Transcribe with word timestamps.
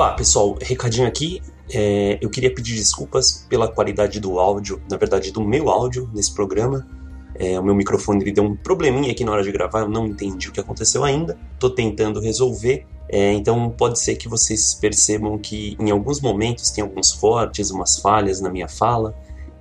Opa, 0.00 0.12
pessoal, 0.12 0.56
recadinho 0.58 1.06
aqui. 1.06 1.42
É, 1.70 2.18
eu 2.22 2.30
queria 2.30 2.50
pedir 2.54 2.74
desculpas 2.74 3.44
pela 3.50 3.68
qualidade 3.68 4.18
do 4.18 4.40
áudio, 4.40 4.80
na 4.90 4.96
verdade 4.96 5.30
do 5.30 5.42
meu 5.42 5.68
áudio 5.68 6.08
nesse 6.14 6.32
programa. 6.32 6.88
É, 7.34 7.60
o 7.60 7.62
meu 7.62 7.74
microfone 7.74 8.22
ele 8.22 8.32
deu 8.32 8.44
um 8.44 8.56
probleminha 8.56 9.12
aqui 9.12 9.22
na 9.24 9.32
hora 9.32 9.42
de 9.42 9.52
gravar, 9.52 9.80
eu 9.80 9.90
não 9.90 10.06
entendi 10.06 10.48
o 10.48 10.52
que 10.52 10.58
aconteceu 10.58 11.04
ainda. 11.04 11.38
Tô 11.58 11.68
tentando 11.68 12.18
resolver. 12.18 12.86
É, 13.10 13.34
então 13.34 13.68
pode 13.76 14.00
ser 14.00 14.16
que 14.16 14.26
vocês 14.26 14.72
percebam 14.72 15.36
que 15.36 15.76
em 15.78 15.90
alguns 15.90 16.18
momentos 16.18 16.70
tem 16.70 16.80
alguns 16.80 17.12
cortes, 17.12 17.70
umas 17.70 17.98
falhas 17.98 18.40
na 18.40 18.48
minha 18.48 18.68
fala 18.68 19.14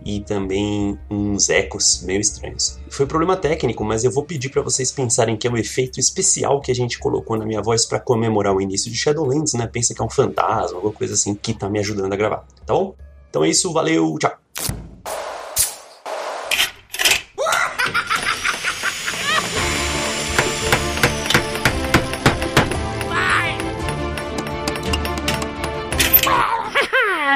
e 0.06 0.22
também 0.22 0.98
uns 1.10 1.50
ecos 1.50 2.02
meio 2.04 2.22
estranhos. 2.22 2.80
Foi 2.90 3.06
problema 3.06 3.36
técnico, 3.36 3.84
mas 3.84 4.04
eu 4.04 4.12
vou 4.12 4.24
pedir 4.24 4.50
para 4.50 4.62
vocês 4.62 4.92
pensarem 4.92 5.38
que 5.38 5.48
é 5.48 5.52
um 5.52 5.58
efeito 5.58 6.00
especial 6.00 6.62
que 6.62 6.72
a 6.72 6.76
gente 6.76 6.98
colocou 7.00 7.38
na 7.38 7.46
minha 7.46 7.62
voz 7.62 7.86
para 7.86 8.00
comemorar 8.00 8.56
o 8.56 8.62
início 8.62 8.92
de 8.92 8.98
Shadowlands, 8.98 9.54
né? 9.54 9.68
Pensa 9.68 9.94
que 9.94 10.02
é 10.02 10.06
um 10.06 10.10
fantasma, 10.10 10.78
alguma 10.78 10.94
coisa 10.94 11.14
assim 11.14 11.36
que 11.36 11.54
tá 11.54 11.70
me 11.70 11.80
ajudando 11.80 12.14
a 12.14 12.16
gravar, 12.16 12.46
tá 12.66 12.74
bom? 12.74 12.96
Então 13.30 13.44
é 13.44 13.50
isso, 13.50 13.72
valeu, 13.72 14.18
tchau. 14.20 14.36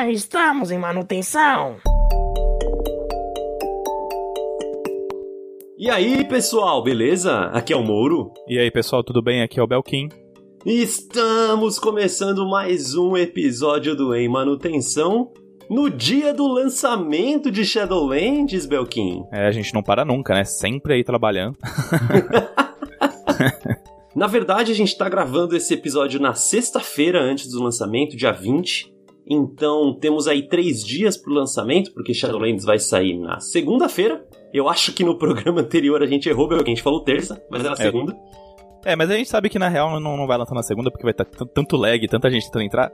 Estamos 0.10 0.72
em 0.72 0.78
manutenção. 0.78 1.93
E 5.84 5.90
aí, 5.90 6.24
pessoal, 6.24 6.82
beleza? 6.82 7.48
Aqui 7.48 7.74
é 7.74 7.76
o 7.76 7.84
Mouro. 7.84 8.32
E 8.48 8.58
aí, 8.58 8.72
pessoal, 8.72 9.04
tudo 9.04 9.22
bem? 9.22 9.42
Aqui 9.42 9.60
é 9.60 9.62
o 9.62 9.68
Belkin. 9.68 10.08
Estamos 10.66 11.78
começando 11.78 12.48
mais 12.48 12.96
um 12.96 13.18
episódio 13.18 13.94
do 13.94 14.16
Em 14.16 14.30
Manutenção 14.30 15.34
no 15.70 15.90
dia 15.90 16.34
do 16.34 16.48
lançamento 16.48 17.52
de 17.52 17.66
Shadowlands, 17.66 18.66
Belkin. 18.66 19.26
É, 19.30 19.46
a 19.46 19.52
gente 19.52 19.74
não 19.74 19.84
para 19.84 20.06
nunca, 20.06 20.34
né? 20.34 20.46
Sempre 20.46 20.94
aí 20.94 21.04
trabalhando. 21.04 21.58
na 24.16 24.28
verdade, 24.28 24.72
a 24.72 24.76
gente 24.76 24.98
tá 24.98 25.10
gravando 25.10 25.54
esse 25.54 25.74
episódio 25.74 26.18
na 26.18 26.34
sexta-feira 26.34 27.22
antes 27.22 27.50
do 27.52 27.62
lançamento, 27.62 28.16
dia 28.16 28.32
20. 28.32 28.90
Então 29.28 29.94
temos 30.00 30.30
aí 30.30 30.48
três 30.48 30.82
dias 30.82 31.18
pro 31.18 31.34
lançamento, 31.34 31.94
porque 31.94 32.14
Shadowlands 32.14 32.64
vai 32.64 32.80
sair 32.80 33.20
na 33.20 33.42
segunda-feira. 33.42 34.26
Eu 34.54 34.70
acho 34.70 34.94
que 34.94 35.04
no 35.04 35.18
programa 35.18 35.62
anterior 35.62 36.04
a 36.04 36.06
gente 36.06 36.30
errou, 36.30 36.48
porque 36.48 36.64
a 36.64 36.68
gente 36.68 36.84
falou 36.84 37.04
terça, 37.04 37.44
mas 37.50 37.66
era 37.66 37.74
é. 37.74 37.78
segunda. 37.78 38.16
É, 38.86 38.96
mas 38.96 39.10
a 39.10 39.16
gente 39.16 39.30
sabe 39.30 39.50
que 39.50 39.58
na 39.58 39.70
real 39.70 40.00
não, 40.00 40.18
não 40.18 40.28
vai 40.28 40.38
lançar 40.38 40.54
na 40.54 40.62
segunda, 40.62 40.92
porque 40.92 41.04
vai 41.04 41.12
estar 41.12 41.24
tá 41.24 41.46
tanto 41.46 41.78
lag, 41.78 42.06
tanta 42.08 42.30
gente 42.30 42.46
tentando 42.46 42.66
entrar. 42.66 42.92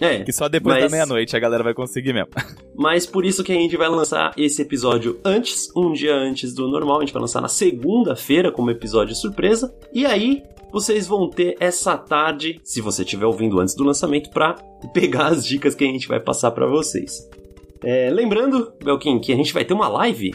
É. 0.00 0.20
que 0.24 0.32
só 0.32 0.48
depois 0.48 0.76
mas... 0.76 0.84
da 0.84 0.90
meia-noite 0.90 1.34
a 1.34 1.40
galera 1.40 1.64
vai 1.64 1.74
conseguir 1.74 2.12
mesmo. 2.12 2.28
Mas 2.74 3.06
por 3.06 3.24
isso 3.24 3.42
que 3.42 3.50
a 3.50 3.54
gente 3.54 3.76
vai 3.76 3.88
lançar 3.88 4.32
esse 4.36 4.60
episódio 4.60 5.18
antes, 5.24 5.74
um 5.74 5.92
dia 5.92 6.14
antes 6.14 6.54
do 6.54 6.68
normal. 6.68 6.98
A 6.98 7.00
gente 7.00 7.14
vai 7.14 7.22
lançar 7.22 7.40
na 7.40 7.48
segunda-feira 7.48 8.52
como 8.52 8.70
episódio 8.70 9.16
surpresa. 9.16 9.74
E 9.92 10.04
aí, 10.04 10.42
vocês 10.70 11.06
vão 11.06 11.28
ter 11.28 11.56
essa 11.58 11.96
tarde, 11.96 12.60
se 12.62 12.80
você 12.80 13.02
estiver 13.02 13.26
ouvindo 13.26 13.58
antes 13.58 13.74
do 13.74 13.84
lançamento, 13.84 14.30
para 14.30 14.54
pegar 14.92 15.28
as 15.28 15.46
dicas 15.46 15.74
que 15.74 15.82
a 15.82 15.86
gente 15.88 16.06
vai 16.06 16.20
passar 16.20 16.50
para 16.50 16.66
vocês. 16.66 17.28
É, 17.82 18.10
lembrando, 18.10 18.72
Belkin, 18.84 19.18
que 19.18 19.32
a 19.32 19.36
gente 19.36 19.52
vai 19.52 19.64
ter 19.64 19.74
uma 19.74 19.88
live 19.88 20.32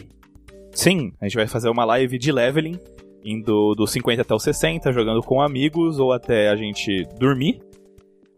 Sim, 0.78 1.10
a 1.20 1.24
gente 1.24 1.34
vai 1.34 1.48
fazer 1.48 1.68
uma 1.68 1.84
live 1.84 2.16
de 2.20 2.30
leveling, 2.30 2.78
indo 3.24 3.74
do 3.74 3.84
50 3.84 4.22
até 4.22 4.32
o 4.32 4.38
60, 4.38 4.92
jogando 4.92 5.20
com 5.20 5.42
amigos 5.42 5.98
ou 5.98 6.12
até 6.12 6.50
a 6.50 6.54
gente 6.54 7.02
dormir. 7.18 7.58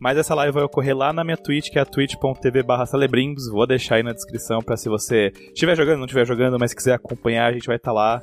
Mas 0.01 0.17
essa 0.17 0.35
live 0.35 0.55
vai 0.55 0.63
ocorrer 0.63 0.97
lá 0.97 1.13
na 1.13 1.23
minha 1.23 1.37
Twitch, 1.37 1.69
que 1.69 1.79
é 1.79 1.85
twitch.tv 1.85 2.63
barra 2.63 2.87
Celebrimbs. 2.87 3.47
Vou 3.51 3.67
deixar 3.67 3.97
aí 3.97 4.03
na 4.03 4.15
descrição 4.15 4.61
para 4.61 4.79
se 4.79 4.89
você 4.89 5.31
estiver 5.53 5.77
jogando, 5.77 5.99
não 5.99 6.07
estiver 6.07 6.27
jogando, 6.27 6.57
mas 6.59 6.73
quiser 6.73 6.95
acompanhar, 6.95 7.45
a 7.45 7.53
gente 7.53 7.67
vai 7.67 7.77
estar 7.77 7.91
tá 7.91 7.95
lá 7.95 8.23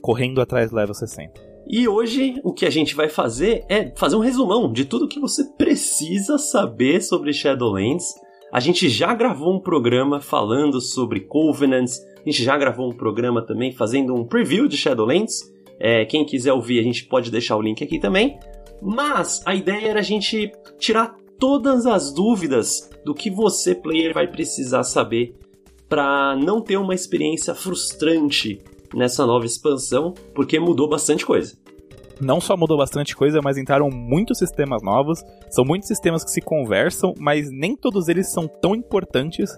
correndo 0.00 0.40
atrás 0.40 0.70
do 0.70 0.76
level 0.76 0.94
60. 0.94 1.32
E 1.66 1.88
hoje 1.88 2.40
o 2.44 2.52
que 2.52 2.66
a 2.66 2.70
gente 2.70 2.94
vai 2.94 3.08
fazer 3.08 3.64
é 3.68 3.92
fazer 3.96 4.14
um 4.14 4.20
resumão 4.20 4.72
de 4.72 4.84
tudo 4.84 5.08
que 5.08 5.18
você 5.18 5.42
precisa 5.58 6.38
saber 6.38 7.02
sobre 7.02 7.32
Shadowlands. 7.32 8.14
A 8.52 8.60
gente 8.60 8.88
já 8.88 9.12
gravou 9.12 9.52
um 9.52 9.60
programa 9.60 10.20
falando 10.20 10.80
sobre 10.80 11.18
Covenants, 11.22 12.00
a 12.26 12.30
gente 12.30 12.42
já 12.42 12.58
gravou 12.58 12.90
um 12.90 12.92
programa 12.92 13.40
também 13.40 13.70
fazendo 13.70 14.12
um 14.12 14.24
preview 14.24 14.66
de 14.66 14.76
Shadowlands. 14.76 15.52
É, 15.78 16.04
quem 16.04 16.26
quiser 16.26 16.52
ouvir, 16.52 16.80
a 16.80 16.82
gente 16.82 17.04
pode 17.04 17.30
deixar 17.30 17.56
o 17.56 17.62
link 17.62 17.84
aqui 17.84 18.00
também. 18.00 18.36
Mas 18.82 19.40
a 19.46 19.54
ideia 19.54 19.86
era 19.86 20.00
a 20.00 20.02
gente 20.02 20.50
tirar 20.76 21.14
todas 21.38 21.86
as 21.86 22.12
dúvidas 22.12 22.90
do 23.04 23.14
que 23.14 23.30
você, 23.30 23.76
player, 23.76 24.12
vai 24.12 24.26
precisar 24.26 24.82
saber 24.82 25.36
para 25.88 26.34
não 26.34 26.60
ter 26.60 26.76
uma 26.76 26.96
experiência 26.96 27.54
frustrante 27.54 28.60
nessa 28.92 29.24
nova 29.24 29.46
expansão, 29.46 30.12
porque 30.34 30.58
mudou 30.58 30.88
bastante 30.88 31.24
coisa. 31.24 31.56
Não 32.20 32.40
só 32.40 32.56
mudou 32.56 32.76
bastante 32.76 33.14
coisa, 33.14 33.40
mas 33.40 33.56
entraram 33.56 33.88
muitos 33.88 34.38
sistemas 34.38 34.82
novos. 34.82 35.22
São 35.48 35.64
muitos 35.64 35.86
sistemas 35.86 36.24
que 36.24 36.32
se 36.32 36.40
conversam, 36.40 37.14
mas 37.20 37.48
nem 37.52 37.76
todos 37.76 38.08
eles 38.08 38.32
são 38.32 38.48
tão 38.48 38.74
importantes 38.74 39.48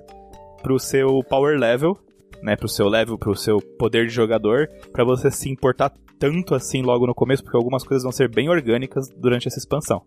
para 0.61 0.75
o 0.75 0.79
seu 0.79 1.23
power 1.31 1.59
level 1.59 1.97
né, 2.43 2.57
pro 2.57 2.69
seu 2.69 2.89
level, 2.89 3.19
pro 3.19 3.35
seu 3.35 3.59
poder 3.79 4.07
de 4.07 4.13
jogador, 4.13 4.69
para 4.93 5.05
você 5.05 5.31
se 5.31 5.51
importar 5.51 5.93
tanto 6.19 6.55
assim 6.55 6.83
logo 6.83 7.07
no 7.07 7.15
começo, 7.15 7.43
porque 7.43 7.57
algumas 7.57 7.85
coisas 7.85 8.03
vão 8.03 8.13
ser 8.13 8.29
bem 8.29 8.49
orgânicas 8.49 9.09
durante 9.17 9.49
essa 9.49 9.59
expansão. 9.59 10.03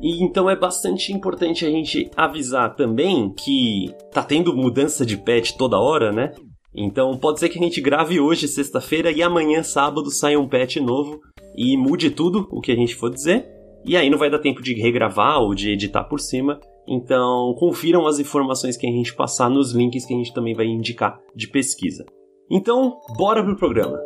E 0.00 0.24
então 0.24 0.50
é 0.50 0.56
bastante 0.56 1.12
importante 1.12 1.64
a 1.64 1.70
gente 1.70 2.10
avisar 2.16 2.74
também 2.74 3.32
que 3.32 3.94
tá 4.12 4.22
tendo 4.22 4.54
mudança 4.54 5.06
de 5.06 5.16
patch 5.16 5.52
toda 5.52 5.78
hora, 5.78 6.10
né? 6.10 6.32
Então 6.74 7.16
pode 7.16 7.38
ser 7.38 7.48
que 7.48 7.58
a 7.58 7.62
gente 7.62 7.80
grave 7.80 8.18
hoje, 8.18 8.48
sexta-feira, 8.48 9.12
e 9.12 9.22
amanhã, 9.22 9.62
sábado, 9.62 10.10
saia 10.10 10.40
um 10.40 10.48
patch 10.48 10.76
novo 10.76 11.20
e 11.56 11.76
mude 11.76 12.10
tudo 12.10 12.48
o 12.50 12.60
que 12.60 12.72
a 12.72 12.74
gente 12.74 12.96
for 12.96 13.10
dizer. 13.10 13.46
E 13.84 13.96
aí 13.96 14.10
não 14.10 14.18
vai 14.18 14.30
dar 14.30 14.38
tempo 14.38 14.62
de 14.62 14.74
regravar 14.74 15.40
ou 15.40 15.54
de 15.54 15.70
editar 15.70 16.04
por 16.04 16.18
cima. 16.18 16.58
Então, 16.86 17.54
confiram 17.58 18.06
as 18.06 18.18
informações 18.18 18.76
que 18.76 18.86
a 18.86 18.90
gente 18.90 19.14
passar 19.14 19.48
nos 19.48 19.72
links 19.72 20.04
que 20.04 20.14
a 20.14 20.16
gente 20.16 20.34
também 20.34 20.54
vai 20.54 20.66
indicar 20.66 21.20
de 21.34 21.48
pesquisa. 21.48 22.04
Então, 22.50 22.98
bora 23.16 23.42
pro 23.42 23.56
programa. 23.56 24.00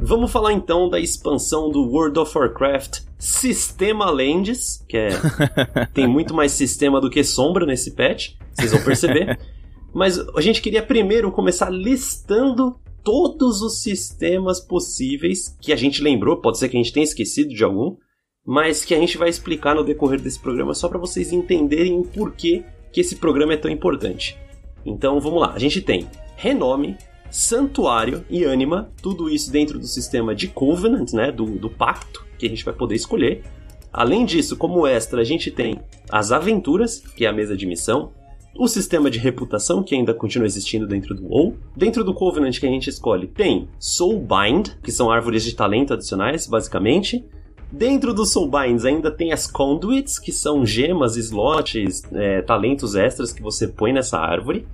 Vamos 0.00 0.30
falar 0.30 0.52
então 0.52 0.88
da 0.88 1.00
expansão 1.00 1.70
do 1.70 1.84
World 1.84 2.18
of 2.18 2.36
Warcraft 2.36 3.00
Sistema 3.18 4.10
Lands, 4.10 4.84
que 4.88 4.96
é 4.96 5.10
tem 5.94 6.06
muito 6.06 6.34
mais 6.34 6.52
sistema 6.52 7.00
do 7.00 7.08
que 7.08 7.24
sombra 7.24 7.64
nesse 7.64 7.92
patch, 7.92 8.34
vocês 8.52 8.72
vão 8.72 8.82
perceber. 8.84 9.38
Mas 9.94 10.18
a 10.18 10.40
gente 10.40 10.60
queria 10.60 10.82
primeiro 10.82 11.30
começar 11.30 11.70
listando 11.70 12.76
todos 13.02 13.62
os 13.62 13.82
sistemas 13.82 14.60
possíveis 14.60 15.56
que 15.60 15.72
a 15.72 15.76
gente 15.76 16.02
lembrou, 16.02 16.40
pode 16.40 16.58
ser 16.58 16.68
que 16.68 16.76
a 16.76 16.82
gente 16.82 16.92
tenha 16.92 17.04
esquecido 17.04 17.54
de 17.54 17.64
algum, 17.64 17.96
mas 18.44 18.84
que 18.84 18.94
a 18.94 18.98
gente 18.98 19.18
vai 19.18 19.28
explicar 19.28 19.74
no 19.74 19.84
decorrer 19.84 20.20
desse 20.20 20.38
programa 20.38 20.74
só 20.74 20.88
para 20.88 20.98
vocês 20.98 21.32
entenderem 21.32 21.98
o 21.98 22.04
porquê 22.04 22.64
que 22.92 23.00
esse 23.00 23.16
programa 23.16 23.54
é 23.54 23.56
tão 23.56 23.70
importante. 23.70 24.38
Então 24.84 25.20
vamos 25.20 25.40
lá, 25.40 25.52
a 25.52 25.58
gente 25.58 25.80
tem 25.80 26.08
renome, 26.36 26.96
santuário 27.30 28.24
e 28.28 28.44
anima, 28.44 28.92
tudo 29.00 29.30
isso 29.30 29.50
dentro 29.50 29.78
do 29.78 29.86
sistema 29.86 30.34
de 30.34 30.48
Covenant, 30.48 31.12
né, 31.12 31.32
do, 31.32 31.46
do 31.46 31.70
pacto 31.70 32.26
que 32.38 32.46
a 32.46 32.48
gente 32.48 32.64
vai 32.64 32.74
poder 32.74 32.96
escolher. 32.96 33.42
Além 33.92 34.24
disso, 34.24 34.56
como 34.56 34.86
extra, 34.86 35.20
a 35.20 35.24
gente 35.24 35.50
tem 35.50 35.80
as 36.10 36.32
aventuras, 36.32 36.98
que 36.98 37.24
é 37.24 37.28
a 37.28 37.32
mesa 37.32 37.56
de 37.56 37.66
missão, 37.66 38.12
o 38.56 38.68
sistema 38.68 39.10
de 39.10 39.18
reputação, 39.18 39.82
que 39.82 39.94
ainda 39.94 40.12
continua 40.12 40.46
existindo 40.46 40.86
dentro 40.86 41.14
do 41.14 41.26
WoW. 41.26 41.56
Dentro 41.76 42.04
do 42.04 42.14
Covenant 42.14 42.58
que 42.58 42.66
a 42.66 42.70
gente 42.70 42.90
escolhe, 42.90 43.26
tem 43.26 43.68
Soulbind, 43.78 44.70
que 44.82 44.92
são 44.92 45.10
árvores 45.10 45.42
de 45.42 45.54
talento 45.54 45.94
adicionais, 45.94 46.46
basicamente. 46.46 47.24
Dentro 47.70 48.12
dos 48.12 48.32
Soulbinds 48.32 48.84
ainda 48.84 49.10
tem 49.10 49.32
as 49.32 49.50
Conduits, 49.50 50.18
que 50.18 50.30
são 50.30 50.66
gemas, 50.66 51.16
slots, 51.16 52.02
é, 52.12 52.42
talentos 52.42 52.94
extras 52.94 53.32
que 53.32 53.42
você 53.42 53.66
põe 53.66 53.92
nessa 53.92 54.18
árvore. 54.18 54.66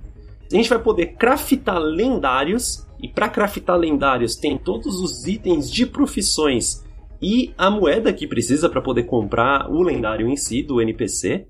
A 0.51 0.55
gente 0.55 0.69
vai 0.69 0.79
poder 0.79 1.13
craftar 1.13 1.79
lendários, 1.79 2.85
e 3.01 3.07
para 3.07 3.29
craftar 3.29 3.77
lendários 3.77 4.35
tem 4.35 4.57
todos 4.57 4.99
os 4.99 5.25
itens 5.25 5.71
de 5.71 5.85
profissões 5.85 6.83
e 7.21 7.53
a 7.57 7.69
moeda 7.69 8.13
que 8.13 8.27
precisa 8.27 8.69
para 8.69 8.81
poder 8.81 9.03
comprar 9.03 9.69
o 9.69 9.81
lendário 9.81 10.27
em 10.27 10.35
si, 10.35 10.63
do 10.63 10.81
NPC. 10.81 11.47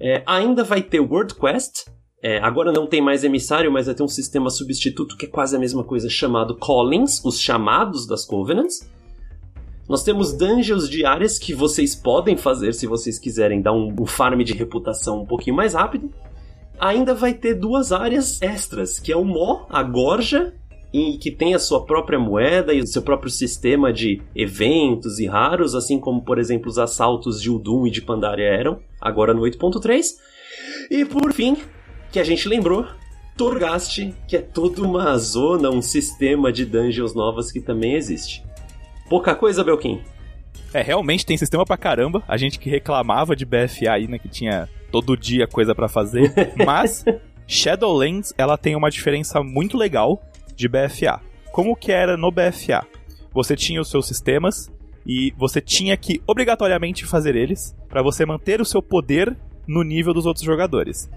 É, 0.00 0.22
ainda 0.26 0.64
vai 0.64 0.82
ter 0.82 1.00
World 1.00 1.34
Quest. 1.34 1.86
É, 2.22 2.38
agora 2.38 2.72
não 2.72 2.86
tem 2.86 3.02
mais 3.02 3.22
emissário, 3.22 3.70
mas 3.70 3.86
vai 3.86 3.94
ter 3.94 4.02
um 4.02 4.08
sistema 4.08 4.48
substituto 4.48 5.16
que 5.16 5.26
é 5.26 5.28
quase 5.28 5.54
a 5.54 5.58
mesma 5.58 5.84
coisa, 5.84 6.08
chamado 6.08 6.56
Callings, 6.56 7.22
os 7.24 7.38
chamados 7.38 8.06
das 8.06 8.24
Covenants. 8.24 8.88
Nós 9.88 10.02
temos 10.02 10.32
dungeons 10.32 10.88
diárias 10.88 11.38
que 11.38 11.54
vocês 11.54 11.94
podem 11.94 12.36
fazer 12.36 12.72
se 12.72 12.86
vocês 12.86 13.18
quiserem 13.18 13.60
dar 13.60 13.72
um, 13.72 13.94
um 14.00 14.06
farm 14.06 14.40
de 14.42 14.54
reputação 14.54 15.20
um 15.20 15.26
pouquinho 15.26 15.56
mais 15.56 15.74
rápido. 15.74 16.10
Ainda 16.78 17.14
vai 17.14 17.34
ter 17.34 17.54
duas 17.54 17.92
áreas 17.92 18.40
extras, 18.40 18.98
que 18.98 19.12
é 19.12 19.16
o 19.16 19.24
Mó, 19.24 19.66
a 19.68 19.82
Gorja, 19.82 20.54
e 20.94 21.18
que 21.18 21.32
tem 21.32 21.56
a 21.56 21.58
sua 21.58 21.84
própria 21.84 22.20
moeda 22.20 22.72
e 22.72 22.80
o 22.80 22.86
seu 22.86 23.02
próprio 23.02 23.28
sistema 23.28 23.92
de 23.92 24.22
eventos 24.32 25.18
e 25.18 25.26
raros, 25.26 25.74
assim 25.74 25.98
como, 25.98 26.22
por 26.22 26.38
exemplo, 26.38 26.68
os 26.68 26.78
assaltos 26.78 27.42
de 27.42 27.50
Udum 27.50 27.84
e 27.84 27.90
de 27.90 28.00
Pandaria 28.00 28.46
eram, 28.46 28.78
agora 29.00 29.34
no 29.34 29.42
8.3. 29.42 30.04
E 30.88 31.04
por 31.04 31.32
fim, 31.32 31.56
que 32.12 32.20
a 32.20 32.22
gente 32.22 32.48
lembrou, 32.48 32.86
Torghast, 33.36 34.14
que 34.28 34.36
é 34.36 34.40
toda 34.40 34.82
uma 34.82 35.18
zona, 35.18 35.68
um 35.68 35.82
sistema 35.82 36.52
de 36.52 36.64
dungeons 36.64 37.12
novas 37.12 37.50
que 37.50 37.60
também 37.60 37.94
existe. 37.94 38.44
Pouca 39.08 39.34
coisa, 39.34 39.64
Belkin. 39.64 40.00
É, 40.72 40.80
realmente 40.80 41.26
tem 41.26 41.36
sistema 41.36 41.64
pra 41.64 41.76
caramba. 41.76 42.22
A 42.28 42.36
gente 42.36 42.56
que 42.56 42.70
reclamava 42.70 43.34
de 43.34 43.44
BFA 43.44 43.94
aí, 43.94 44.06
né, 44.06 44.16
que 44.16 44.28
tinha 44.28 44.68
todo 44.92 45.16
dia 45.16 45.48
coisa 45.48 45.74
para 45.74 45.88
fazer, 45.88 46.32
mas 46.64 47.04
Shadowlands, 47.48 48.32
ela 48.38 48.56
tem 48.56 48.76
uma 48.76 48.90
diferença 48.92 49.42
muito 49.42 49.76
legal 49.76 50.22
de 50.54 50.68
BFA. 50.68 51.20
Como 51.52 51.76
que 51.76 51.92
era 51.92 52.16
no 52.16 52.30
BFA? 52.30 52.86
Você 53.32 53.56
tinha 53.56 53.80
os 53.80 53.90
seus 53.90 54.06
sistemas 54.06 54.72
e 55.06 55.32
você 55.36 55.60
tinha 55.60 55.96
que 55.96 56.22
obrigatoriamente 56.26 57.04
fazer 57.04 57.36
eles 57.36 57.76
para 57.88 58.02
você 58.02 58.24
manter 58.24 58.60
o 58.60 58.64
seu 58.64 58.82
poder 58.82 59.36
no 59.66 59.82
nível 59.82 60.14
dos 60.14 60.26
outros 60.26 60.44
jogadores. 60.44 61.10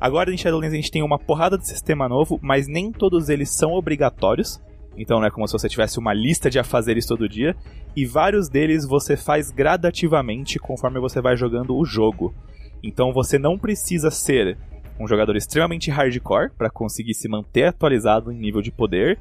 Agora 0.00 0.32
em 0.32 0.36
Shadowlands 0.36 0.72
a 0.72 0.76
gente 0.76 0.90
tem 0.90 1.02
uma 1.02 1.18
porrada 1.18 1.58
de 1.58 1.66
sistema 1.66 2.08
novo, 2.08 2.38
mas 2.42 2.68
nem 2.68 2.92
todos 2.92 3.28
eles 3.28 3.50
são 3.50 3.72
obrigatórios. 3.72 4.60
Então 4.96 5.18
não 5.18 5.26
é 5.26 5.30
como 5.30 5.46
se 5.46 5.52
você 5.52 5.68
tivesse 5.68 5.98
uma 5.98 6.12
lista 6.12 6.50
de 6.50 6.58
afazeres 6.58 7.06
todo 7.06 7.28
dia. 7.28 7.56
E 7.96 8.06
vários 8.06 8.48
deles 8.48 8.86
você 8.86 9.16
faz 9.16 9.50
gradativamente 9.50 10.58
conforme 10.58 11.00
você 11.00 11.20
vai 11.20 11.36
jogando 11.36 11.76
o 11.76 11.84
jogo. 11.84 12.34
Então 12.82 13.12
você 13.12 13.38
não 13.38 13.58
precisa 13.58 14.10
ser 14.10 14.56
um 14.98 15.06
jogador 15.06 15.36
extremamente 15.36 15.90
hardcore 15.90 16.50
para 16.56 16.70
conseguir 16.70 17.14
se 17.14 17.28
manter 17.28 17.64
atualizado 17.64 18.32
em 18.32 18.38
nível 18.38 18.60
de 18.60 18.70
poder. 18.70 19.18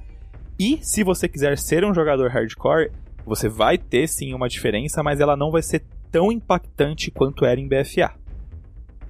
E 0.60 0.80
se 0.82 1.04
você 1.04 1.28
quiser 1.28 1.58
ser 1.58 1.86
um 1.86 1.94
jogador 1.94 2.30
hardcore, 2.30 2.92
você 3.26 3.48
vai 3.48 3.78
ter 3.78 4.08
sim 4.08 4.34
uma 4.34 4.48
diferença, 4.48 5.04
mas 5.04 5.20
ela 5.20 5.36
não 5.36 5.52
vai 5.52 5.62
ser 5.62 5.84
tão 6.12 6.32
impactante 6.32 7.12
quanto 7.12 7.46
era 7.46 7.60
em 7.60 7.68
BFA. 7.68 8.14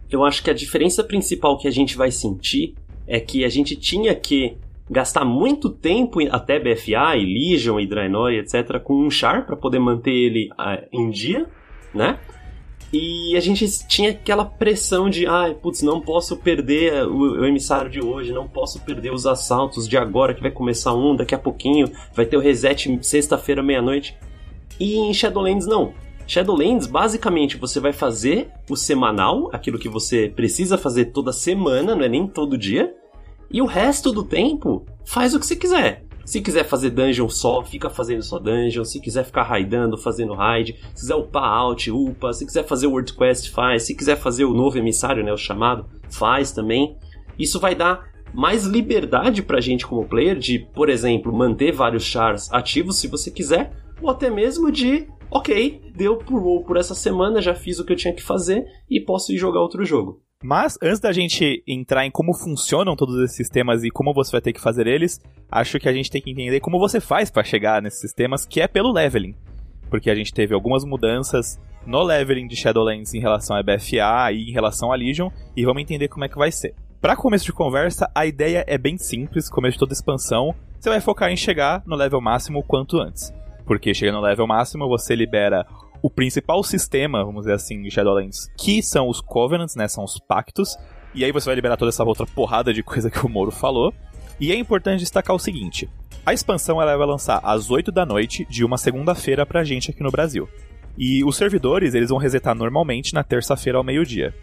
Eu 0.09 0.23
acho 0.23 0.43
que 0.43 0.49
a 0.49 0.53
diferença 0.53 1.03
principal 1.03 1.57
que 1.57 1.67
a 1.67 1.71
gente 1.71 1.95
vai 1.95 2.11
sentir 2.11 2.75
é 3.05 3.19
que 3.19 3.45
a 3.45 3.49
gente 3.49 3.75
tinha 3.75 4.13
que 4.15 4.57
gastar 4.89 5.25
muito 5.25 5.69
tempo 5.69 6.19
até 6.31 6.59
BFA 6.59 7.15
e 7.17 7.25
Legion 7.25 7.79
e 7.79 7.85
Draenor 7.85 8.31
etc 8.31 8.79
com 8.81 9.05
um 9.05 9.09
char 9.09 9.45
para 9.45 9.55
poder 9.55 9.79
manter 9.79 10.11
ele 10.11 10.49
uh, 10.53 10.87
em 10.91 11.09
dia, 11.09 11.45
né? 11.93 12.19
E 12.91 13.35
a 13.35 13.39
gente 13.41 13.67
tinha 13.85 14.11
aquela 14.11 14.45
pressão 14.45 15.09
de, 15.09 15.27
ai, 15.27 15.51
ah, 15.51 15.55
putz, 15.55 15.81
não 15.81 15.99
posso 15.99 16.37
perder 16.37 17.05
o, 17.05 17.41
o, 17.41 17.45
emissário 17.45 17.91
de 17.91 18.01
hoje, 18.01 18.31
não 18.31 18.47
posso 18.47 18.79
perder 18.81 19.13
os 19.13 19.25
assaltos 19.25 19.87
de 19.87 19.97
agora, 19.97 20.33
que 20.33 20.41
vai 20.41 20.51
começar 20.51 20.93
um 20.93 21.15
daqui 21.15 21.35
a 21.35 21.39
pouquinho, 21.39 21.91
vai 22.13 22.25
ter 22.25 22.37
o 22.37 22.41
reset 22.41 22.97
sexta-feira, 23.01 23.61
meia-noite. 23.61 24.17
E 24.79 24.95
em 24.95 25.13
Shadowlands 25.13 25.67
não. 25.67 25.93
Shadowlands, 26.25 26.87
basicamente, 26.87 27.57
você 27.57 27.79
vai 27.79 27.91
fazer 27.91 28.49
o 28.69 28.75
semanal, 28.75 29.49
aquilo 29.51 29.79
que 29.79 29.89
você 29.89 30.29
precisa 30.33 30.77
fazer 30.77 31.05
toda 31.05 31.33
semana, 31.33 31.93
não 31.93 32.03
é 32.03 32.09
nem 32.09 32.25
todo 32.25 32.57
dia. 32.57 32.93
E 33.51 33.61
o 33.61 33.65
resto 33.65 34.13
do 34.13 34.23
tempo, 34.23 34.85
faz 35.05 35.33
o 35.33 35.39
que 35.39 35.45
você 35.45 35.55
quiser. 35.55 36.06
Se 36.27 36.41
quiser 36.41 36.65
fazer 36.65 36.89
dungeon 36.89 37.29
só, 37.29 37.63
fica 37.63 37.89
fazendo 37.89 38.21
só 38.21 38.37
dungeon. 38.37 38.83
Se 38.83 38.99
quiser 38.99 39.23
ficar 39.23 39.43
raidando, 39.43 39.97
fazendo 39.97 40.33
raid. 40.33 40.77
Se 40.93 41.03
quiser 41.03 41.15
upar 41.15 41.45
out, 41.45 41.89
upa. 41.89 42.33
Se 42.33 42.45
quiser 42.45 42.65
fazer 42.65 42.85
o 42.85 42.91
World 42.91 43.13
Quest, 43.13 43.49
faz. 43.49 43.83
Se 43.83 43.95
quiser 43.95 44.17
fazer 44.17 44.43
o 44.43 44.53
novo 44.53 44.77
emissário, 44.77 45.23
né, 45.23 45.31
o 45.31 45.37
chamado, 45.37 45.85
faz 46.09 46.51
também. 46.51 46.97
Isso 47.39 47.61
vai 47.61 47.73
dar 47.73 48.11
mais 48.33 48.65
liberdade 48.65 49.41
pra 49.41 49.61
gente 49.61 49.87
como 49.87 50.05
player 50.05 50.37
de, 50.37 50.59
por 50.75 50.89
exemplo, 50.89 51.31
manter 51.31 51.71
vários 51.71 52.03
chars 52.03 52.51
ativos 52.51 52.97
se 52.97 53.07
você 53.07 53.31
quiser, 53.31 53.71
ou 54.01 54.09
até 54.09 54.29
mesmo 54.29 54.69
de, 54.69 55.07
ok, 55.31 55.81
deu 55.95 56.17
por, 56.17 56.65
por 56.65 56.75
essa 56.75 56.93
semana, 56.93 57.41
já 57.41 57.55
fiz 57.55 57.79
o 57.79 57.85
que 57.85 57.93
eu 57.93 57.97
tinha 57.97 58.13
que 58.13 58.21
fazer 58.21 58.65
e 58.89 58.99
posso 58.99 59.31
ir 59.31 59.37
jogar 59.37 59.61
outro 59.61 59.85
jogo. 59.85 60.21
Mas 60.43 60.77
antes 60.83 60.99
da 60.99 61.11
gente 61.11 61.63
entrar 61.67 62.05
em 62.05 62.11
como 62.11 62.31
funcionam 62.31 62.95
todos 62.95 63.19
esses 63.23 63.35
sistemas 63.35 63.83
e 63.83 63.89
como 63.89 64.13
você 64.13 64.31
vai 64.31 64.41
ter 64.41 64.53
que 64.53 64.61
fazer 64.61 64.85
eles, 64.85 65.19
acho 65.51 65.79
que 65.79 65.89
a 65.89 65.93
gente 65.93 66.11
tem 66.11 66.21
que 66.21 66.29
entender 66.29 66.59
como 66.59 66.77
você 66.77 67.01
faz 67.01 67.31
para 67.31 67.43
chegar 67.43 67.81
nesses 67.81 67.99
sistemas, 67.99 68.45
que 68.45 68.61
é 68.61 68.67
pelo 68.67 68.91
leveling. 68.91 69.33
Porque 69.89 70.11
a 70.11 70.15
gente 70.15 70.31
teve 70.31 70.53
algumas 70.53 70.85
mudanças 70.85 71.59
no 71.87 72.03
leveling 72.03 72.45
de 72.45 72.55
Shadowlands 72.55 73.15
em 73.15 73.19
relação 73.19 73.55
a 73.55 73.63
BFA 73.63 74.31
e 74.31 74.49
em 74.49 74.51
relação 74.51 74.91
a 74.91 74.95
Legion, 74.95 75.29
e 75.55 75.65
vamos 75.65 75.81
entender 75.81 76.07
como 76.07 76.25
é 76.25 76.29
que 76.29 76.37
vai 76.37 76.51
ser. 76.51 76.75
Para 77.01 77.15
começo 77.15 77.45
de 77.45 77.53
conversa, 77.53 78.11
a 78.13 78.25
ideia 78.25 78.63
é 78.67 78.77
bem 78.77 78.97
simples, 78.97 79.49
começo 79.49 79.73
de 79.73 79.79
toda 79.79 79.93
expansão, 79.93 80.53
você 80.79 80.89
vai 80.89 81.01
focar 81.01 81.31
em 81.31 81.37
chegar 81.37 81.81
no 81.85 81.95
level 81.95 82.21
máximo 82.21 82.59
o 82.59 82.63
quanto 82.63 82.99
antes. 82.99 83.33
Porque 83.65 83.93
chegando 83.93 84.15
no 84.15 84.21
level 84.21 84.45
máximo, 84.45 84.87
você 84.87 85.15
libera 85.15 85.65
o 86.01 86.09
principal 86.09 86.63
sistema, 86.63 87.23
vamos 87.23 87.41
dizer 87.41 87.53
assim, 87.53 87.81
de 87.81 87.91
Shadowlands, 87.91 88.49
que 88.57 88.81
são 88.81 89.09
os 89.09 89.21
Covenants, 89.21 89.75
né? 89.75 89.87
São 89.87 90.03
os 90.03 90.19
pactos. 90.19 90.77
E 91.13 91.23
aí 91.23 91.31
você 91.31 91.45
vai 91.45 91.55
liberar 91.55 91.77
toda 91.77 91.89
essa 91.89 92.03
outra 92.03 92.25
porrada 92.25 92.73
de 92.73 92.83
coisa 92.83 93.09
que 93.09 93.25
o 93.25 93.29
Moro 93.29 93.51
falou. 93.51 93.93
E 94.39 94.51
é 94.51 94.55
importante 94.55 94.99
destacar 94.99 95.35
o 95.35 95.39
seguinte: 95.39 95.89
a 96.25 96.33
expansão 96.33 96.81
ela 96.81 96.95
vai 96.95 97.07
lançar 97.07 97.39
às 97.43 97.71
8 97.71 97.91
da 97.91 98.05
noite 98.05 98.45
de 98.49 98.63
uma 98.63 98.77
segunda-feira 98.77 99.45
pra 99.45 99.63
gente 99.63 99.91
aqui 99.91 100.03
no 100.03 100.11
Brasil. 100.11 100.47
E 100.97 101.23
os 101.23 101.37
servidores 101.37 101.93
eles 101.93 102.09
vão 102.09 102.17
resetar 102.17 102.55
normalmente 102.55 103.13
na 103.13 103.23
terça-feira 103.23 103.77
ao 103.77 103.83
meio-dia. 103.83 104.33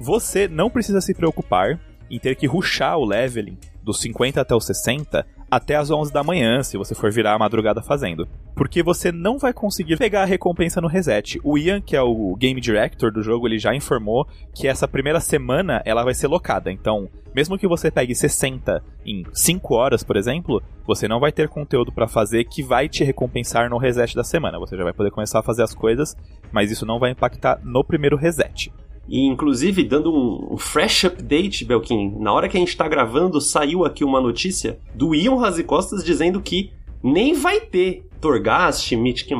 Você 0.00 0.48
não 0.48 0.70
precisa 0.70 1.00
se 1.00 1.14
preocupar 1.14 1.78
em 2.10 2.18
ter 2.18 2.34
que 2.36 2.46
ruxar 2.46 2.96
o 2.96 3.04
leveling 3.04 3.58
dos 3.82 4.00
50 4.00 4.40
até 4.40 4.54
os 4.54 4.64
60 4.64 5.26
até 5.50 5.76
as 5.76 5.90
11 5.90 6.12
da 6.12 6.22
manhã, 6.22 6.62
se 6.62 6.76
você 6.76 6.94
for 6.94 7.10
virar 7.10 7.34
a 7.34 7.38
madrugada 7.38 7.82
fazendo. 7.82 8.28
Porque 8.54 8.82
você 8.82 9.10
não 9.12 9.38
vai 9.38 9.52
conseguir 9.52 9.96
pegar 9.96 10.22
a 10.22 10.26
recompensa 10.26 10.80
no 10.80 10.88
reset. 10.88 11.40
O 11.44 11.56
Ian, 11.56 11.80
que 11.80 11.96
é 11.96 12.02
o 12.02 12.34
game 12.36 12.60
director 12.60 13.10
do 13.12 13.22
jogo, 13.22 13.46
ele 13.46 13.58
já 13.58 13.74
informou 13.74 14.26
que 14.54 14.68
essa 14.68 14.88
primeira 14.88 15.20
semana 15.20 15.82
ela 15.84 16.04
vai 16.04 16.14
ser 16.14 16.26
locada. 16.26 16.70
Então, 16.70 17.08
mesmo 17.34 17.56
que 17.56 17.68
você 17.68 17.90
pegue 17.90 18.14
60 18.14 18.82
em 19.06 19.24
5 19.32 19.74
horas, 19.74 20.02
por 20.02 20.16
exemplo, 20.16 20.62
você 20.86 21.06
não 21.06 21.20
vai 21.20 21.30
ter 21.30 21.48
conteúdo 21.48 21.92
para 21.92 22.08
fazer 22.08 22.44
que 22.44 22.62
vai 22.62 22.88
te 22.88 23.04
recompensar 23.04 23.70
no 23.70 23.78
reset 23.78 24.14
da 24.14 24.24
semana. 24.24 24.58
Você 24.58 24.76
já 24.76 24.84
vai 24.84 24.92
poder 24.92 25.10
começar 25.10 25.38
a 25.38 25.42
fazer 25.42 25.62
as 25.62 25.74
coisas, 25.74 26.16
mas 26.50 26.70
isso 26.70 26.84
não 26.84 26.98
vai 26.98 27.12
impactar 27.12 27.60
no 27.62 27.84
primeiro 27.84 28.16
reset. 28.16 28.72
E 29.08 29.26
inclusive, 29.26 29.82
dando 29.84 30.12
um, 30.12 30.54
um, 30.54 30.58
fresh 30.58 31.04
update, 31.04 31.64
Belkin, 31.64 32.14
na 32.18 32.32
hora 32.32 32.48
que 32.48 32.56
a 32.56 32.60
gente 32.60 32.76
tá 32.76 32.86
gravando, 32.86 33.40
saiu 33.40 33.84
aqui 33.84 34.04
uma 34.04 34.20
notícia 34.20 34.78
do 34.94 35.14
Ian 35.14 35.36
Razi 35.36 35.64
Costas 35.64 36.04
dizendo 36.04 36.40
que 36.42 36.70
nem 37.02 37.32
vai 37.32 37.60
ter 37.60 38.06
Torghast, 38.20 38.94
Mythic 38.96 39.32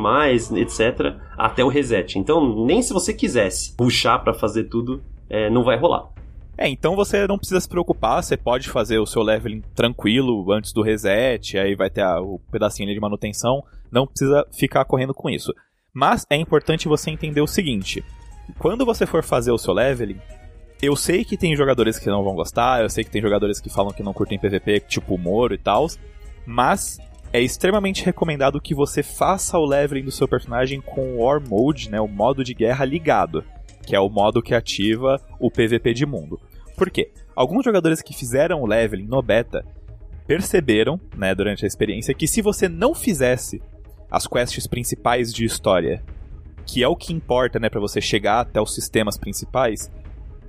etc., 0.55 1.17
até 1.37 1.63
o 1.63 1.67
reset. 1.67 2.17
Então, 2.17 2.65
nem 2.65 2.81
se 2.81 2.93
você 2.93 3.13
quisesse 3.13 3.75
puxar 3.75 4.19
para 4.19 4.33
fazer 4.33 4.65
tudo, 4.65 5.03
é, 5.29 5.49
não 5.49 5.63
vai 5.63 5.77
rolar. 5.77 6.09
É, 6.57 6.67
então 6.67 6.93
você 6.93 7.25
não 7.25 7.37
precisa 7.37 7.61
se 7.61 7.69
preocupar, 7.69 8.21
você 8.21 8.35
pode 8.35 8.67
fazer 8.67 8.99
o 8.99 9.05
seu 9.05 9.21
leveling 9.21 9.61
tranquilo 9.73 10.51
antes 10.51 10.73
do 10.73 10.81
reset, 10.81 11.57
aí 11.57 11.73
vai 11.73 11.89
ter 11.89 12.01
a, 12.01 12.19
o 12.19 12.37
pedacinho 12.51 12.93
de 12.93 12.99
manutenção, 12.99 13.63
não 13.89 14.05
precisa 14.05 14.45
ficar 14.51 14.83
correndo 14.83 15.13
com 15.13 15.29
isso. 15.29 15.53
Mas 15.93 16.25
é 16.29 16.35
importante 16.35 16.87
você 16.87 17.11
entender 17.11 17.39
o 17.39 17.47
seguinte: 17.47 18.03
quando 18.57 18.85
você 18.85 19.05
for 19.05 19.23
fazer 19.23 19.51
o 19.51 19.57
seu 19.57 19.73
leveling, 19.73 20.19
eu 20.81 20.95
sei 20.95 21.25
que 21.25 21.37
tem 21.37 21.55
jogadores 21.55 21.99
que 21.99 22.09
não 22.09 22.23
vão 22.23 22.35
gostar, 22.35 22.81
eu 22.81 22.89
sei 22.89 23.03
que 23.03 23.11
tem 23.11 23.21
jogadores 23.21 23.59
que 23.59 23.69
falam 23.69 23.91
que 23.91 24.03
não 24.03 24.13
curtem 24.13 24.39
PVP, 24.39 24.79
tipo 24.81 25.15
o 25.15 25.17
Moro 25.17 25.53
e 25.53 25.57
tal, 25.57 25.87
mas 26.45 26.97
é 27.31 27.41
extremamente 27.41 28.03
recomendado 28.03 28.61
que 28.61 28.73
você 28.73 29.03
faça 29.03 29.57
o 29.57 29.65
leveling 29.65 30.05
do 30.05 30.11
seu 30.11 30.27
personagem 30.27 30.81
com 30.81 31.15
o 31.15 31.23
War 31.23 31.41
Mode, 31.45 31.89
né, 31.89 31.99
o 31.99 32.07
modo 32.07 32.43
de 32.43 32.53
guerra 32.53 32.85
ligado, 32.85 33.43
que 33.85 33.95
é 33.95 33.99
o 33.99 34.09
modo 34.09 34.41
que 34.41 34.55
ativa 34.55 35.21
o 35.39 35.51
PVP 35.51 35.93
de 35.93 36.05
mundo. 36.05 36.39
Por 36.77 36.89
quê? 36.89 37.11
Alguns 37.35 37.65
jogadores 37.65 38.01
que 38.01 38.13
fizeram 38.13 38.61
o 38.61 38.65
leveling 38.65 39.05
no 39.05 39.21
beta 39.21 39.65
perceberam, 40.25 40.99
né, 41.15 41.35
durante 41.35 41.65
a 41.65 41.67
experiência, 41.67 42.13
que 42.13 42.27
se 42.27 42.41
você 42.41 42.69
não 42.69 42.95
fizesse 42.95 43.61
as 44.09 44.25
quests 44.25 44.65
principais 44.65 45.33
de 45.33 45.43
história 45.43 46.03
que 46.71 46.83
é 46.83 46.87
o 46.87 46.95
que 46.95 47.11
importa, 47.11 47.57
né, 47.59 47.67
para 47.67 47.79
você 47.79 47.99
chegar 47.99 48.41
até 48.41 48.61
os 48.61 48.75
sistemas 48.75 49.17
principais, 49.17 49.91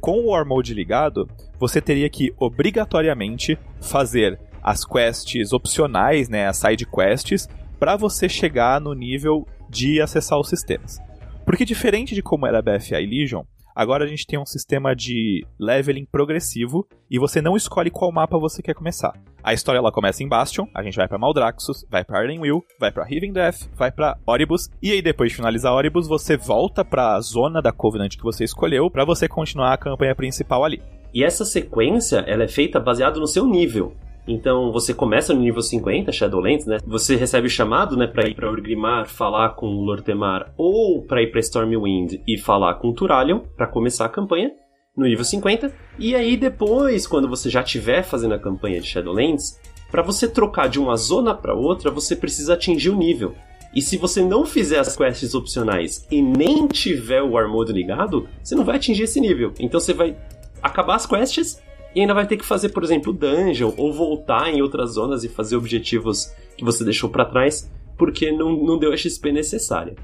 com 0.00 0.20
o 0.20 0.30
War 0.30 0.46
Mode 0.46 0.74
ligado, 0.74 1.26
você 1.58 1.80
teria 1.80 2.10
que 2.10 2.34
obrigatoriamente 2.38 3.58
fazer 3.80 4.38
as 4.62 4.84
quests 4.84 5.54
opcionais, 5.54 6.28
né, 6.28 6.46
as 6.46 6.58
side 6.58 6.84
quests, 6.84 7.48
para 7.78 7.96
você 7.96 8.28
chegar 8.28 8.80
no 8.82 8.92
nível 8.92 9.46
de 9.68 9.98
acessar 10.00 10.38
os 10.38 10.50
sistemas. 10.50 10.98
Porque 11.46 11.64
diferente 11.64 12.14
de 12.14 12.22
como 12.22 12.46
era 12.46 12.60
BFA 12.60 12.98
Legion, 12.98 13.44
Agora 13.74 14.04
a 14.04 14.06
gente 14.06 14.26
tem 14.26 14.38
um 14.38 14.44
sistema 14.44 14.94
de 14.94 15.46
leveling 15.58 16.04
progressivo 16.04 16.86
e 17.10 17.18
você 17.18 17.40
não 17.40 17.56
escolhe 17.56 17.90
qual 17.90 18.12
mapa 18.12 18.38
você 18.38 18.60
quer 18.60 18.74
começar. 18.74 19.14
A 19.42 19.54
história 19.54 19.78
ela 19.78 19.90
começa 19.90 20.22
em 20.22 20.28
Bastion, 20.28 20.66
a 20.74 20.82
gente 20.82 20.96
vai 20.96 21.08
para 21.08 21.18
Maldraxxus, 21.18 21.86
vai 21.90 22.04
para 22.04 22.20
Ardenweald, 22.20 22.62
vai 22.78 22.92
para 22.92 23.04
Riven 23.04 23.32
Death, 23.32 23.70
vai 23.74 23.90
para 23.90 24.18
Oribus 24.26 24.68
e 24.82 24.92
aí 24.92 25.00
depois 25.00 25.30
de 25.30 25.36
finalizar 25.36 25.72
Oribus 25.72 26.06
você 26.06 26.36
volta 26.36 26.84
para 26.84 27.14
a 27.14 27.20
zona 27.20 27.62
da 27.62 27.72
Covenant 27.72 28.16
que 28.16 28.22
você 28.22 28.44
escolheu 28.44 28.90
para 28.90 29.04
você 29.04 29.26
continuar 29.26 29.72
a 29.72 29.78
campanha 29.78 30.14
principal 30.14 30.62
ali. 30.62 30.82
E 31.14 31.24
essa 31.24 31.44
sequência 31.44 32.18
ela 32.26 32.44
é 32.44 32.48
feita 32.48 32.78
baseada 32.78 33.18
no 33.18 33.26
seu 33.26 33.46
nível. 33.46 33.94
Então 34.28 34.70
você 34.70 34.92
começa 34.92 35.32
no 35.32 35.40
nível 35.40 35.62
50, 35.62 36.12
Shadowlands, 36.12 36.66
né? 36.66 36.78
Você 36.86 37.16
recebe 37.16 37.46
o 37.46 37.50
chamado, 37.50 37.96
né, 37.96 38.06
para 38.06 38.28
ir 38.28 38.34
para 38.34 38.50
Urgrimar, 38.50 39.08
falar 39.08 39.50
com 39.50 39.66
o 39.66 39.82
Lortemar 39.82 40.52
ou 40.56 41.02
para 41.02 41.22
ir 41.22 41.30
para 41.30 41.40
Stormwind 41.40 42.20
e 42.26 42.38
falar 42.38 42.74
com 42.74 42.92
Turalion 42.92 43.40
para 43.56 43.66
começar 43.66 44.04
a 44.04 44.10
campanha 44.10 44.52
no 44.96 45.06
nível 45.06 45.24
50. 45.24 45.72
E 45.98 46.14
aí 46.14 46.36
depois, 46.36 47.06
quando 47.06 47.28
você 47.28 47.48
já 47.48 47.62
estiver 47.62 48.02
fazendo 48.02 48.34
a 48.34 48.38
campanha 48.38 48.80
de 48.80 48.86
Shadowlands, 48.86 49.58
para 49.90 50.02
você 50.02 50.28
trocar 50.28 50.68
de 50.68 50.78
uma 50.78 50.96
zona 50.96 51.34
para 51.34 51.54
outra, 51.54 51.90
você 51.90 52.14
precisa 52.14 52.54
atingir 52.54 52.90
o 52.90 52.96
nível. 52.96 53.34
E 53.74 53.80
se 53.80 53.96
você 53.96 54.22
não 54.22 54.44
fizer 54.44 54.78
as 54.78 54.96
quests 54.96 55.34
opcionais 55.34 56.06
e 56.10 56.20
nem 56.20 56.66
tiver 56.66 57.22
o 57.22 57.32
War 57.32 57.48
Mode 57.48 57.72
ligado, 57.72 58.28
você 58.42 58.54
não 58.54 58.64
vai 58.64 58.76
atingir 58.76 59.04
esse 59.04 59.20
nível. 59.20 59.52
Então 59.60 59.78
você 59.78 59.92
vai 59.92 60.16
acabar 60.60 60.96
as 60.96 61.06
quests 61.06 61.60
e 61.94 62.00
ainda 62.00 62.14
vai 62.14 62.26
ter 62.26 62.36
que 62.36 62.44
fazer, 62.44 62.70
por 62.70 62.82
exemplo, 62.82 63.12
dungeon 63.12 63.72
ou 63.76 63.92
voltar 63.92 64.48
em 64.48 64.60
outras 64.60 64.92
zonas 64.92 65.22
e 65.24 65.28
fazer 65.28 65.56
objetivos 65.56 66.32
que 66.56 66.64
você 66.64 66.84
deixou 66.84 67.08
para 67.08 67.24
trás 67.24 67.70
porque 67.96 68.32
não, 68.32 68.52
não 68.52 68.78
deu 68.78 68.92
a 68.92 68.96
XP 68.96 69.30
necessária. 69.30 69.94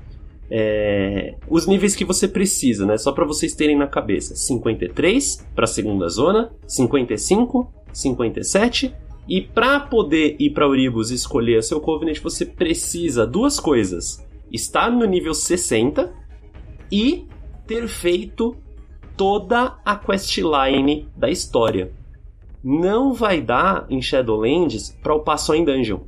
É, 0.50 1.34
os 1.48 1.66
níveis 1.66 1.96
que 1.96 2.04
você 2.04 2.28
precisa, 2.28 2.86
né? 2.86 2.96
Só 2.96 3.12
para 3.12 3.24
vocês 3.24 3.54
terem 3.54 3.76
na 3.76 3.86
cabeça: 3.86 4.36
53 4.36 5.46
para 5.54 5.64
a 5.64 5.68
segunda 5.68 6.08
zona, 6.08 6.52
55, 6.66 7.72
57 7.92 8.94
e 9.28 9.40
para 9.40 9.80
poder 9.80 10.36
ir 10.38 10.50
para 10.50 10.68
Uribus 10.68 11.10
e 11.10 11.14
escolher 11.14 11.62
seu 11.62 11.80
Covenant, 11.80 12.20
você 12.20 12.46
precisa 12.46 13.26
duas 13.26 13.58
coisas: 13.58 14.24
estar 14.52 14.90
no 14.90 15.04
nível 15.04 15.34
60 15.34 16.12
e 16.90 17.26
ter 17.66 17.88
feito 17.88 18.56
toda 19.16 19.78
a 19.84 19.96
questline 19.96 21.08
da 21.16 21.28
história. 21.28 21.92
Não 22.62 23.12
vai 23.12 23.40
dar 23.40 23.86
em 23.88 24.00
Shadowlands 24.00 24.96
para 25.02 25.14
upar 25.14 25.38
só 25.38 25.54
em 25.54 25.64
dungeon, 25.64 26.00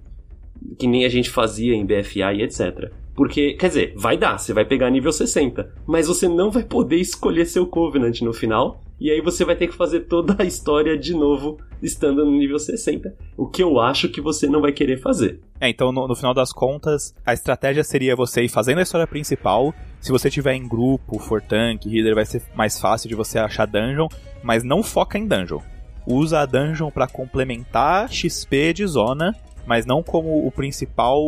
que 0.78 0.86
nem 0.86 1.04
a 1.04 1.08
gente 1.08 1.30
fazia 1.30 1.74
em 1.74 1.84
BFA 1.84 2.32
e 2.34 2.42
etc. 2.42 2.92
Porque, 3.18 3.54
quer 3.54 3.66
dizer, 3.66 3.94
vai 3.96 4.16
dar, 4.16 4.38
você 4.38 4.52
vai 4.52 4.64
pegar 4.64 4.88
nível 4.90 5.10
60, 5.10 5.74
mas 5.84 6.06
você 6.06 6.28
não 6.28 6.52
vai 6.52 6.62
poder 6.62 6.98
escolher 6.98 7.46
seu 7.46 7.66
Covenant 7.66 8.20
no 8.20 8.32
final, 8.32 8.80
e 9.00 9.10
aí 9.10 9.20
você 9.20 9.44
vai 9.44 9.56
ter 9.56 9.66
que 9.66 9.74
fazer 9.74 10.02
toda 10.02 10.36
a 10.38 10.44
história 10.44 10.96
de 10.96 11.12
novo 11.14 11.58
estando 11.82 12.24
no 12.24 12.30
nível 12.30 12.60
60, 12.60 13.12
o 13.36 13.48
que 13.48 13.60
eu 13.60 13.80
acho 13.80 14.08
que 14.08 14.20
você 14.20 14.46
não 14.46 14.60
vai 14.60 14.70
querer 14.70 14.98
fazer. 14.98 15.40
É, 15.60 15.68
então 15.68 15.90
no, 15.90 16.06
no, 16.06 16.14
final 16.14 16.32
das 16.32 16.52
contas, 16.52 17.12
a 17.26 17.32
estratégia 17.32 17.82
seria 17.82 18.14
você 18.14 18.44
ir 18.44 18.48
fazendo 18.48 18.78
a 18.78 18.82
história 18.82 19.06
principal. 19.06 19.74
Se 20.00 20.12
você 20.12 20.30
tiver 20.30 20.54
em 20.54 20.68
grupo, 20.68 21.18
for 21.18 21.42
tank, 21.42 21.86
healer, 21.86 22.14
vai 22.14 22.24
ser 22.24 22.40
mais 22.54 22.78
fácil 22.78 23.08
de 23.08 23.16
você 23.16 23.36
achar 23.36 23.66
dungeon, 23.66 24.06
mas 24.44 24.62
não 24.62 24.80
foca 24.80 25.18
em 25.18 25.26
dungeon. 25.26 25.58
Usa 26.06 26.38
a 26.38 26.46
dungeon 26.46 26.88
para 26.92 27.08
complementar 27.08 28.08
XP 28.12 28.74
de 28.74 28.86
zona 28.86 29.34
mas 29.68 29.84
não 29.84 30.02
como 30.02 30.46
o 30.46 30.50
principal 30.50 31.20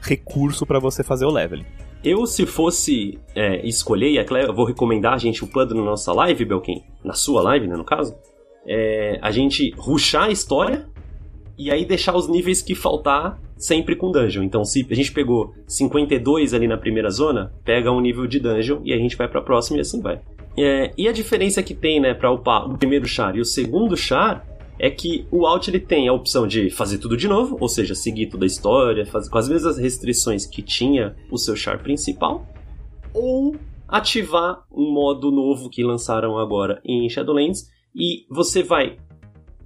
recurso 0.00 0.66
para 0.66 0.80
você 0.80 1.04
fazer 1.04 1.24
o 1.24 1.30
leveling. 1.30 1.64
Eu, 2.02 2.26
se 2.26 2.44
fosse 2.44 3.18
é, 3.34 3.66
escolher, 3.66 4.10
e 4.10 4.16
eu 4.18 4.52
vou 4.52 4.66
recomendar 4.66 5.14
a 5.14 5.18
gente 5.18 5.42
upando 5.42 5.74
na 5.74 5.82
nossa 5.82 6.12
live, 6.12 6.44
Belkin, 6.44 6.82
na 7.02 7.14
sua 7.14 7.40
live, 7.40 7.66
né, 7.66 7.76
no 7.76 7.84
caso, 7.84 8.14
é, 8.66 9.18
a 9.22 9.30
gente 9.30 9.70
ruxar 9.78 10.24
a 10.24 10.30
história 10.30 10.86
e 11.56 11.70
aí 11.70 11.84
deixar 11.84 12.14
os 12.14 12.28
níveis 12.28 12.60
que 12.60 12.74
faltar 12.74 13.38
sempre 13.56 13.96
com 13.96 14.10
dungeon. 14.10 14.42
Então, 14.42 14.64
se 14.64 14.86
a 14.90 14.94
gente 14.94 15.12
pegou 15.12 15.54
52 15.66 16.52
ali 16.52 16.66
na 16.66 16.76
primeira 16.76 17.08
zona, 17.08 17.52
pega 17.64 17.90
um 17.90 18.00
nível 18.00 18.26
de 18.26 18.40
dungeon 18.40 18.80
e 18.84 18.92
a 18.92 18.98
gente 18.98 19.16
vai 19.16 19.28
para 19.28 19.40
a 19.40 19.44
próxima 19.44 19.78
e 19.78 19.80
assim 19.80 20.02
vai. 20.02 20.20
É, 20.58 20.92
e 20.98 21.08
a 21.08 21.12
diferença 21.12 21.62
que 21.62 21.74
tem, 21.74 22.00
né, 22.00 22.12
para 22.12 22.30
upar 22.30 22.68
o 22.68 22.76
primeiro 22.76 23.06
char 23.06 23.34
e 23.36 23.40
o 23.40 23.44
segundo 23.44 23.96
char 23.96 24.44
é 24.78 24.90
que 24.90 25.26
o 25.30 25.46
Alt 25.46 25.68
ele 25.68 25.80
tem 25.80 26.08
a 26.08 26.12
opção 26.12 26.46
de 26.46 26.70
fazer 26.70 26.98
tudo 26.98 27.16
de 27.16 27.28
novo, 27.28 27.56
ou 27.60 27.68
seja, 27.68 27.94
seguir 27.94 28.28
toda 28.28 28.44
a 28.44 28.46
história, 28.46 29.06
fazer 29.06 29.30
com 29.30 29.38
as 29.38 29.48
mesmas 29.48 29.78
restrições 29.78 30.46
que 30.46 30.62
tinha 30.62 31.14
o 31.30 31.38
seu 31.38 31.54
char 31.54 31.82
principal, 31.82 32.46
ou 33.12 33.56
ativar 33.88 34.64
um 34.72 34.92
modo 34.92 35.30
novo 35.30 35.70
que 35.70 35.84
lançaram 35.84 36.38
agora 36.38 36.80
em 36.84 37.08
Shadowlands 37.08 37.68
e 37.94 38.26
você 38.28 38.62
vai 38.62 38.96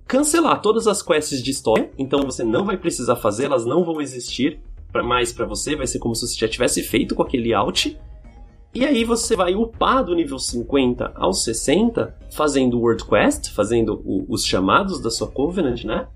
cancelar 0.06 0.60
todas 0.60 0.86
as 0.86 1.02
quests 1.02 1.42
de 1.42 1.50
história, 1.50 1.90
então 1.98 2.22
você 2.22 2.44
não 2.44 2.64
vai 2.64 2.76
precisar 2.76 3.16
fazer, 3.16 3.44
elas 3.44 3.64
não 3.64 3.84
vão 3.84 4.00
existir 4.00 4.60
mais 5.04 5.32
para 5.32 5.46
você, 5.46 5.76
vai 5.76 5.86
ser 5.86 5.98
como 5.98 6.14
se 6.14 6.26
você 6.26 6.34
já 6.38 6.48
tivesse 6.48 6.82
feito 6.82 7.14
com 7.14 7.22
aquele 7.22 7.52
alt 7.52 7.94
e 8.74 8.84
aí 8.84 9.02
você 9.02 9.34
vai 9.34 9.54
upar 9.54 10.04
do 10.04 10.14
nível 10.14 10.38
50 10.38 11.12
ao 11.14 11.32
60, 11.32 12.14
fazendo 12.30 12.78
World 12.78 13.04
Quest, 13.04 13.50
fazendo 13.52 14.02
o, 14.04 14.26
os 14.28 14.44
chamados 14.44 15.00
da 15.00 15.10
sua 15.10 15.26
Covenant, 15.26 15.84
né? 15.84 16.06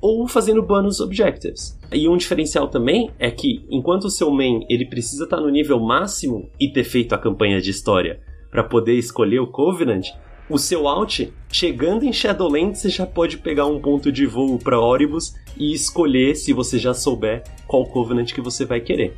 Ou 0.00 0.26
fazendo 0.26 0.62
bonus 0.62 0.98
objectives. 0.98 1.78
E 1.92 2.08
um 2.08 2.16
diferencial 2.16 2.68
também 2.68 3.10
é 3.18 3.30
que, 3.30 3.64
enquanto 3.70 4.04
o 4.04 4.10
seu 4.10 4.30
main 4.30 4.66
ele 4.68 4.86
precisa 4.86 5.24
estar 5.24 5.40
no 5.40 5.48
nível 5.48 5.78
máximo 5.78 6.48
e 6.58 6.68
ter 6.72 6.84
feito 6.84 7.14
a 7.14 7.18
campanha 7.18 7.60
de 7.60 7.70
história 7.70 8.20
para 8.50 8.64
poder 8.64 8.94
escolher 8.94 9.38
o 9.38 9.46
Covenant, 9.46 10.08
o 10.48 10.58
seu 10.58 10.88
alt, 10.88 11.28
chegando 11.48 12.04
em 12.04 12.12
Shadowlands, 12.12 12.80
você 12.80 12.88
já 12.88 13.06
pode 13.06 13.38
pegar 13.38 13.66
um 13.66 13.80
ponto 13.80 14.10
de 14.10 14.26
voo 14.26 14.58
para 14.58 14.80
Oribus 14.80 15.32
e 15.56 15.72
escolher, 15.72 16.34
se 16.34 16.52
você 16.52 16.76
já 16.76 16.92
souber, 16.92 17.44
qual 17.68 17.86
Covenant 17.86 18.32
que 18.32 18.40
você 18.40 18.64
vai 18.64 18.80
querer. 18.80 19.16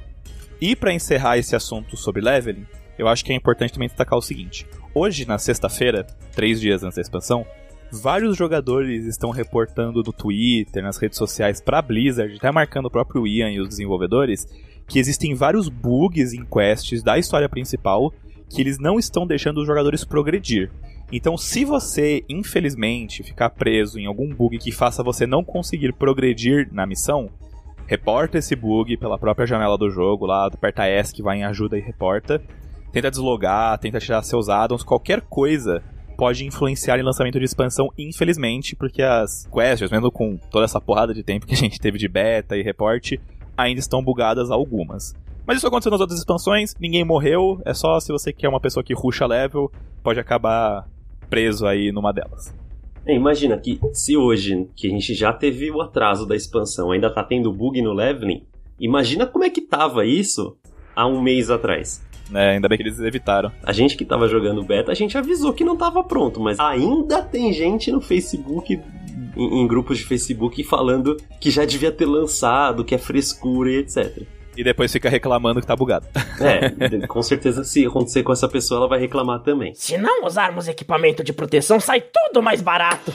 E 0.60 0.76
para 0.76 0.92
encerrar 0.92 1.38
esse 1.38 1.56
assunto 1.56 1.96
sobre 1.96 2.20
leveling, 2.20 2.66
eu 3.02 3.08
acho 3.08 3.24
que 3.24 3.32
é 3.32 3.36
importante 3.36 3.72
também 3.72 3.88
destacar 3.88 4.18
o 4.18 4.22
seguinte: 4.22 4.66
hoje, 4.94 5.26
na 5.26 5.38
sexta-feira, 5.38 6.06
três 6.34 6.60
dias 6.60 6.82
antes 6.82 6.96
da 6.96 7.02
expansão, 7.02 7.44
vários 7.90 8.36
jogadores 8.36 9.04
estão 9.04 9.30
reportando 9.30 10.02
no 10.02 10.12
Twitter, 10.12 10.82
nas 10.82 10.96
redes 10.96 11.18
sociais 11.18 11.60
para 11.60 11.82
Blizzard, 11.82 12.36
até 12.36 12.50
marcando 12.50 12.86
o 12.86 12.90
próprio 12.90 13.26
Ian 13.26 13.50
e 13.50 13.60
os 13.60 13.68
desenvolvedores, 13.68 14.46
que 14.88 14.98
existem 14.98 15.34
vários 15.34 15.68
bugs 15.68 16.32
em 16.32 16.44
quests 16.44 17.02
da 17.02 17.18
história 17.18 17.48
principal 17.48 18.12
que 18.48 18.60
eles 18.60 18.78
não 18.78 18.98
estão 18.98 19.26
deixando 19.26 19.60
os 19.60 19.66
jogadores 19.66 20.04
progredir. 20.04 20.70
Então, 21.10 21.36
se 21.36 21.64
você, 21.64 22.22
infelizmente, 22.28 23.22
ficar 23.22 23.50
preso 23.50 23.98
em 23.98 24.06
algum 24.06 24.34
bug 24.34 24.58
que 24.58 24.70
faça 24.70 25.02
você 25.02 25.26
não 25.26 25.42
conseguir 25.42 25.92
progredir 25.92 26.68
na 26.70 26.86
missão, 26.86 27.30
reporta 27.86 28.38
esse 28.38 28.54
bug 28.54 28.96
pela 28.96 29.18
própria 29.18 29.46
janela 29.46 29.76
do 29.76 29.90
jogo, 29.90 30.26
lá, 30.26 30.46
aperta 30.46 30.86
S 30.86 31.12
que 31.12 31.22
vai 31.22 31.38
em 31.38 31.44
ajuda 31.44 31.78
e 31.78 31.80
reporta 31.80 32.42
tenta 32.92 33.10
deslogar, 33.10 33.78
tenta 33.78 33.98
tirar 33.98 34.22
seus 34.22 34.48
addons, 34.48 34.82
qualquer 34.84 35.22
coisa 35.22 35.82
pode 36.16 36.44
influenciar 36.44 36.98
em 36.98 37.02
lançamento 37.02 37.38
de 37.38 37.44
expansão, 37.44 37.88
infelizmente, 37.98 38.76
porque 38.76 39.02
as 39.02 39.48
quests, 39.52 39.90
mesmo 39.90 40.10
com 40.10 40.36
toda 40.50 40.64
essa 40.64 40.80
porrada 40.80 41.12
de 41.12 41.22
tempo 41.22 41.46
que 41.46 41.54
a 41.54 41.56
gente 41.56 41.80
teve 41.80 41.98
de 41.98 42.06
beta 42.06 42.56
e 42.56 42.62
reporte, 42.62 43.20
ainda 43.56 43.80
estão 43.80 44.02
bugadas 44.02 44.50
algumas. 44.50 45.14
Mas 45.46 45.56
isso 45.56 45.66
aconteceu 45.66 45.90
nas 45.90 46.00
outras 46.00 46.20
expansões, 46.20 46.74
ninguém 46.78 47.04
morreu, 47.04 47.60
é 47.64 47.74
só 47.74 47.98
se 47.98 48.12
você 48.12 48.32
quer 48.32 48.48
uma 48.48 48.60
pessoa 48.60 48.84
que 48.84 48.94
ruxa 48.94 49.26
level, 49.26 49.72
pode 50.02 50.20
acabar 50.20 50.86
preso 51.28 51.66
aí 51.66 51.90
numa 51.90 52.12
delas. 52.12 52.54
É, 53.04 53.14
imagina 53.14 53.58
que 53.58 53.80
se 53.92 54.16
hoje, 54.16 54.68
que 54.76 54.86
a 54.86 54.90
gente 54.90 55.14
já 55.14 55.32
teve 55.32 55.70
o 55.70 55.80
atraso 55.80 56.24
da 56.24 56.36
expansão, 56.36 56.92
ainda 56.92 57.12
tá 57.12 57.24
tendo 57.24 57.52
bug 57.52 57.82
no 57.82 57.92
leveling, 57.92 58.46
imagina 58.78 59.26
como 59.26 59.44
é 59.44 59.50
que 59.50 59.60
tava 59.60 60.06
isso 60.06 60.56
há 60.94 61.06
um 61.06 61.20
mês 61.20 61.50
atrás. 61.50 62.02
É, 62.34 62.50
ainda 62.50 62.68
bem 62.68 62.78
que 62.78 62.84
eles 62.84 62.98
evitaram. 62.98 63.52
A 63.62 63.72
gente 63.72 63.96
que 63.96 64.04
tava 64.04 64.28
jogando 64.28 64.62
beta, 64.62 64.90
a 64.90 64.94
gente 64.94 65.16
avisou 65.18 65.52
que 65.52 65.64
não 65.64 65.76
tava 65.76 66.02
pronto, 66.02 66.40
mas 66.40 66.58
ainda 66.58 67.22
tem 67.22 67.52
gente 67.52 67.92
no 67.92 68.00
Facebook 68.00 68.80
em, 69.36 69.60
em, 69.60 69.66
grupos 69.66 69.98
de 69.98 70.04
Facebook 70.04 70.62
falando 70.64 71.16
que 71.40 71.50
já 71.50 71.64
devia 71.64 71.92
ter 71.92 72.06
lançado, 72.06 72.84
que 72.84 72.94
é 72.94 72.98
frescura 72.98 73.70
e 73.70 73.76
etc. 73.78 74.22
E 74.56 74.62
depois 74.62 74.92
fica 74.92 75.08
reclamando 75.08 75.60
que 75.60 75.66
tá 75.66 75.74
bugado. 75.74 76.06
É, 76.40 77.06
com 77.06 77.22
certeza 77.22 77.64
se 77.64 77.86
acontecer 77.86 78.22
com 78.22 78.32
essa 78.32 78.48
pessoa, 78.48 78.80
ela 78.80 78.88
vai 78.88 79.00
reclamar 79.00 79.40
também. 79.40 79.74
Se 79.74 79.96
não 79.96 80.26
usarmos 80.26 80.68
equipamento 80.68 81.24
de 81.24 81.32
proteção, 81.32 81.80
sai 81.80 82.02
tudo 82.02 82.42
mais 82.42 82.60
barato. 82.60 83.12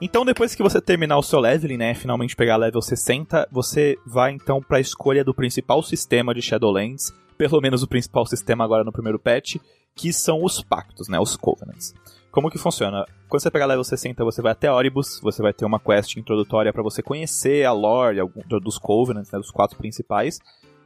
Então, 0.00 0.24
depois 0.24 0.54
que 0.54 0.62
você 0.62 0.80
terminar 0.80 1.16
o 1.16 1.22
seu 1.22 1.40
leveling, 1.40 1.76
né, 1.76 1.94
finalmente 1.94 2.36
pegar 2.36 2.56
level 2.56 2.82
60, 2.82 3.48
você 3.50 3.96
vai 4.04 4.32
então 4.32 4.60
para 4.60 4.78
a 4.78 4.80
escolha 4.80 5.24
do 5.24 5.32
principal 5.32 5.82
sistema 5.82 6.34
de 6.34 6.42
Shadowlands, 6.42 7.12
pelo 7.38 7.60
menos 7.60 7.82
o 7.82 7.88
principal 7.88 8.26
sistema 8.26 8.64
agora 8.64 8.84
no 8.84 8.92
primeiro 8.92 9.18
patch, 9.18 9.56
que 9.94 10.12
são 10.12 10.42
os 10.42 10.60
pactos, 10.60 11.08
né, 11.08 11.18
os 11.18 11.36
covenants. 11.36 11.94
Como 12.30 12.50
que 12.50 12.58
funciona? 12.58 13.06
Quando 13.28 13.40
você 13.40 13.50
pegar 13.50 13.66
level 13.66 13.84
60, 13.84 14.24
você 14.24 14.42
vai 14.42 14.52
até 14.52 14.70
Oribus, 14.70 15.20
você 15.22 15.40
vai 15.40 15.52
ter 15.52 15.64
uma 15.64 15.78
quest 15.78 16.16
introdutória 16.16 16.72
para 16.72 16.82
você 16.82 17.00
conhecer 17.00 17.64
a 17.64 17.72
lore 17.72 18.18
dos 18.60 18.78
covenants, 18.78 19.30
né, 19.30 19.38
dos 19.38 19.52
quatro 19.52 19.78
principais, 19.78 20.40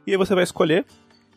e 0.05 0.11
aí 0.11 0.17
você 0.17 0.35
vai 0.35 0.43
escolher 0.43 0.85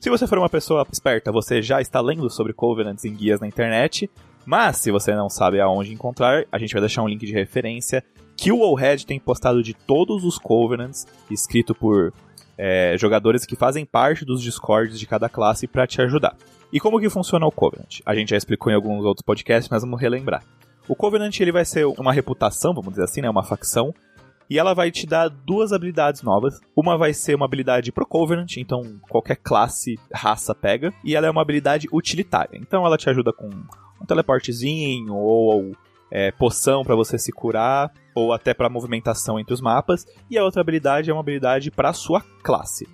se 0.03 0.11
você 0.11 0.27
for 0.27 0.37
uma 0.37 0.49
pessoa 0.49 0.85
esperta, 0.91 1.31
você 1.31 1.63
já 1.63 1.81
está 1.81 2.01
lendo 2.01 2.29
sobre 2.29 2.53
Covenants 2.53 3.05
em 3.05 3.15
guias 3.15 3.39
na 3.39 3.47
internet, 3.47 4.11
mas, 4.45 4.79
se 4.79 4.91
você 4.91 5.15
não 5.15 5.29
sabe 5.29 5.61
aonde 5.61 5.93
encontrar, 5.93 6.45
a 6.51 6.59
gente 6.59 6.73
vai 6.73 6.81
deixar 6.81 7.03
um 7.03 7.09
link 7.09 7.25
de 7.25 7.33
referência 7.33 8.05
que 8.37 8.51
o 8.51 8.59
Wallhead 8.59 9.07
tem 9.07 9.21
postado 9.21 9.63
de 9.63 9.75
todos 9.75 10.25
os 10.25 10.39
Covenants, 10.39 11.07
escrito 11.31 11.75
por 11.75 12.13
é, 12.59 12.97
jogadores 12.99 13.45
que 13.47 13.57
fazem 13.57 13.85
parte 13.85 14.25
dos 14.25 14.43
Discords 14.43 14.99
de 14.99 15.07
cada 15.07 15.29
classe 15.29 15.67
para 15.67 15.87
te 15.87 16.01
ajudar. 16.03 16.37
E 16.73 16.81
como 16.81 16.99
que 16.99 17.11
funciona 17.11 17.47
o 17.47 17.53
Covenant? 17.53 18.01
A 18.05 18.15
gente 18.15 18.31
já 18.31 18.37
explicou 18.37 18.73
em 18.73 18.75
alguns 18.75 19.05
outros 19.05 19.25
podcasts, 19.25 19.69
mas 19.71 19.83
vamos 19.83 20.01
relembrar. 20.01 20.43
O 20.89 20.97
Covenant 20.97 21.39
ele 21.39 21.53
vai 21.53 21.65
ser 21.65 21.87
uma 21.87 22.13
reputação, 22.13 22.75
vamos 22.75 22.91
dizer 22.91 23.05
assim, 23.05 23.21
né, 23.21 23.31
uma 23.31 23.45
facção, 23.45 23.95
e 24.51 24.59
ela 24.59 24.75
vai 24.75 24.91
te 24.91 25.07
dar 25.07 25.29
duas 25.29 25.73
habilidades 25.73 26.23
novas. 26.23 26.61
Uma 26.77 26.99
vai 26.99 27.15
ser 27.15 27.35
uma 27.35 27.47
habilidade 27.47 27.93
pro 27.93 28.07
Covenant, 28.07 28.57
então 28.57 28.83
qualquer 29.09 29.37
classe, 29.37 29.99
raça 30.13 30.55
pega, 30.55 30.93
e 31.05 31.15
ela 31.15 31.27
é 31.27 31.31
uma 31.31 31.43
habilidade 31.43 31.89
utilitária. 31.93 32.59
Então 32.59 32.85
ela 32.85 32.99
te 32.99 33.09
ajuda 33.09 33.33
com 33.33 33.49
um 34.03 34.07
teleportezinho 34.07 35.15
ou 35.15 35.73
é, 36.11 36.31
poção 36.31 36.83
para 36.85 36.95
você 36.95 37.19
se 37.19 37.33
curar, 37.33 37.91
ou 38.15 38.33
até 38.33 38.53
para 38.53 38.69
movimentação 38.69 39.41
entre 39.41 39.55
os 39.55 39.61
mapas, 39.61 40.07
e 40.31 40.37
a 40.37 40.45
outra 40.45 40.61
habilidade 40.61 41.11
é 41.11 41.13
uma 41.13 41.21
habilidade 41.21 41.71
para 41.71 41.93
sua 41.93 42.21
classe. 42.43 42.87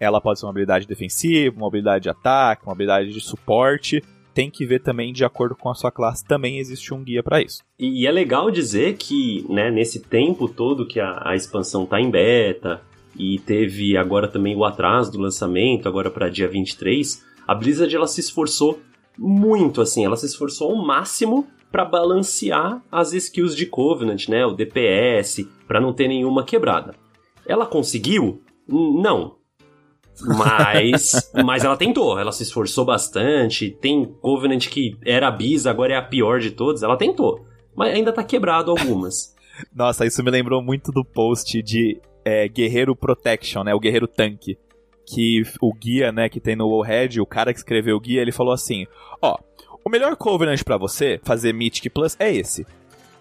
Ela 0.00 0.20
pode 0.20 0.40
ser 0.40 0.46
uma 0.46 0.50
habilidade 0.50 0.86
defensiva, 0.86 1.56
uma 1.56 1.68
habilidade 1.68 2.04
de 2.04 2.10
ataque, 2.10 2.64
uma 2.64 2.72
habilidade 2.72 3.10
de 3.10 3.20
suporte. 3.20 4.02
Tem 4.32 4.50
que 4.50 4.66
ver 4.66 4.80
também 4.80 5.12
de 5.12 5.24
acordo 5.24 5.54
com 5.54 5.70
a 5.70 5.74
sua 5.74 5.92
classe, 5.92 6.24
também 6.24 6.58
existe 6.58 6.92
um 6.92 7.04
guia 7.04 7.22
para 7.22 7.40
isso. 7.40 7.62
E 7.78 8.06
é 8.06 8.10
legal 8.10 8.50
dizer 8.50 8.96
que, 8.96 9.46
né, 9.48 9.70
nesse 9.70 10.00
tempo 10.00 10.48
todo 10.48 10.86
que 10.86 10.98
a, 10.98 11.22
a 11.24 11.36
expansão 11.36 11.86
tá 11.86 12.00
em 12.00 12.10
beta, 12.10 12.82
e 13.16 13.38
teve 13.38 13.96
agora 13.96 14.26
também 14.26 14.56
o 14.56 14.64
atraso 14.64 15.12
do 15.12 15.18
lançamento, 15.18 15.88
agora 15.88 16.10
para 16.10 16.28
dia 16.28 16.48
23, 16.48 17.24
a 17.46 17.54
Blizzard 17.54 17.94
ela 17.94 18.06
se 18.06 18.20
esforçou 18.20 18.80
muito, 19.18 19.80
assim, 19.80 20.04
ela 20.04 20.16
se 20.16 20.26
esforçou 20.26 20.70
ao 20.70 20.84
máximo 20.84 21.46
para 21.70 21.84
balancear 21.84 22.82
as 22.90 23.12
skills 23.12 23.56
de 23.56 23.66
Covenant, 23.66 24.28
né, 24.28 24.46
o 24.46 24.52
DPS, 24.52 25.48
para 25.66 25.80
não 25.80 25.92
ter 25.92 26.08
nenhuma 26.08 26.44
quebrada. 26.44 26.94
Ela 27.46 27.66
conseguiu? 27.66 28.40
Não. 28.68 29.36
Mas, 30.20 31.32
mas 31.44 31.64
ela 31.64 31.76
tentou, 31.76 32.18
ela 32.18 32.32
se 32.32 32.44
esforçou 32.44 32.84
bastante. 32.84 33.70
Tem 33.70 34.04
Covenant 34.04 34.68
que 34.68 34.96
era 35.04 35.28
a 35.28 35.30
bis, 35.30 35.66
agora 35.66 35.94
é 35.94 35.96
a 35.96 36.02
pior 36.02 36.40
de 36.40 36.52
todas. 36.52 36.82
Ela 36.82 36.96
tentou, 36.96 37.44
mas 37.74 37.92
ainda 37.92 38.12
tá 38.12 38.22
quebrado 38.22 38.70
algumas. 38.70 39.34
Nossa, 39.74 40.06
isso 40.06 40.22
me 40.22 40.30
lembrou 40.30 40.62
muito 40.62 40.90
do 40.92 41.04
post 41.04 41.62
de 41.62 42.00
é, 42.24 42.48
Guerreiro 42.48 42.96
Protection, 42.96 43.62
né? 43.62 43.74
O 43.74 43.80
Guerreiro 43.80 44.06
Tanque. 44.08 44.56
Que 45.06 45.42
o 45.60 45.72
guia, 45.72 46.10
né, 46.10 46.28
que 46.28 46.40
tem 46.40 46.56
no 46.56 46.68
Wallhead, 46.68 47.20
o 47.20 47.26
cara 47.26 47.52
que 47.52 47.58
escreveu 47.58 47.96
o 47.96 48.00
guia, 48.00 48.20
ele 48.20 48.32
falou 48.32 48.52
assim: 48.52 48.86
Ó, 49.20 49.36
o 49.84 49.90
melhor 49.90 50.16
Covenant 50.16 50.62
para 50.62 50.78
você 50.78 51.20
fazer 51.22 51.52
Mythic 51.52 51.90
Plus 51.90 52.16
é 52.18 52.34
esse. 52.34 52.66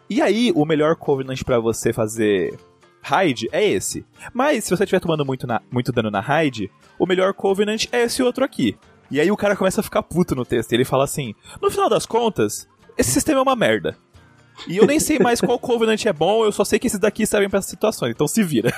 E 0.09 0.21
aí, 0.21 0.51
o 0.55 0.65
melhor 0.65 0.95
Covenant 0.95 1.43
para 1.43 1.59
você 1.59 1.91
fazer 1.91 2.57
Raid 3.01 3.49
é 3.51 3.63
esse. 3.67 4.05
Mas 4.33 4.63
se 4.63 4.69
você 4.69 4.83
estiver 4.83 5.01
tomando 5.01 5.25
muito, 5.25 5.45
na, 5.45 5.61
muito 5.69 5.91
dano 5.91 6.09
na 6.09 6.21
Raid, 6.21 6.71
o 6.97 7.05
melhor 7.05 7.33
Covenant 7.33 7.85
é 7.91 8.03
esse 8.03 8.23
outro 8.23 8.45
aqui. 8.45 8.77
E 9.11 9.19
aí 9.19 9.29
o 9.29 9.37
cara 9.37 9.55
começa 9.55 9.81
a 9.81 9.83
ficar 9.83 10.01
puto 10.01 10.33
no 10.33 10.45
texto. 10.45 10.71
Ele 10.71 10.85
fala 10.85 11.03
assim: 11.03 11.35
No 11.61 11.69
final 11.69 11.89
das 11.89 12.05
contas, 12.05 12.67
esse 12.97 13.11
sistema 13.11 13.39
é 13.39 13.43
uma 13.43 13.55
merda. 13.55 13.97
E 14.67 14.77
eu 14.77 14.85
nem 14.85 14.99
sei 14.99 15.19
mais 15.19 15.41
qual 15.41 15.57
Covenant 15.59 16.05
é 16.05 16.13
bom, 16.13 16.45
eu 16.45 16.51
só 16.51 16.63
sei 16.63 16.79
que 16.79 16.87
esses 16.87 16.99
daqui 16.99 17.25
servem 17.25 17.49
para 17.49 17.59
essas 17.59 17.69
situações, 17.69 18.11
então 18.11 18.27
se 18.27 18.43
vira. 18.43 18.71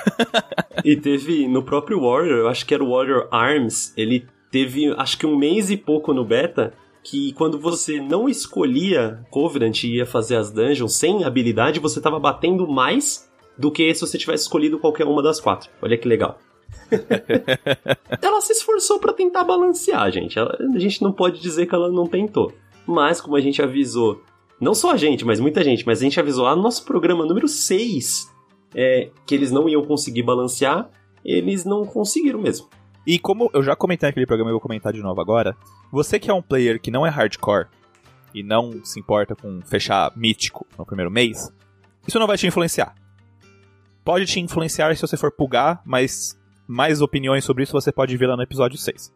e 0.84 0.96
teve 0.96 1.46
no 1.46 1.62
próprio 1.62 2.00
Warrior, 2.00 2.38
eu 2.38 2.48
acho 2.48 2.66
que 2.66 2.74
era 2.74 2.82
o 2.82 2.90
Warrior 2.90 3.28
Arms, 3.30 3.92
ele 3.96 4.26
teve 4.50 4.92
acho 4.96 5.18
que 5.18 5.26
um 5.26 5.36
mês 5.36 5.70
e 5.70 5.76
pouco 5.76 6.12
no 6.12 6.24
beta, 6.24 6.72
que 7.02 7.32
quando 7.34 7.58
você 7.58 8.00
não 8.00 8.28
escolhia 8.28 9.24
Covenant 9.30 9.84
e 9.84 9.96
ia 9.96 10.06
fazer 10.06 10.36
as 10.36 10.50
dungeons 10.50 10.94
sem 10.94 11.24
habilidade, 11.24 11.78
você 11.78 12.00
tava 12.00 12.18
batendo 12.18 12.66
mais 12.66 13.30
do 13.56 13.70
que 13.70 13.94
se 13.94 14.00
você 14.00 14.18
tivesse 14.18 14.44
escolhido 14.44 14.78
qualquer 14.78 15.06
uma 15.06 15.22
das 15.22 15.40
quatro. 15.40 15.70
Olha 15.80 15.96
que 15.96 16.08
legal. 16.08 16.38
ela 18.20 18.40
se 18.40 18.52
esforçou 18.52 18.98
para 18.98 19.12
tentar 19.12 19.44
balancear, 19.44 20.10
gente. 20.10 20.38
Ela, 20.38 20.56
a 20.74 20.78
gente 20.78 21.02
não 21.02 21.12
pode 21.12 21.40
dizer 21.40 21.66
que 21.66 21.74
ela 21.74 21.90
não 21.90 22.06
tentou. 22.06 22.52
Mas, 22.86 23.20
como 23.20 23.36
a 23.36 23.40
gente 23.40 23.62
avisou, 23.62 24.22
não 24.60 24.74
só 24.74 24.92
a 24.92 24.96
gente, 24.96 25.24
mas 25.24 25.40
muita 25.40 25.62
gente, 25.62 25.84
mas 25.86 26.00
a 26.00 26.04
gente 26.04 26.18
avisou 26.18 26.44
lá 26.44 26.56
no 26.56 26.62
nosso 26.62 26.84
programa 26.84 27.26
número 27.26 27.46
6 27.46 28.34
é, 28.74 29.10
que 29.26 29.34
eles 29.34 29.50
não 29.50 29.68
iam 29.68 29.84
conseguir 29.84 30.22
balancear, 30.22 30.88
eles 31.24 31.64
não 31.64 31.84
conseguiram 31.84 32.40
mesmo. 32.40 32.68
E 33.06 33.18
como 33.18 33.50
eu 33.52 33.62
já 33.62 33.76
comentei 33.76 34.08
naquele 34.08 34.26
programa 34.26 34.50
e 34.50 34.52
vou 34.52 34.60
comentar 34.60 34.92
de 34.92 35.00
novo 35.00 35.20
agora, 35.20 35.56
você 35.92 36.18
que 36.18 36.30
é 36.30 36.34
um 36.34 36.42
player 36.42 36.80
que 36.80 36.90
não 36.90 37.06
é 37.06 37.10
hardcore 37.10 37.68
e 38.34 38.42
não 38.42 38.84
se 38.84 38.98
importa 38.98 39.36
com 39.36 39.60
fechar 39.62 40.12
mítico 40.16 40.66
no 40.76 40.84
primeiro 40.84 41.10
mês, 41.10 41.52
isso 42.06 42.18
não 42.18 42.26
vai 42.26 42.36
te 42.36 42.46
influenciar. 42.46 42.94
Pode 44.04 44.26
te 44.26 44.40
influenciar 44.40 44.94
se 44.94 45.02
você 45.02 45.16
for 45.16 45.30
pugar, 45.30 45.82
mas 45.84 46.38
mais 46.66 47.00
opiniões 47.00 47.44
sobre 47.44 47.62
isso 47.62 47.72
você 47.72 47.92
pode 47.92 48.16
ver 48.16 48.26
lá 48.26 48.36
no 48.36 48.42
episódio 48.42 48.78
6. 48.78 49.12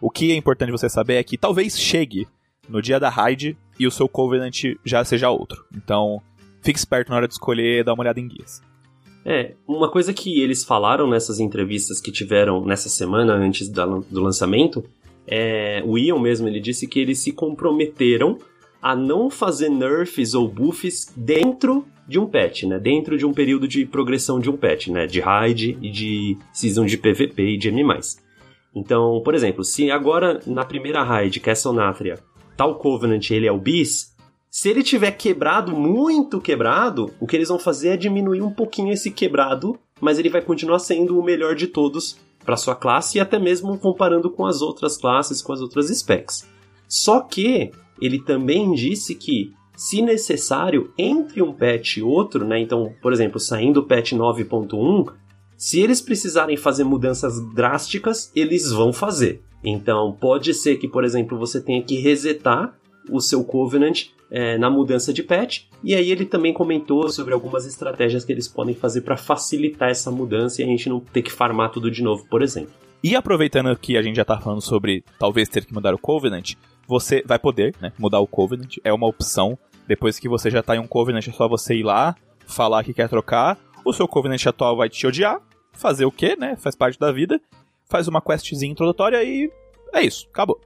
O 0.00 0.10
que 0.10 0.32
é 0.32 0.34
importante 0.34 0.72
você 0.72 0.88
saber 0.88 1.14
é 1.14 1.22
que 1.22 1.38
talvez 1.38 1.78
chegue 1.78 2.26
no 2.68 2.80
dia 2.80 2.98
da 2.98 3.08
raid 3.08 3.56
e 3.82 3.86
o 3.86 3.90
seu 3.90 4.08
Covenant 4.08 4.62
já 4.84 5.04
seja 5.04 5.30
outro. 5.30 5.64
Então, 5.74 6.20
fique 6.62 6.78
esperto 6.78 7.10
na 7.10 7.16
hora 7.16 7.28
de 7.28 7.34
escolher, 7.34 7.84
dá 7.84 7.92
uma 7.92 8.02
olhada 8.02 8.20
em 8.20 8.28
guias. 8.28 8.62
É, 9.24 9.54
uma 9.68 9.90
coisa 9.90 10.12
que 10.12 10.40
eles 10.40 10.64
falaram 10.64 11.08
nessas 11.08 11.38
entrevistas 11.38 12.00
que 12.00 12.10
tiveram 12.10 12.64
nessa 12.64 12.88
semana 12.88 13.34
antes 13.34 13.68
do 13.68 14.20
lançamento, 14.20 14.84
é, 15.26 15.82
o 15.84 15.96
Ian 15.96 16.20
mesmo 16.20 16.48
ele 16.48 16.60
disse 16.60 16.88
que 16.88 16.98
eles 16.98 17.20
se 17.20 17.32
comprometeram 17.32 18.38
a 18.80 18.96
não 18.96 19.30
fazer 19.30 19.68
nerfs 19.68 20.34
ou 20.34 20.48
buffs 20.48 21.12
dentro 21.16 21.86
de 22.08 22.18
um 22.18 22.26
patch, 22.26 22.64
né? 22.64 22.80
Dentro 22.80 23.16
de 23.16 23.24
um 23.24 23.32
período 23.32 23.68
de 23.68 23.86
progressão 23.86 24.40
de 24.40 24.50
um 24.50 24.56
patch, 24.56 24.88
né? 24.88 25.06
De 25.06 25.20
raid 25.20 25.78
e 25.80 25.88
de 25.88 26.36
season 26.52 26.84
de 26.84 26.98
PVP 26.98 27.54
e 27.54 27.56
de 27.56 27.68
M+. 27.68 27.84
Então, 28.74 29.20
por 29.24 29.34
exemplo, 29.34 29.62
se 29.62 29.88
agora 29.90 30.40
na 30.46 30.64
primeira 30.64 31.04
raid, 31.04 31.38
Castle 31.38 31.74
Nathria, 31.74 32.18
tal 32.62 32.76
Covenant 32.76 33.28
ele 33.32 33.48
é 33.48 33.50
o 33.50 33.58
bis, 33.58 34.14
se 34.48 34.68
ele 34.68 34.84
tiver 34.84 35.10
quebrado, 35.10 35.74
muito 35.74 36.40
quebrado, 36.40 37.12
o 37.18 37.26
que 37.26 37.34
eles 37.34 37.48
vão 37.48 37.58
fazer 37.58 37.88
é 37.88 37.96
diminuir 37.96 38.40
um 38.40 38.52
pouquinho 38.52 38.92
esse 38.92 39.10
quebrado, 39.10 39.76
mas 40.00 40.16
ele 40.16 40.28
vai 40.28 40.40
continuar 40.40 40.78
sendo 40.78 41.18
o 41.18 41.24
melhor 41.24 41.56
de 41.56 41.66
todos 41.66 42.16
para 42.44 42.56
sua 42.56 42.76
classe 42.76 43.18
e 43.18 43.20
até 43.20 43.36
mesmo 43.36 43.76
comparando 43.78 44.30
com 44.30 44.46
as 44.46 44.62
outras 44.62 44.96
classes, 44.96 45.42
com 45.42 45.52
as 45.52 45.60
outras 45.60 45.88
specs. 45.88 46.48
Só 46.86 47.18
que 47.18 47.72
ele 48.00 48.22
também 48.22 48.72
disse 48.74 49.16
que 49.16 49.52
se 49.76 50.00
necessário, 50.00 50.92
entre 50.96 51.42
um 51.42 51.52
patch 51.52 51.96
e 51.96 52.02
outro, 52.02 52.44
né? 52.46 52.60
Então, 52.60 52.94
por 53.02 53.12
exemplo, 53.12 53.40
saindo 53.40 53.80
o 53.80 53.86
patch 53.86 54.12
9.1, 54.12 55.12
se 55.56 55.80
eles 55.80 56.00
precisarem 56.00 56.56
fazer 56.56 56.84
mudanças 56.84 57.40
drásticas, 57.52 58.30
eles 58.36 58.70
vão 58.70 58.92
fazer. 58.92 59.42
Então, 59.64 60.16
pode 60.20 60.52
ser 60.54 60.76
que, 60.76 60.88
por 60.88 61.04
exemplo, 61.04 61.38
você 61.38 61.60
tenha 61.60 61.82
que 61.82 62.00
resetar 62.00 62.74
o 63.10 63.20
seu 63.20 63.44
Covenant 63.44 64.06
é, 64.30 64.56
na 64.56 64.70
mudança 64.70 65.12
de 65.12 65.22
patch. 65.22 65.64
E 65.84 65.94
aí 65.94 66.10
ele 66.10 66.24
também 66.24 66.52
comentou 66.52 67.08
sobre 67.10 67.34
algumas 67.34 67.66
estratégias 67.66 68.24
que 68.24 68.32
eles 68.32 68.48
podem 68.48 68.74
fazer 68.74 69.02
para 69.02 69.16
facilitar 69.16 69.90
essa 69.90 70.10
mudança 70.10 70.60
e 70.60 70.64
a 70.64 70.68
gente 70.68 70.88
não 70.88 71.00
ter 71.00 71.22
que 71.22 71.30
farmar 71.30 71.70
tudo 71.70 71.90
de 71.90 72.02
novo, 72.02 72.24
por 72.28 72.42
exemplo. 72.42 72.72
E 73.04 73.14
aproveitando 73.14 73.76
que 73.76 73.96
a 73.96 74.02
gente 74.02 74.16
já 74.16 74.24
tá 74.24 74.40
falando 74.40 74.62
sobre 74.62 75.04
talvez 75.18 75.48
ter 75.48 75.64
que 75.64 75.74
mudar 75.74 75.92
o 75.92 75.98
Covenant, 75.98 76.54
você 76.86 77.22
vai 77.26 77.38
poder 77.38 77.74
né, 77.80 77.92
mudar 77.98 78.20
o 78.20 78.26
Covenant, 78.26 78.76
é 78.82 78.92
uma 78.92 79.06
opção. 79.06 79.58
Depois 79.86 80.18
que 80.18 80.28
você 80.28 80.50
já 80.50 80.62
tá 80.62 80.76
em 80.76 80.78
um 80.78 80.86
Covenant, 80.86 81.26
é 81.26 81.32
só 81.32 81.48
você 81.48 81.74
ir 81.74 81.82
lá, 81.82 82.14
falar 82.46 82.84
que 82.84 82.94
quer 82.94 83.08
trocar. 83.08 83.58
O 83.84 83.92
seu 83.92 84.06
Covenant 84.06 84.46
atual 84.46 84.76
vai 84.76 84.88
te 84.88 85.04
odiar, 85.06 85.40
fazer 85.72 86.04
o 86.04 86.12
quê, 86.12 86.36
né? 86.38 86.56
Faz 86.56 86.76
parte 86.76 86.98
da 86.98 87.10
vida. 87.10 87.40
Faz 87.92 88.08
uma 88.08 88.22
questzinha 88.22 88.72
introdutória 88.72 89.22
e 89.22 89.52
é 89.92 90.00
isso, 90.00 90.26
acabou. 90.30 90.58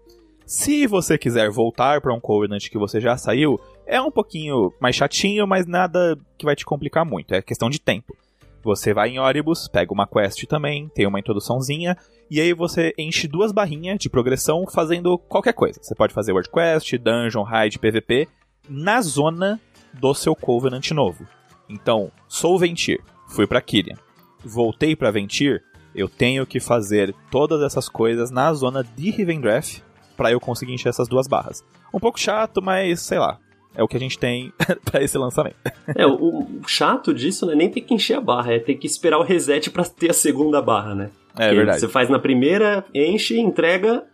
Se 0.47 0.87
você 0.87 1.19
quiser 1.19 1.51
voltar 1.51 2.01
para 2.01 2.15
um 2.15 2.21
Covenant 2.21 2.69
que 2.71 2.79
você 2.79 3.01
já 3.01 3.17
saiu, 3.17 3.59
é 3.85 4.01
um 4.01 4.13
pouquinho 4.13 4.73
mais 4.79 4.95
chatinho, 4.95 5.45
mas 5.45 5.67
nada 5.67 6.17
que 6.39 6.45
vai 6.45 6.55
te 6.55 6.65
complicar 6.65 7.05
muito, 7.05 7.35
é 7.35 7.43
questão 7.43 7.69
de 7.69 7.81
tempo. 7.81 8.17
Você 8.63 8.95
vai 8.95 9.09
em 9.09 9.19
Oribus, 9.19 9.67
pega 9.67 9.93
uma 9.93 10.07
quest 10.07 10.47
também, 10.47 10.89
tem 10.95 11.05
uma 11.05 11.19
introduçãozinha, 11.19 11.97
e 12.31 12.41
aí 12.41 12.53
você 12.53 12.95
enche 12.97 13.27
duas 13.27 13.51
barrinhas 13.51 13.99
de 13.99 14.09
progressão 14.09 14.65
fazendo 14.65 15.19
qualquer 15.19 15.53
coisa. 15.53 15.81
Você 15.83 15.97
pode 15.97 16.15
fazer 16.15 16.31
World 16.31 16.49
Quest, 16.49 16.97
Dungeon, 16.97 17.43
Raid, 17.43 17.81
PVP, 17.81 18.29
na 18.69 19.03
zona 19.03 19.61
do 19.95 20.15
seu 20.15 20.37
Covenant 20.37 20.93
novo. 20.93 21.27
Então, 21.69 22.13
sou 22.29 22.57
Ventir, 22.57 23.01
fui 23.27 23.49
para 23.49 23.61
Kyrian. 23.61 23.97
Voltei 24.45 24.95
para 24.95 25.11
Ventir, 25.11 25.65
eu 25.97 26.09
tenho 26.09 26.47
que 26.47 26.61
fazer 26.61 27.15
todas 27.31 27.63
essas 27.63 27.89
coisas 27.89 28.31
na 28.31 28.53
zona 28.53 28.85
de 28.85 29.11
Rivendreth 29.11 29.83
para 30.17 30.31
eu 30.31 30.39
conseguir 30.39 30.75
encher 30.75 30.91
essas 30.91 31.09
duas 31.09 31.27
barras. 31.27 31.65
Um 31.93 31.99
pouco 31.99 32.21
chato, 32.21 32.63
mas 32.63 33.01
sei 33.01 33.19
lá. 33.19 33.39
É 33.75 33.83
o 33.83 33.89
que 33.89 33.97
a 33.97 34.01
gente 34.01 34.19
tem 34.19 34.53
para 34.85 35.03
esse 35.03 35.19
lançamento. 35.19 35.57
É, 35.95 36.07
o, 36.07 36.47
chato 36.67 37.13
disso 37.13 37.45
não 37.45 37.53
é 37.53 37.57
nem 37.57 37.71
ter 37.71 37.83
que 37.83 37.93
encher 37.93 38.15
a 38.15 38.21
barra, 38.21 38.55
é 38.55 38.59
ter 38.59 38.75
que 38.75 38.87
esperar 38.87 39.19
o 39.19 39.23
reset 39.23 39.71
para 39.71 39.85
ter 39.85 40.11
a 40.11 40.15
segunda 40.15 40.63
barra, 40.63 40.95
né? 40.95 41.11
É 41.39 41.53
verdade. 41.53 41.81
Você 41.81 41.89
faz 41.89 42.09
na 42.09 42.19
primeira, 42.19 42.85
enche, 42.95 43.39
entrega, 43.39 44.05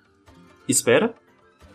espera. 0.68 1.14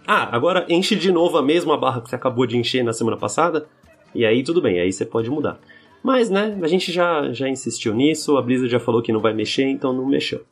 Ah, 0.05 0.35
agora 0.35 0.65
enche 0.67 0.97
de 0.97 1.11
novo 1.11 1.37
a 1.37 1.41
mesma 1.41 1.77
barra 1.77 2.01
que 2.01 2.09
você 2.09 2.15
acabou 2.15 2.45
de 2.45 2.57
encher 2.57 2.83
na 2.83 2.91
semana 2.91 3.15
passada, 3.15 3.67
e 4.13 4.25
aí 4.25 4.43
tudo 4.43 4.61
bem, 4.61 4.79
aí 4.79 4.91
você 4.91 5.05
pode 5.05 5.29
mudar. 5.29 5.57
Mas, 6.03 6.29
né, 6.29 6.57
a 6.61 6.67
gente 6.67 6.91
já, 6.91 7.31
já 7.31 7.49
insistiu 7.49 7.93
nisso, 7.93 8.37
a 8.37 8.41
Blizzard 8.41 8.71
já 8.71 8.79
falou 8.79 9.01
que 9.01 9.11
não 9.11 9.19
vai 9.19 9.33
mexer, 9.33 9.63
então 9.63 9.91
não 9.91 10.05
mexeu. 10.05 10.43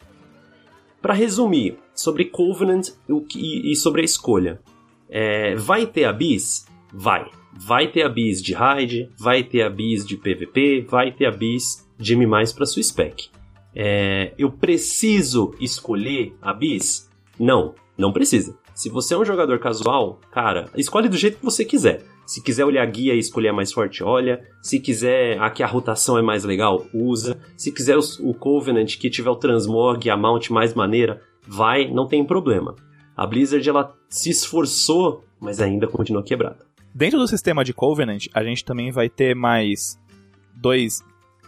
Para 1.02 1.14
resumir, 1.14 1.78
sobre 1.94 2.26
Covenant 2.26 2.90
e 3.36 3.76
sobre 3.76 4.02
a 4.02 4.06
escolha. 4.06 4.60
É, 5.10 5.56
vai 5.56 5.86
ter 5.86 6.06
Abyss? 6.06 6.66
Vai. 6.92 7.30
vai 7.58 7.88
ter 7.88 8.04
a 8.04 8.10
bis 8.10 8.42
de 8.42 8.54
raid, 8.54 9.10
vai 9.18 9.44
ter 9.44 9.62
a 9.62 9.70
bis 9.70 10.06
de 10.06 10.18
PVP, 10.18 10.86
vai 10.90 11.12
ter 11.12 11.26
a 11.26 11.32
bis 11.32 11.88
de 11.98 12.14
M+, 12.14 12.28
para 12.54 12.66
sua 12.66 12.84
spec. 12.84 13.30
É, 13.74 14.34
eu 14.38 14.52
preciso 14.52 15.54
escolher 15.60 16.34
a 16.42 16.54
bis? 16.54 17.10
Não, 17.40 17.76
não 17.98 18.12
precisa. 18.12 18.58
Se 18.74 18.90
você 18.90 19.14
é 19.14 19.18
um 19.18 19.26
jogador 19.26 19.60
casual, 19.60 20.20
cara, 20.32 20.70
escolhe 20.76 21.08
do 21.08 21.18
jeito 21.18 21.38
que 21.38 21.46
você 21.46 21.64
quiser. 21.64 22.04
Se 22.26 22.42
quiser 22.42 22.66
olhar 22.66 22.86
guia 22.88 23.14
e 23.14 23.20
escolher 23.20 23.50
a 23.50 23.54
mais 23.54 23.72
forte, 23.72 24.04
olha. 24.04 24.44
Se 24.62 24.80
quiser 24.80 25.40
aqui 25.40 25.62
a 25.62 25.68
rotação 25.68 26.18
é 26.18 26.22
mais 26.22 26.44
legal, 26.44 26.86
usa. 26.94 27.38
Se 27.56 27.72
quiser 27.72 27.98
o, 27.98 28.34
Covenant 28.34 28.98
que 28.98 29.10
tiver 29.10 29.30
o 29.30 29.36
transmog 29.36 30.06
e 30.06 30.10
a 30.10 30.18
mount 30.18 30.50
mais 30.50 30.74
maneira, 30.74 31.22
vai, 31.48 31.90
não 31.90 32.08
tem 32.08 32.26
problema. 32.26 32.76
A 33.16 33.26
Blizzard 33.28 33.68
ela 33.68 33.96
se 34.10 34.30
esforçou, 34.30 35.24
mas 35.40 35.62
ainda 35.62 35.88
continua 35.88 36.24
quebrada. 36.24 36.66
Dentro 36.94 37.20
do 37.20 37.28
sistema 37.28 37.64
de 37.64 37.74
Covenant, 37.74 38.28
a 38.34 38.44
gente 38.44 38.66
também 38.66 38.92
vai 38.92 39.10
ter 39.10 39.36
mais 39.36 40.00
dois 40.56 41.04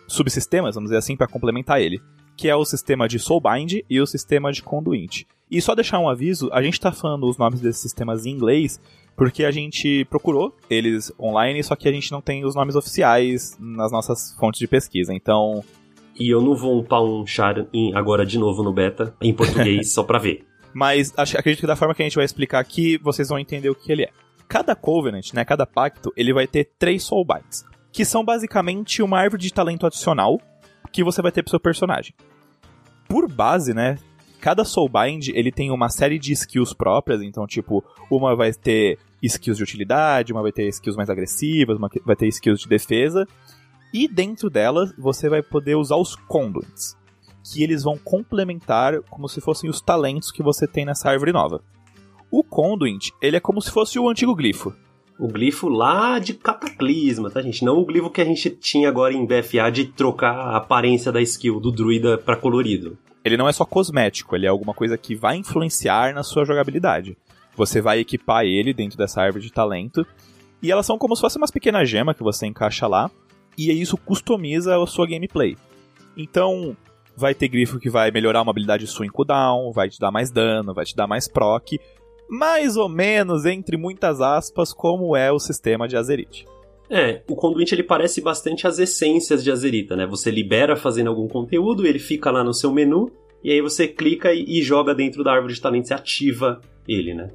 subsistemas, 0.07 0.75
vamos 0.75 0.89
dizer 0.89 0.99
assim, 0.99 1.17
para 1.17 1.27
complementar 1.27 1.81
ele, 1.81 2.01
que 2.35 2.47
é 2.47 2.55
o 2.55 2.63
sistema 2.63 3.07
de 3.07 3.17
Soulbind 3.17 3.79
e 3.89 3.99
o 3.99 4.05
sistema 4.05 4.51
de 4.51 4.61
Conduit. 4.61 5.27
E 5.49 5.61
só 5.61 5.73
deixar 5.73 5.99
um 5.99 6.09
aviso, 6.09 6.49
a 6.51 6.61
gente 6.61 6.73
está 6.73 6.91
falando 6.91 7.27
os 7.27 7.37
nomes 7.37 7.61
desses 7.61 7.81
sistemas 7.81 8.25
em 8.25 8.31
inglês 8.31 8.79
porque 9.17 9.43
a 9.43 9.51
gente 9.51 10.05
procurou 10.05 10.55
eles 10.69 11.11
online, 11.19 11.63
só 11.63 11.75
que 11.75 11.89
a 11.89 11.91
gente 11.91 12.11
não 12.11 12.21
tem 12.21 12.45
os 12.45 12.53
nomes 12.53 12.75
oficiais 12.75 13.57
nas 13.59 13.91
nossas 13.91 14.35
fontes 14.39 14.59
de 14.59 14.67
pesquisa. 14.67 15.11
Então, 15.11 15.63
e 16.17 16.29
eu 16.29 16.39
não 16.39 16.55
vou 16.55 16.79
upar 16.79 17.01
um 17.03 17.25
char 17.25 17.55
agora 17.95 18.23
de 18.23 18.37
novo 18.37 18.61
no 18.61 18.71
beta 18.71 19.15
em 19.19 19.33
português 19.33 19.91
só 19.91 20.03
pra 20.03 20.19
ver. 20.19 20.45
Mas 20.71 21.11
acho, 21.17 21.35
acredito 21.35 21.61
que 21.61 21.67
da 21.67 21.75
forma 21.75 21.95
que 21.95 22.03
a 22.03 22.05
gente 22.05 22.15
vai 22.15 22.25
explicar 22.25 22.59
aqui, 22.59 22.99
vocês 22.99 23.29
vão 23.29 23.39
entender 23.39 23.71
o 23.71 23.75
que 23.75 23.91
ele 23.91 24.03
é. 24.03 24.11
Cada 24.47 24.75
Covenant, 24.75 25.33
né, 25.33 25.43
cada 25.43 25.65
pacto, 25.65 26.13
ele 26.15 26.31
vai 26.31 26.45
ter 26.45 26.69
três 26.77 27.03
Soul 27.03 27.25
Bites, 27.25 27.65
que 27.91 28.05
são 28.05 28.23
basicamente 28.23 29.01
uma 29.01 29.19
árvore 29.19 29.41
de 29.41 29.51
talento 29.51 29.87
adicional 29.87 30.39
que 30.91 31.03
você 31.03 31.23
vai 31.23 31.31
ter 31.31 31.41
pro 31.41 31.49
seu 31.49 31.59
personagem. 31.59 32.13
Por 33.09 33.27
base, 33.27 33.73
né, 33.73 33.97
cada 34.39 34.63
Soulbind 34.63 35.29
ele 35.29 35.51
tem 35.51 35.71
uma 35.71 35.89
série 35.89 36.19
de 36.19 36.31
skills 36.33 36.73
próprias, 36.73 37.21
então 37.21 37.45
tipo, 37.45 37.83
uma 38.09 38.35
vai 38.35 38.53
ter 38.53 38.97
skills 39.21 39.57
de 39.57 39.63
utilidade, 39.63 40.31
uma 40.31 40.41
vai 40.41 40.51
ter 40.51 40.67
skills 40.67 40.95
mais 40.95 41.09
agressivas, 41.09 41.77
uma 41.77 41.89
vai 42.05 42.15
ter 42.15 42.27
skills 42.27 42.61
de 42.61 42.67
defesa, 42.67 43.27
e 43.93 44.07
dentro 44.07 44.49
delas 44.49 44.93
você 44.97 45.29
vai 45.29 45.41
poder 45.41 45.75
usar 45.75 45.95
os 45.95 46.15
conduits, 46.15 46.97
que 47.43 47.63
eles 47.63 47.83
vão 47.83 47.97
complementar 47.97 49.01
como 49.09 49.27
se 49.27 49.41
fossem 49.41 49.69
os 49.69 49.81
talentos 49.81 50.31
que 50.31 50.43
você 50.43 50.67
tem 50.67 50.85
nessa 50.85 51.09
árvore 51.09 51.31
nova. 51.31 51.61
O 52.29 52.43
conduit, 52.43 53.13
ele 53.21 53.37
é 53.37 53.39
como 53.39 53.61
se 53.61 53.71
fosse 53.71 53.97
o 53.97 54.09
antigo 54.09 54.35
glifo. 54.35 54.73
O 55.17 55.27
glifo 55.27 55.67
lá 55.67 56.19
de 56.19 56.33
cataclisma, 56.33 57.31
tá, 57.31 57.41
gente? 57.41 57.65
Não 57.65 57.77
o 57.77 57.85
glifo 57.85 58.09
que 58.09 58.21
a 58.21 58.25
gente 58.25 58.49
tinha 58.51 58.87
agora 58.87 59.13
em 59.13 59.25
BFA 59.25 59.71
de 59.71 59.85
trocar 59.85 60.35
a 60.35 60.57
aparência 60.57 61.11
da 61.11 61.21
skill 61.21 61.59
do 61.59 61.71
druida 61.71 62.17
para 62.17 62.35
colorido. 62.35 62.97
Ele 63.27 63.37
não 63.37 63.47
é 63.47 63.51
só 63.51 63.65
cosmético, 63.65 64.35
ele 64.35 64.45
é 64.45 64.49
alguma 64.49 64.73
coisa 64.73 64.97
que 64.97 65.15
vai 65.15 65.35
influenciar 65.35 66.13
na 66.13 66.23
sua 66.23 66.45
jogabilidade. 66.45 67.17
Você 67.55 67.81
vai 67.81 67.99
equipar 67.99 68.45
ele 68.45 68.73
dentro 68.73 68.97
dessa 68.97 69.21
árvore 69.21 69.43
de 69.43 69.51
talento. 69.51 70.05
E 70.61 70.71
elas 70.71 70.85
são 70.85 70.97
como 70.97 71.15
se 71.15 71.21
fossem 71.21 71.41
umas 71.41 71.51
pequenas 71.51 71.89
gemas 71.89 72.15
que 72.15 72.23
você 72.23 72.47
encaixa 72.47 72.87
lá. 72.87 73.11
E 73.57 73.71
isso 73.71 73.97
customiza 73.97 74.81
a 74.81 74.87
sua 74.87 75.07
gameplay. 75.07 75.57
Então, 76.15 76.75
vai 77.15 77.33
ter 77.33 77.47
grifo 77.47 77.79
que 77.79 77.89
vai 77.89 78.11
melhorar 78.11 78.41
uma 78.41 78.51
habilidade 78.51 78.87
sua 78.87 79.05
em 79.05 79.09
cooldown, 79.09 79.71
vai 79.71 79.89
te 79.89 79.99
dar 79.99 80.11
mais 80.11 80.31
dano, 80.31 80.73
vai 80.73 80.85
te 80.85 80.95
dar 80.95 81.07
mais 81.07 81.27
proc. 81.27 81.73
Mais 82.29 82.77
ou 82.77 82.87
menos, 82.87 83.45
entre 83.45 83.75
muitas 83.75 84.21
aspas, 84.21 84.71
como 84.71 85.15
é 85.15 85.31
o 85.31 85.39
sistema 85.39 85.87
de 85.87 85.97
Azerit. 85.97 86.45
É, 86.89 87.21
o 87.27 87.35
Conduit 87.35 87.73
ele 87.73 87.83
parece 87.83 88.21
bastante 88.21 88.65
as 88.65 88.79
essências 88.79 89.43
de 89.43 89.51
Azerita, 89.51 89.95
né? 89.95 90.05
Você 90.05 90.31
libera 90.31 90.75
fazendo 90.75 91.07
algum 91.07 91.27
conteúdo, 91.27 91.85
ele 91.85 91.99
fica 91.99 92.31
lá 92.31 92.43
no 92.43 92.53
seu 92.53 92.71
menu, 92.71 93.11
e 93.43 93.51
aí 93.51 93.61
você 93.61 93.87
clica 93.87 94.33
e, 94.33 94.45
e 94.47 94.61
joga 94.61 94.95
dentro 94.95 95.23
da 95.23 95.33
árvore 95.33 95.53
de 95.53 95.61
talentos 95.61 95.91
e 95.91 95.93
ativa 95.93 96.61
ele, 96.87 97.13
né? 97.13 97.29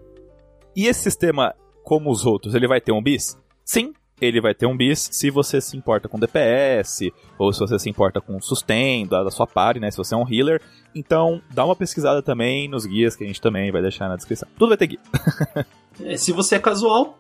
E 0.74 0.86
esse 0.86 1.00
sistema, 1.00 1.54
como 1.84 2.10
os 2.10 2.24
outros, 2.24 2.54
ele 2.54 2.66
vai 2.66 2.80
ter 2.80 2.92
um 2.92 3.02
bis? 3.02 3.38
Sim, 3.62 3.92
ele 4.20 4.40
vai 4.40 4.54
ter 4.54 4.66
um 4.66 4.76
bis 4.76 5.08
se 5.12 5.30
você 5.30 5.60
se 5.60 5.76
importa 5.76 6.08
com 6.08 6.18
DPS, 6.18 7.10
ou 7.38 7.52
se 7.52 7.60
você 7.60 7.78
se 7.78 7.90
importa 7.90 8.20
com 8.20 8.40
sustain 8.40 9.06
da, 9.06 9.30
sua 9.30 9.46
party, 9.46 9.80
né? 9.80 9.90
Se 9.90 9.98
você 9.98 10.14
é 10.14 10.16
um 10.16 10.26
healer. 10.26 10.62
Então, 10.94 11.42
dá 11.50 11.64
uma 11.64 11.76
pesquisada 11.76 12.22
também 12.22 12.68
nos 12.68 12.86
guias 12.86 13.14
que 13.14 13.24
a 13.24 13.26
gente 13.26 13.40
também 13.40 13.70
vai 13.70 13.82
deixar 13.82 14.08
na 14.08 14.16
descrição. 14.16 14.48
Tudo 14.56 14.68
vai 14.68 14.78
ter 14.78 14.86
guia. 14.86 15.00
é, 16.04 16.16
se 16.16 16.32
você 16.32 16.54
é 16.54 16.58
casual, 16.58 17.18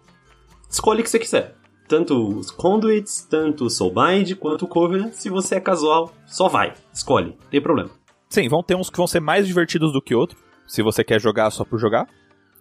escolhe 0.70 1.00
o 1.00 1.04
que 1.04 1.10
você 1.10 1.18
quiser. 1.18 1.61
Tanto 1.92 2.38
os 2.38 2.50
conduits, 2.50 3.26
tanto 3.28 3.66
o 3.66 3.70
soulbind, 3.70 4.34
quanto 4.36 4.64
o 4.64 4.66
covenant. 4.66 5.12
Se 5.12 5.28
você 5.28 5.56
é 5.56 5.60
casual, 5.60 6.10
só 6.24 6.48
vai. 6.48 6.72
Escolhe, 6.90 7.36
não 7.38 7.50
tem 7.50 7.60
problema. 7.60 7.90
Sim, 8.30 8.48
vão 8.48 8.62
ter 8.62 8.74
uns 8.74 8.88
que 8.88 8.96
vão 8.96 9.06
ser 9.06 9.20
mais 9.20 9.46
divertidos 9.46 9.92
do 9.92 10.00
que 10.00 10.14
outros. 10.14 10.40
Se 10.66 10.80
você 10.80 11.04
quer 11.04 11.20
jogar 11.20 11.50
só 11.50 11.66
por 11.66 11.78
jogar. 11.78 12.08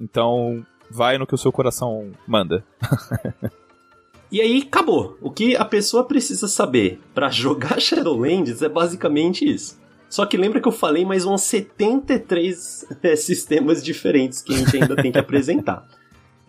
Então, 0.01 0.65
vai 0.89 1.17
no 1.17 1.25
que 1.25 1.33
o 1.33 1.37
seu 1.37 1.49
coração 1.49 2.11
manda. 2.27 2.61
e 4.29 4.41
aí, 4.41 4.65
acabou. 4.67 5.17
O 5.21 5.31
que 5.31 5.55
a 5.55 5.63
pessoa 5.63 6.03
precisa 6.03 6.49
saber 6.49 6.99
para 7.13 7.29
jogar 7.31 7.79
Shadowlands 7.79 8.61
é 8.61 8.67
basicamente 8.67 9.49
isso. 9.49 9.79
Só 10.09 10.25
que 10.25 10.35
lembra 10.35 10.59
que 10.59 10.67
eu 10.67 10.73
falei 10.73 11.05
mais 11.05 11.25
uns 11.25 11.43
73 11.43 12.85
é, 13.01 13.15
sistemas 13.15 13.81
diferentes 13.81 14.41
que 14.41 14.53
a 14.53 14.57
gente 14.57 14.75
ainda 14.75 14.97
tem 14.97 15.09
que 15.09 15.19
apresentar. 15.19 15.87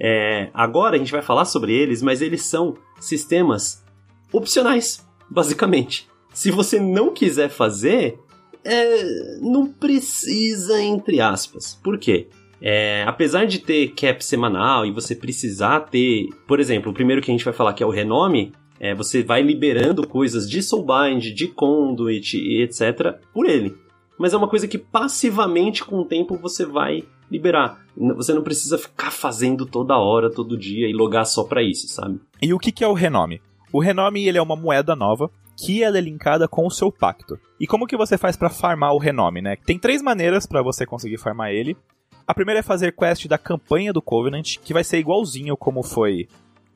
É, 0.05 0.51
agora 0.53 0.97
a 0.97 0.99
gente 0.99 1.13
vai 1.13 1.23
falar 1.23 1.45
sobre 1.45 1.73
eles, 1.73 2.03
mas 2.03 2.21
eles 2.21 2.43
são 2.43 2.75
sistemas 2.99 3.85
opcionais, 4.33 5.07
basicamente. 5.31 6.09
Se 6.35 6.51
você 6.51 6.81
não 6.81 7.15
quiser 7.15 7.49
fazer, 7.49 8.19
é, 8.65 9.39
não 9.41 9.65
precisa, 9.65 10.83
entre 10.83 11.21
aspas. 11.21 11.79
Por 11.85 11.99
quê? 11.99 12.27
É, 12.61 13.05
apesar 13.07 13.45
de 13.45 13.61
ter 13.61 13.93
cap 13.93 14.25
semanal 14.25 14.85
e 14.85 14.91
você 14.91 15.15
precisar 15.15 15.79
ter, 15.81 16.29
por 16.49 16.59
exemplo, 16.59 16.91
o 16.91 16.95
primeiro 16.95 17.23
que 17.23 17.31
a 17.31 17.35
gente 17.35 17.45
vai 17.45 17.55
falar 17.55 17.73
que 17.73 17.83
é 17.83 17.87
o 17.87 17.91
renome, 17.91 18.53
é, 18.81 18.97
você 18.97 19.23
vai 19.23 19.41
liberando 19.41 20.05
coisas 20.09 20.51
de 20.51 20.65
Soulbind, 20.65 21.33
de 21.33 21.47
Conduit 21.47 22.37
e 22.37 22.61
etc. 22.63 23.21
por 23.33 23.49
ele. 23.49 23.73
Mas 24.19 24.33
é 24.33 24.37
uma 24.37 24.49
coisa 24.49 24.67
que 24.67 24.79
passivamente 24.79 25.85
com 25.85 26.01
o 26.01 26.05
tempo 26.05 26.37
você 26.37 26.67
vai 26.67 27.05
liberar. 27.33 27.85
Você 27.97 28.33
não 28.33 28.43
precisa 28.43 28.79
ficar 28.79 29.11
fazendo 29.11 29.67
toda 29.67 29.97
hora, 29.97 30.31
todo 30.31 30.59
dia 30.59 30.89
e 30.89 30.93
logar 30.93 31.27
só 31.27 31.45
para 31.45 31.63
isso, 31.63 31.89
sabe? 31.89 32.21
E 32.41 32.53
o 32.53 32.59
que, 32.59 32.71
que 32.71 32.85
é 32.85 32.89
o 32.89 32.93
renome? 32.93 33.41
O 33.73 33.81
renome 33.81 34.29
ele 34.29 34.39
é 34.39 34.43
uma 34.43 34.55
moeda 34.55 34.95
nova 34.95 35.31
que 35.57 35.83
ela 35.83 35.99
é 35.99 36.01
linkada 36.01 36.47
com 36.47 36.67
o 36.67 36.71
seu 36.71 36.91
pacto. 36.93 37.39
E 37.59 37.67
como 37.67 37.87
que 37.87 37.97
você 37.97 38.19
faz 38.19 38.37
para 38.37 38.51
farmar 38.51 38.93
o 38.95 38.99
renome, 38.99 39.41
né? 39.41 39.57
Tem 39.57 39.79
três 39.79 40.03
maneiras 40.03 40.47
para 40.47 40.63
você 40.63 40.85
conseguir 40.85 41.19
farmar 41.19 41.51
ele. 41.51 41.77
A 42.27 42.35
primeira 42.35 42.61
é 42.61 42.63
fazer 42.63 42.95
quest 42.95 43.27
da 43.27 43.39
campanha 43.39 43.93
do 43.93 44.03
Covenant, 44.03 44.59
que 44.59 44.73
vai 44.73 44.85
ser 44.85 44.99
igualzinho 44.99 45.57
como 45.57 45.83
foi 45.83 46.29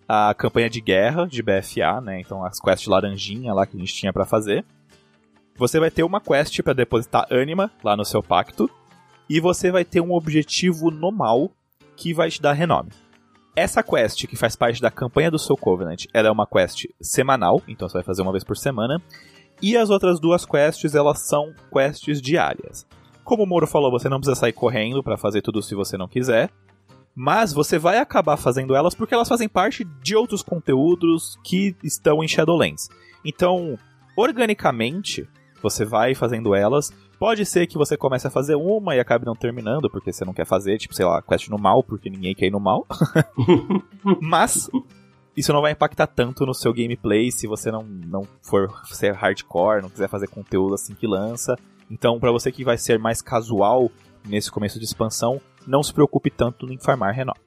a 0.09 0.35
campanha 0.35 0.71
de 0.71 0.81
guerra 0.81 1.27
de 1.27 1.43
BFA, 1.43 2.01
né? 2.01 2.21
Então 2.21 2.45
as 2.45 2.61
quests 2.61 2.87
laranjinha 2.87 3.53
lá 3.53 3.67
que 3.67 3.77
a 3.77 3.81
gente 3.81 3.95
tinha 3.95 4.13
para 4.13 4.25
fazer. 4.25 4.65
Você 5.57 5.81
vai 5.81 5.91
ter 5.91 6.03
uma 6.03 6.21
quest 6.21 6.63
para 6.63 6.73
depositar 6.73 7.27
ânima 7.31 7.71
lá 7.83 7.97
no 7.97 8.05
seu 8.05 8.23
pacto 8.23 8.71
e 9.29 9.41
você 9.41 9.71
vai 9.71 9.85
ter 9.85 10.01
um 10.01 10.13
objetivo 10.13 10.91
normal 10.91 11.51
que 11.97 12.13
vai 12.13 12.31
te 12.31 12.41
dar 12.41 12.53
renome. 12.53 12.91
Essa 13.55 13.83
quest, 13.83 14.27
que 14.27 14.37
faz 14.37 14.55
parte 14.55 14.83
da 14.83 14.91
campanha 14.91 15.31
do 15.31 15.39
seu 15.39 15.57
Covenant, 15.57 16.05
ela 16.13 16.29
é 16.29 16.31
uma 16.31 16.47
quest 16.47 16.85
semanal, 17.01 17.63
então 17.67 17.89
você 17.89 17.95
vai 17.95 18.05
fazer 18.05 18.23
uma 18.23 18.33
vez 18.33 18.45
por 18.45 18.57
semana. 18.57 19.01
E 19.63 19.77
as 19.77 19.89
outras 19.89 20.21
duas 20.21 20.45
quests, 20.45 20.95
elas 20.95 21.27
são 21.27 21.55
quests 21.73 22.21
diárias. 22.21 22.87
Como 23.25 23.43
o 23.43 23.47
Moro 23.47 23.67
falou, 23.67 23.91
você 23.91 24.09
não 24.09 24.19
precisa 24.19 24.39
sair 24.39 24.53
correndo 24.53 25.03
para 25.03 25.17
fazer 25.17 25.41
tudo 25.41 25.63
se 25.63 25.75
você 25.75 25.97
não 25.97 26.07
quiser. 26.07 26.51
Mas 27.15 27.55
você 27.55 27.79
vai 27.79 27.97
acabar 27.97 28.37
fazendo 28.37 28.75
elas 28.75 28.95
porque 28.95 29.15
elas 29.15 29.29
fazem 29.29 29.49
parte 29.49 29.85
de 30.03 30.15
outros 30.15 30.43
conteúdos 30.43 31.39
que 31.43 31.75
estão 31.83 32.23
em 32.23 32.29
Shadowlands. 32.29 32.91
Então, 33.25 33.79
organicamente, 34.15 35.27
você 35.63 35.83
vai 35.83 36.15
fazendo 36.15 36.55
elas. 36.55 36.93
Pode 37.19 37.47
ser 37.47 37.67
que 37.67 37.79
você 37.79 37.97
comece 37.97 38.27
a 38.27 38.31
fazer 38.31 38.57
uma 38.57 38.95
e 38.95 39.01
acabe 39.01 39.25
não 39.25 39.35
terminando, 39.35 39.89
porque 39.89 40.13
você 40.13 40.25
não 40.25 40.35
quer 40.35 40.45
fazer, 40.45 40.77
tipo, 40.77 40.95
sei 40.95 41.07
lá, 41.07 41.23
quest 41.23 41.49
no 41.49 41.59
mal, 41.59 41.83
porque 41.83 42.11
ninguém 42.11 42.35
quer 42.35 42.47
ir 42.47 42.51
no 42.51 42.61
mal. 42.61 42.87
Mas 44.21 44.69
isso 45.37 45.53
não 45.53 45.63
vai 45.63 45.73
impactar 45.73 46.07
tanto 46.07 46.45
no 46.45 46.55
seu 46.55 46.73
gameplay 46.73 47.31
se 47.31 47.47
você 47.47 47.71
não, 47.71 47.83
não 47.83 48.27
for 48.43 48.71
ser 48.85 49.15
hardcore, 49.15 49.83
não 49.83 49.91
quiser 49.91 50.09
fazer 50.09 50.29
conteúdo 50.29 50.75
assim 50.75 50.95
que 50.95 51.07
lança. 51.07 51.57
Então, 51.91 52.19
para 52.19 52.33
você 52.33 52.53
que 52.53 52.65
vai 52.65 52.77
ser 52.77 52.99
mais 52.99 53.23
casual 53.23 53.91
nesse 54.27 54.51
começo 54.51 54.79
de 54.79 54.85
expansão, 54.85 55.41
não 55.67 55.83
se 55.83 55.95
preocupe 55.95 56.31
tanto 56.31 56.71
em 56.73 56.79
farmar 56.79 57.15
renome. 57.15 57.39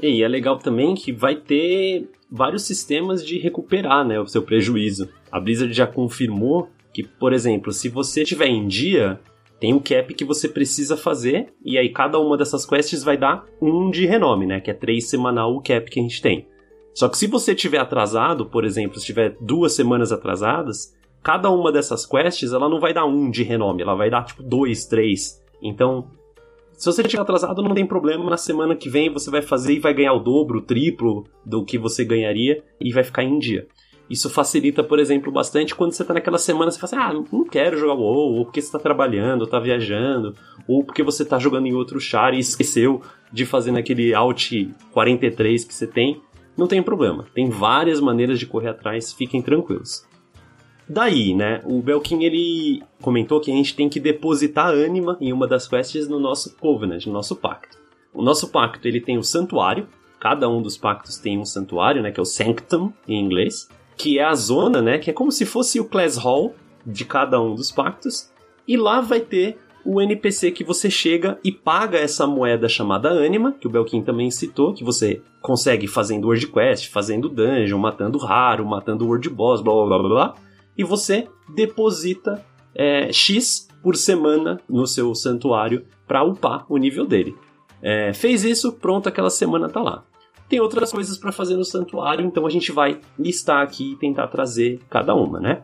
E 0.00 0.22
é 0.22 0.28
legal 0.28 0.58
também 0.58 0.94
que 0.94 1.12
vai 1.12 1.34
ter 1.34 2.08
vários 2.30 2.62
sistemas 2.62 3.24
de 3.24 3.38
recuperar 3.38 4.06
né, 4.06 4.20
o 4.20 4.26
seu 4.26 4.42
prejuízo. 4.42 5.08
A 5.30 5.40
Blizzard 5.40 5.72
já 5.72 5.86
confirmou 5.86 6.70
que, 6.98 7.04
por 7.04 7.32
exemplo, 7.32 7.72
se 7.72 7.88
você 7.88 8.24
tiver 8.24 8.48
em 8.48 8.66
dia, 8.66 9.20
tem 9.60 9.72
o 9.72 9.80
cap 9.80 10.12
que 10.12 10.24
você 10.24 10.48
precisa 10.48 10.96
fazer, 10.96 11.54
e 11.64 11.78
aí 11.78 11.90
cada 11.90 12.18
uma 12.18 12.36
dessas 12.36 12.66
quests 12.66 13.04
vai 13.04 13.16
dar 13.16 13.46
um 13.62 13.88
de 13.88 14.04
renome, 14.04 14.46
né? 14.46 14.60
Que 14.60 14.72
é 14.72 14.74
três 14.74 15.08
semanal 15.08 15.54
o 15.54 15.62
cap 15.62 15.88
que 15.88 16.00
a 16.00 16.02
gente 16.02 16.20
tem. 16.20 16.48
Só 16.92 17.08
que 17.08 17.16
se 17.16 17.28
você 17.28 17.54
tiver 17.54 17.78
atrasado, 17.78 18.46
por 18.46 18.64
exemplo, 18.64 18.98
se 18.98 19.06
tiver 19.06 19.36
duas 19.40 19.74
semanas 19.74 20.10
atrasadas, 20.10 20.92
cada 21.22 21.48
uma 21.50 21.70
dessas 21.70 22.04
quests 22.04 22.52
ela 22.52 22.68
não 22.68 22.80
vai 22.80 22.92
dar 22.92 23.04
um 23.04 23.30
de 23.30 23.44
renome, 23.44 23.82
ela 23.82 23.94
vai 23.94 24.10
dar 24.10 24.24
tipo 24.24 24.42
dois, 24.42 24.84
três. 24.84 25.40
Então, 25.62 26.10
se 26.72 26.84
você 26.84 27.02
estiver 27.02 27.22
atrasado, 27.22 27.62
não 27.62 27.74
tem 27.74 27.86
problema. 27.86 28.28
Na 28.28 28.36
semana 28.36 28.74
que 28.74 28.88
vem 28.88 29.08
você 29.08 29.30
vai 29.30 29.42
fazer 29.42 29.74
e 29.74 29.78
vai 29.78 29.94
ganhar 29.94 30.14
o 30.14 30.18
dobro, 30.18 30.58
o 30.58 30.62
triplo 30.62 31.22
do 31.46 31.64
que 31.64 31.78
você 31.78 32.04
ganharia 32.04 32.60
e 32.80 32.92
vai 32.92 33.04
ficar 33.04 33.22
em 33.22 33.38
dia. 33.38 33.68
Isso 34.08 34.30
facilita, 34.30 34.82
por 34.82 34.98
exemplo, 34.98 35.30
bastante 35.30 35.74
quando 35.74 35.92
você 35.92 36.02
tá 36.02 36.14
naquela 36.14 36.38
semana, 36.38 36.70
você 36.70 36.78
fala 36.78 37.08
assim, 37.08 37.18
ah, 37.18 37.26
não 37.30 37.44
quero 37.44 37.76
jogar 37.76 37.92
WoW, 37.94 38.36
ou 38.36 38.44
porque 38.44 38.62
você 38.62 38.72
tá 38.72 38.78
trabalhando, 38.78 39.42
ou 39.42 39.46
tá 39.46 39.60
viajando, 39.60 40.34
ou 40.66 40.82
porque 40.82 41.02
você 41.02 41.24
tá 41.24 41.38
jogando 41.38 41.66
em 41.66 41.74
outro 41.74 42.00
char 42.00 42.32
e 42.32 42.38
esqueceu 42.38 43.02
de 43.30 43.44
fazer 43.44 43.70
naquele 43.70 44.14
Alt 44.14 44.52
43 44.92 45.64
que 45.64 45.74
você 45.74 45.86
tem. 45.86 46.22
Não 46.56 46.66
tem 46.66 46.82
problema. 46.82 47.26
Tem 47.34 47.50
várias 47.50 48.00
maneiras 48.00 48.38
de 48.38 48.46
correr 48.46 48.70
atrás, 48.70 49.12
fiquem 49.12 49.42
tranquilos. 49.42 50.06
Daí, 50.88 51.34
né, 51.34 51.60
o 51.66 51.82
Belkin 51.82 52.24
ele 52.24 52.82
comentou 53.02 53.40
que 53.40 53.52
a 53.52 53.54
gente 53.54 53.76
tem 53.76 53.90
que 53.90 54.00
depositar 54.00 54.70
ânima 54.70 55.18
em 55.20 55.34
uma 55.34 55.46
das 55.46 55.68
quests 55.68 56.08
no 56.08 56.18
nosso 56.18 56.56
Covenant, 56.56 57.04
no 57.04 57.12
nosso 57.12 57.36
pacto. 57.36 57.76
O 58.14 58.22
nosso 58.22 58.48
pacto 58.48 58.88
ele 58.88 59.02
tem 59.02 59.18
o 59.18 59.22
santuário, 59.22 59.86
cada 60.18 60.48
um 60.48 60.62
dos 60.62 60.78
pactos 60.78 61.18
tem 61.18 61.38
um 61.38 61.44
santuário, 61.44 62.02
né, 62.02 62.10
que 62.10 62.18
é 62.18 62.22
o 62.22 62.26
Sanctum 62.26 62.90
em 63.06 63.22
inglês 63.22 63.68
que 63.98 64.18
é 64.18 64.24
a 64.24 64.34
zona, 64.34 64.80
né? 64.80 64.98
Que 64.98 65.10
é 65.10 65.12
como 65.12 65.30
se 65.30 65.44
fosse 65.44 65.80
o 65.80 65.84
Class 65.84 66.16
Hall 66.16 66.54
de 66.86 67.04
cada 67.04 67.40
um 67.40 67.54
dos 67.54 67.70
pactos. 67.70 68.30
E 68.66 68.76
lá 68.76 69.00
vai 69.00 69.20
ter 69.20 69.58
o 69.84 70.00
NPC 70.00 70.50
que 70.50 70.64
você 70.64 70.90
chega 70.90 71.38
e 71.42 71.50
paga 71.50 71.98
essa 71.98 72.26
moeda 72.26 72.68
chamada 72.68 73.10
Anima, 73.10 73.52
que 73.52 73.66
o 73.66 73.70
Belkin 73.70 74.02
também 74.02 74.30
citou, 74.30 74.72
que 74.72 74.84
você 74.84 75.22
consegue 75.42 75.86
fazendo 75.86 76.26
World 76.26 76.46
Quest, 76.46 76.88
fazendo 76.90 77.28
dungeon, 77.28 77.78
matando 77.78 78.18
raro, 78.18 78.66
matando 78.66 79.06
World 79.06 79.28
Boss, 79.30 79.60
blá 79.60 79.72
blá 79.72 79.86
blá 79.86 79.98
blá, 79.98 80.08
blá 80.08 80.34
e 80.78 80.84
você 80.84 81.26
deposita 81.52 82.44
é, 82.72 83.12
X 83.12 83.66
por 83.82 83.96
semana 83.96 84.60
no 84.68 84.86
seu 84.86 85.12
santuário 85.14 85.84
para 86.06 86.22
upar 86.22 86.64
o 86.68 86.76
nível 86.76 87.04
dele. 87.04 87.34
É, 87.82 88.12
fez 88.12 88.44
isso, 88.44 88.72
pronto, 88.72 89.08
aquela 89.08 89.30
semana 89.30 89.68
tá 89.68 89.82
lá. 89.82 90.04
Tem 90.48 90.60
outras 90.60 90.90
coisas 90.90 91.18
para 91.18 91.30
fazer 91.30 91.56
no 91.56 91.64
santuário, 91.64 92.24
então 92.24 92.46
a 92.46 92.50
gente 92.50 92.72
vai 92.72 93.00
listar 93.18 93.62
aqui 93.62 93.92
e 93.92 93.96
tentar 93.96 94.28
trazer 94.28 94.80
cada 94.88 95.14
uma, 95.14 95.38
né? 95.38 95.62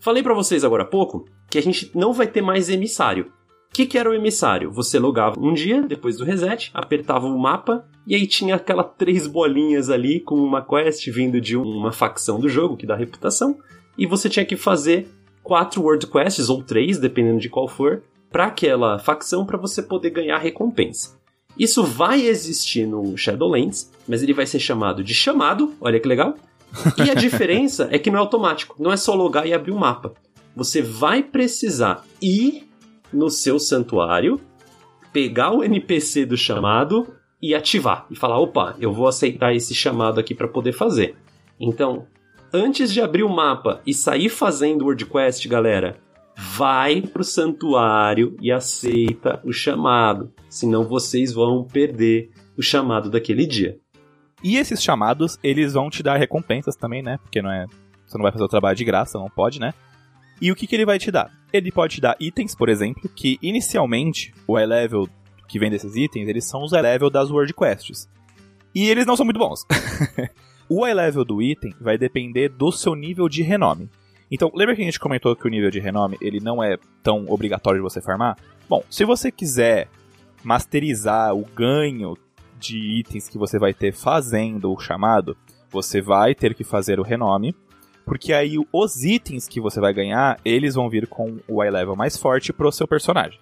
Falei 0.00 0.22
para 0.22 0.34
vocês 0.34 0.64
agora 0.64 0.82
há 0.82 0.86
pouco 0.86 1.24
que 1.48 1.56
a 1.56 1.62
gente 1.62 1.90
não 1.94 2.12
vai 2.12 2.26
ter 2.26 2.42
mais 2.42 2.68
emissário. 2.68 3.26
O 3.70 3.74
que, 3.74 3.86
que 3.86 3.96
era 3.96 4.10
o 4.10 4.14
emissário? 4.14 4.70
Você 4.72 4.98
logava 4.98 5.38
um 5.38 5.52
dia, 5.52 5.82
depois 5.82 6.16
do 6.16 6.24
reset, 6.24 6.70
apertava 6.74 7.26
o 7.26 7.38
mapa, 7.38 7.84
e 8.06 8.14
aí 8.14 8.26
tinha 8.26 8.56
aquela 8.56 8.82
três 8.84 9.26
bolinhas 9.26 9.90
ali 9.90 10.20
com 10.20 10.36
uma 10.36 10.62
quest 10.62 11.08
vindo 11.10 11.40
de 11.40 11.56
uma 11.56 11.92
facção 11.92 12.38
do 12.38 12.48
jogo, 12.48 12.76
que 12.76 12.86
dá 12.86 12.96
reputação, 12.96 13.56
e 13.96 14.06
você 14.06 14.28
tinha 14.28 14.44
que 14.44 14.56
fazer 14.56 15.08
quatro 15.42 15.82
world 15.82 16.06
quests, 16.08 16.48
ou 16.48 16.62
três, 16.62 16.98
dependendo 16.98 17.38
de 17.38 17.48
qual 17.48 17.68
for, 17.68 18.02
para 18.30 18.46
aquela 18.46 18.98
facção 18.98 19.46
para 19.46 19.56
você 19.56 19.80
poder 19.80 20.10
ganhar 20.10 20.38
recompensa. 20.38 21.16
Isso 21.58 21.84
vai 21.84 22.26
existir 22.26 22.86
no 22.86 23.16
Shadowlands, 23.16 23.90
mas 24.08 24.22
ele 24.22 24.34
vai 24.34 24.46
ser 24.46 24.58
chamado 24.58 25.04
de 25.04 25.14
chamado, 25.14 25.74
olha 25.80 26.00
que 26.00 26.08
legal. 26.08 26.34
E 26.98 27.10
a 27.10 27.14
diferença 27.14 27.88
é 27.90 27.98
que 27.98 28.10
não 28.10 28.18
é 28.18 28.20
automático, 28.20 28.76
não 28.78 28.92
é 28.92 28.96
só 28.96 29.14
logar 29.14 29.46
e 29.46 29.54
abrir 29.54 29.70
o 29.70 29.76
um 29.76 29.78
mapa. 29.78 30.14
Você 30.56 30.82
vai 30.82 31.22
precisar 31.22 32.04
ir 32.20 32.68
no 33.12 33.30
seu 33.30 33.58
santuário, 33.58 34.40
pegar 35.12 35.52
o 35.52 35.62
NPC 35.62 36.26
do 36.26 36.36
chamado 36.36 37.14
e 37.40 37.54
ativar 37.54 38.06
e 38.10 38.16
falar: 38.16 38.38
opa, 38.38 38.74
eu 38.80 38.92
vou 38.92 39.06
aceitar 39.06 39.54
esse 39.54 39.74
chamado 39.74 40.18
aqui 40.18 40.34
para 40.34 40.48
poder 40.48 40.72
fazer. 40.72 41.16
Então, 41.58 42.06
antes 42.52 42.92
de 42.92 43.00
abrir 43.00 43.22
o 43.22 43.28
mapa 43.28 43.80
e 43.86 43.94
sair 43.94 44.28
fazendo 44.28 44.82
World 44.82 45.06
Quest, 45.06 45.46
galera, 45.46 46.00
vai 46.36 47.00
pro 47.00 47.24
santuário 47.24 48.36
e 48.40 48.50
aceita 48.50 49.40
o 49.44 49.52
chamado, 49.52 50.32
senão 50.48 50.84
vocês 50.84 51.32
vão 51.32 51.64
perder 51.64 52.30
o 52.56 52.62
chamado 52.62 53.10
daquele 53.10 53.46
dia. 53.46 53.78
E 54.42 54.56
esses 54.56 54.82
chamados, 54.82 55.38
eles 55.42 55.72
vão 55.72 55.88
te 55.88 56.02
dar 56.02 56.16
recompensas 56.16 56.76
também, 56.76 57.02
né? 57.02 57.18
Porque 57.18 57.40
não 57.40 57.50
é, 57.50 57.66
você 58.06 58.18
não 58.18 58.22
vai 58.22 58.32
fazer 58.32 58.44
o 58.44 58.48
trabalho 58.48 58.76
de 58.76 58.84
graça, 58.84 59.18
não 59.18 59.30
pode, 59.30 59.58
né? 59.58 59.72
E 60.40 60.50
o 60.50 60.56
que, 60.56 60.66
que 60.66 60.74
ele 60.74 60.84
vai 60.84 60.98
te 60.98 61.10
dar? 61.10 61.30
Ele 61.52 61.70
pode 61.70 61.94
te 61.94 62.00
dar 62.00 62.16
itens, 62.20 62.54
por 62.54 62.68
exemplo, 62.68 63.08
que 63.08 63.38
inicialmente 63.40 64.34
o 64.46 64.56
high 64.56 64.66
level 64.66 65.08
que 65.48 65.58
vem 65.58 65.70
desses 65.70 65.94
itens, 65.96 66.28
eles 66.28 66.44
são 66.44 66.62
os 66.62 66.72
high 66.72 66.82
level 66.82 67.08
das 67.08 67.30
world 67.30 67.54
quests. 67.54 68.08
E 68.74 68.88
eles 68.88 69.06
não 69.06 69.16
são 69.16 69.24
muito 69.24 69.38
bons. 69.38 69.64
o 70.68 70.84
high 70.84 70.94
level 70.94 71.24
do 71.24 71.40
item 71.40 71.72
vai 71.80 71.96
depender 71.96 72.48
do 72.48 72.72
seu 72.72 72.94
nível 72.94 73.28
de 73.28 73.42
renome. 73.42 73.88
Então, 74.34 74.50
lembra 74.52 74.74
que 74.74 74.82
a 74.82 74.84
gente 74.84 74.98
comentou 74.98 75.36
que 75.36 75.46
o 75.46 75.48
nível 75.48 75.70
de 75.70 75.78
renome 75.78 76.18
ele 76.20 76.40
não 76.40 76.60
é 76.60 76.76
tão 77.04 77.24
obrigatório 77.28 77.78
de 77.78 77.84
você 77.84 78.00
farmar? 78.00 78.36
Bom, 78.68 78.82
se 78.90 79.04
você 79.04 79.30
quiser 79.30 79.86
masterizar 80.42 81.32
o 81.36 81.44
ganho 81.44 82.16
de 82.58 82.98
itens 82.98 83.28
que 83.28 83.38
você 83.38 83.60
vai 83.60 83.72
ter 83.72 83.92
fazendo 83.92 84.72
o 84.72 84.80
chamado, 84.80 85.36
você 85.70 86.02
vai 86.02 86.34
ter 86.34 86.52
que 86.52 86.64
fazer 86.64 86.98
o 86.98 87.04
renome, 87.04 87.54
porque 88.04 88.32
aí 88.32 88.56
os 88.72 89.04
itens 89.04 89.46
que 89.46 89.60
você 89.60 89.78
vai 89.78 89.94
ganhar, 89.94 90.40
eles 90.44 90.74
vão 90.74 90.90
vir 90.90 91.06
com 91.06 91.38
o 91.46 91.62
eye 91.62 91.70
level 91.70 91.94
mais 91.94 92.18
forte 92.18 92.52
pro 92.52 92.72
seu 92.72 92.88
personagem. 92.88 93.38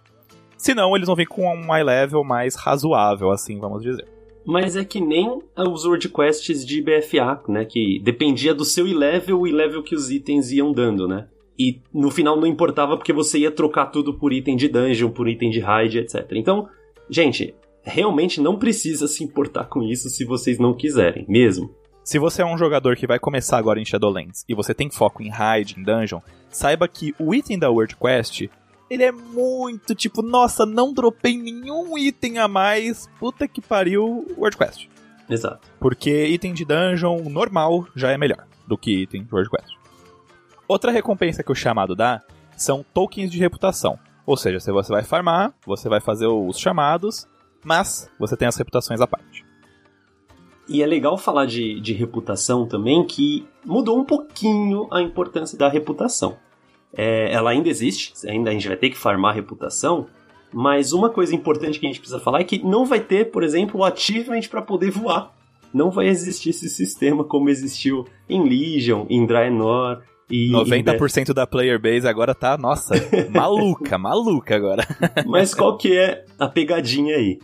Senão, 0.59 0.94
eles 0.94 1.07
vão 1.07 1.16
vir 1.16 1.26
com 1.26 1.42
um 1.42 1.74
eye 1.74 1.83
level 1.83 2.22
mais 2.22 2.55
razoável, 2.55 3.31
assim 3.31 3.59
vamos 3.59 3.83
dizer. 3.83 4.12
Mas 4.44 4.76
é 4.76 4.85
que 4.85 5.00
nem 5.00 5.40
os 5.57 5.85
World 5.85 6.09
Quests 6.09 6.64
de 6.64 6.83
BFA, 6.83 7.42
né? 7.48 7.64
Que 7.64 8.00
dependia 8.02 8.55
do 8.55 8.64
seu 8.64 8.85
level 8.85 9.46
e 9.46 9.52
level 9.52 9.83
que 9.83 9.94
os 9.94 10.11
itens 10.11 10.50
iam 10.50 10.72
dando, 10.72 11.07
né? 11.07 11.28
E 11.59 11.81
no 11.92 12.11
final 12.11 12.37
não 12.37 12.46
importava 12.46 12.96
porque 12.96 13.12
você 13.12 13.38
ia 13.38 13.50
trocar 13.50 13.87
tudo 13.87 14.14
por 14.14 14.33
item 14.33 14.57
de 14.57 14.68
dungeon, 14.68 15.11
por 15.11 15.28
item 15.28 15.50
de 15.50 15.61
raid, 15.61 15.98
etc. 15.98 16.26
Então, 16.33 16.68
gente, 17.09 17.55
realmente 17.83 18.40
não 18.40 18.59
precisa 18.59 19.07
se 19.07 19.22
importar 19.22 19.66
com 19.66 19.83
isso 19.83 20.09
se 20.09 20.24
vocês 20.24 20.59
não 20.59 20.74
quiserem, 20.74 21.24
mesmo. 21.28 21.70
Se 22.05 22.18
você 22.18 22.42
é 22.42 22.46
um 22.46 22.59
jogador 22.59 22.96
que 22.96 23.07
vai 23.07 23.18
começar 23.18 23.59
agora 23.59 23.81
em 23.81 23.85
Shadowlands 23.85 24.44
e 24.48 24.55
você 24.55 24.74
tem 24.74 24.90
foco 24.90 25.22
em 25.22 25.28
raid, 25.28 25.76
em 25.78 25.85
dungeon, 25.85 26.18
saiba 26.48 26.88
que 26.88 27.14
o 27.16 27.33
item 27.33 27.59
da 27.59 27.70
World 27.70 27.96
Quest 27.96 28.48
ele 28.92 29.05
é 29.05 29.11
muito 29.11 29.94
tipo, 29.94 30.20
nossa, 30.20 30.66
não 30.66 30.92
dropei 30.92 31.38
nenhum 31.38 31.96
item 31.96 32.38
a 32.38 32.46
mais. 32.46 33.09
Puta 33.18 33.48
que 33.48 33.59
pariu, 33.59 34.26
World 34.37 34.59
Quest. 34.59 34.87
Exato. 35.31 35.66
Porque 35.81 36.26
item 36.26 36.52
de 36.52 36.62
dungeon 36.62 37.22
normal 37.31 37.87
já 37.96 38.11
é 38.11 38.18
melhor 38.18 38.46
do 38.68 38.76
que 38.76 39.02
item 39.02 39.24
de 39.24 39.33
World 39.33 39.48
Quest. 39.48 39.72
Outra 40.68 40.92
recompensa 40.92 41.42
que 41.42 41.50
o 41.50 41.55
chamado 41.55 41.96
dá 41.96 42.20
são 42.55 42.85
tokens 42.92 43.31
de 43.31 43.38
reputação. 43.38 43.98
Ou 44.26 44.37
seja, 44.37 44.61
se 44.61 44.70
você 44.70 44.92
vai 44.92 45.02
farmar, 45.02 45.55
você 45.66 45.88
vai 45.88 46.00
fazer 46.00 46.26
os 46.26 46.59
chamados, 46.59 47.26
mas 47.64 48.11
você 48.18 48.37
tem 48.37 48.46
as 48.46 48.57
reputações 48.57 49.00
à 49.00 49.07
parte. 49.07 49.42
E 50.68 50.83
é 50.83 50.87
legal 50.87 51.16
falar 51.16 51.46
de, 51.46 51.81
de 51.81 51.94
reputação 51.94 52.66
também, 52.66 53.07
que 53.07 53.48
mudou 53.64 53.98
um 53.98 54.05
pouquinho 54.05 54.87
a 54.92 55.00
importância 55.00 55.57
da 55.57 55.68
reputação. 55.68 56.37
É, 56.94 57.33
ela 57.33 57.50
ainda 57.50 57.68
existe, 57.68 58.12
ainda 58.28 58.50
a 58.50 58.52
gente 58.52 58.68
vai 58.68 58.76
ter 58.76 58.90
que 58.90 58.98
farmar 58.98 59.33
a 59.33 59.35
reputação, 59.35 60.07
mas 60.52 60.92
uma 60.92 61.09
coisa 61.09 61.35
importante 61.35 61.81
que 61.81 61.87
a 61.87 61.88
gente 61.88 62.00
precisa 62.00 62.20
falar 62.20 62.40
é 62.40 62.44
que 62.44 62.62
não 62.62 62.85
vai 62.85 63.00
ter, 63.00 63.31
por 63.31 63.42
exemplo, 63.42 63.81
o 63.81 63.85
achievement 63.85 64.42
para 64.50 64.61
poder 64.61 64.90
voar. 64.90 65.33
Não 65.72 65.90
vai 65.90 66.07
existir 66.09 66.50
esse 66.50 66.68
sistema 66.68 67.24
como 67.24 67.48
existiu 67.48 68.05
em 68.28 68.46
Legion, 68.46 69.07
em 69.09 69.24
Draenor 69.26 70.02
e 70.31 70.50
90% 70.50 71.31
em... 71.31 71.35
da 71.35 71.46
player 71.46 71.81
base 71.81 72.07
agora 72.07 72.35
tá, 72.35 72.59
nossa, 72.59 72.94
maluca, 73.33 73.96
maluca 73.96 74.55
agora. 74.55 74.87
Mas 75.26 75.55
qual 75.55 75.78
que 75.78 75.96
é 75.96 76.24
a 76.38 76.46
pegadinha 76.46 77.16
aí? 77.16 77.38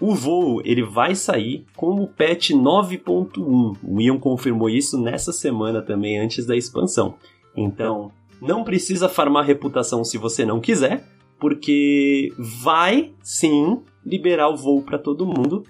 O 0.00 0.14
voo 0.14 0.60
ele 0.64 0.82
vai 0.82 1.14
sair 1.14 1.64
com 1.76 2.02
o 2.02 2.08
patch 2.08 2.50
9.1. 2.50 3.76
O 3.82 4.00
Ion 4.00 4.18
confirmou 4.18 4.68
isso 4.68 5.00
nessa 5.00 5.32
semana 5.32 5.80
também 5.82 6.18
antes 6.18 6.46
da 6.46 6.56
expansão. 6.56 7.14
Então, 7.56 8.10
não 8.46 8.62
precisa 8.62 9.08
farmar 9.08 9.44
reputação 9.44 10.04
se 10.04 10.18
você 10.18 10.44
não 10.44 10.60
quiser, 10.60 11.04
porque 11.40 12.32
vai 12.38 13.12
sim 13.22 13.82
liberar 14.04 14.48
o 14.48 14.56
voo 14.56 14.82
para 14.82 14.98
todo 14.98 15.26
mundo 15.26 15.64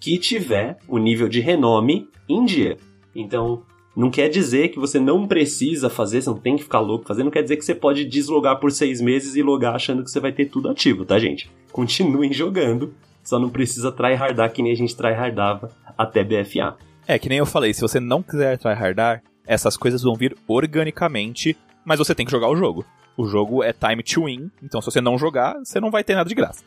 que 0.00 0.18
tiver 0.18 0.78
o 0.88 0.98
nível 0.98 1.28
de 1.28 1.40
renome 1.40 2.08
em 2.28 2.44
dia. 2.44 2.76
Então, 3.14 3.62
não 3.96 4.10
quer 4.10 4.28
dizer 4.28 4.68
que 4.68 4.78
você 4.78 5.00
não 5.00 5.26
precisa 5.26 5.88
fazer, 5.88 6.20
você 6.20 6.28
não 6.28 6.36
tem 6.36 6.56
que 6.56 6.64
ficar 6.64 6.80
louco 6.80 7.06
fazer, 7.06 7.24
não 7.24 7.30
quer 7.30 7.42
dizer 7.42 7.56
que 7.56 7.64
você 7.64 7.74
pode 7.74 8.04
deslogar 8.04 8.60
por 8.60 8.70
seis 8.70 9.00
meses 9.00 9.36
e 9.36 9.42
logar 9.42 9.74
achando 9.74 10.04
que 10.04 10.10
você 10.10 10.20
vai 10.20 10.32
ter 10.32 10.46
tudo 10.46 10.68
ativo, 10.68 11.04
tá, 11.04 11.18
gente? 11.18 11.50
Continuem 11.72 12.30
jogando, 12.34 12.92
só 13.22 13.38
não 13.38 13.48
precisa 13.48 13.90
tryhardar 13.90 14.52
que 14.52 14.62
nem 14.62 14.72
a 14.72 14.76
gente 14.76 14.94
tryhardava 14.94 15.70
até 15.96 16.22
BFA. 16.22 16.76
É, 17.06 17.18
que 17.18 17.28
nem 17.28 17.38
eu 17.38 17.46
falei, 17.46 17.72
se 17.72 17.80
você 17.80 17.98
não 17.98 18.22
quiser 18.22 18.58
tryhardar, 18.58 19.22
essas 19.46 19.76
coisas 19.76 20.02
vão 20.02 20.14
vir 20.14 20.36
organicamente 20.46 21.56
mas 21.86 22.00
você 22.00 22.14
tem 22.14 22.26
que 22.26 22.32
jogar 22.32 22.50
o 22.50 22.56
jogo. 22.56 22.84
O 23.16 23.26
jogo 23.26 23.62
é 23.62 23.72
time 23.72 24.02
to 24.02 24.24
win, 24.24 24.50
então 24.62 24.82
se 24.82 24.90
você 24.90 25.00
não 25.00 25.16
jogar, 25.16 25.56
você 25.64 25.80
não 25.80 25.90
vai 25.90 26.02
ter 26.02 26.16
nada 26.16 26.28
de 26.28 26.34
graça. 26.34 26.62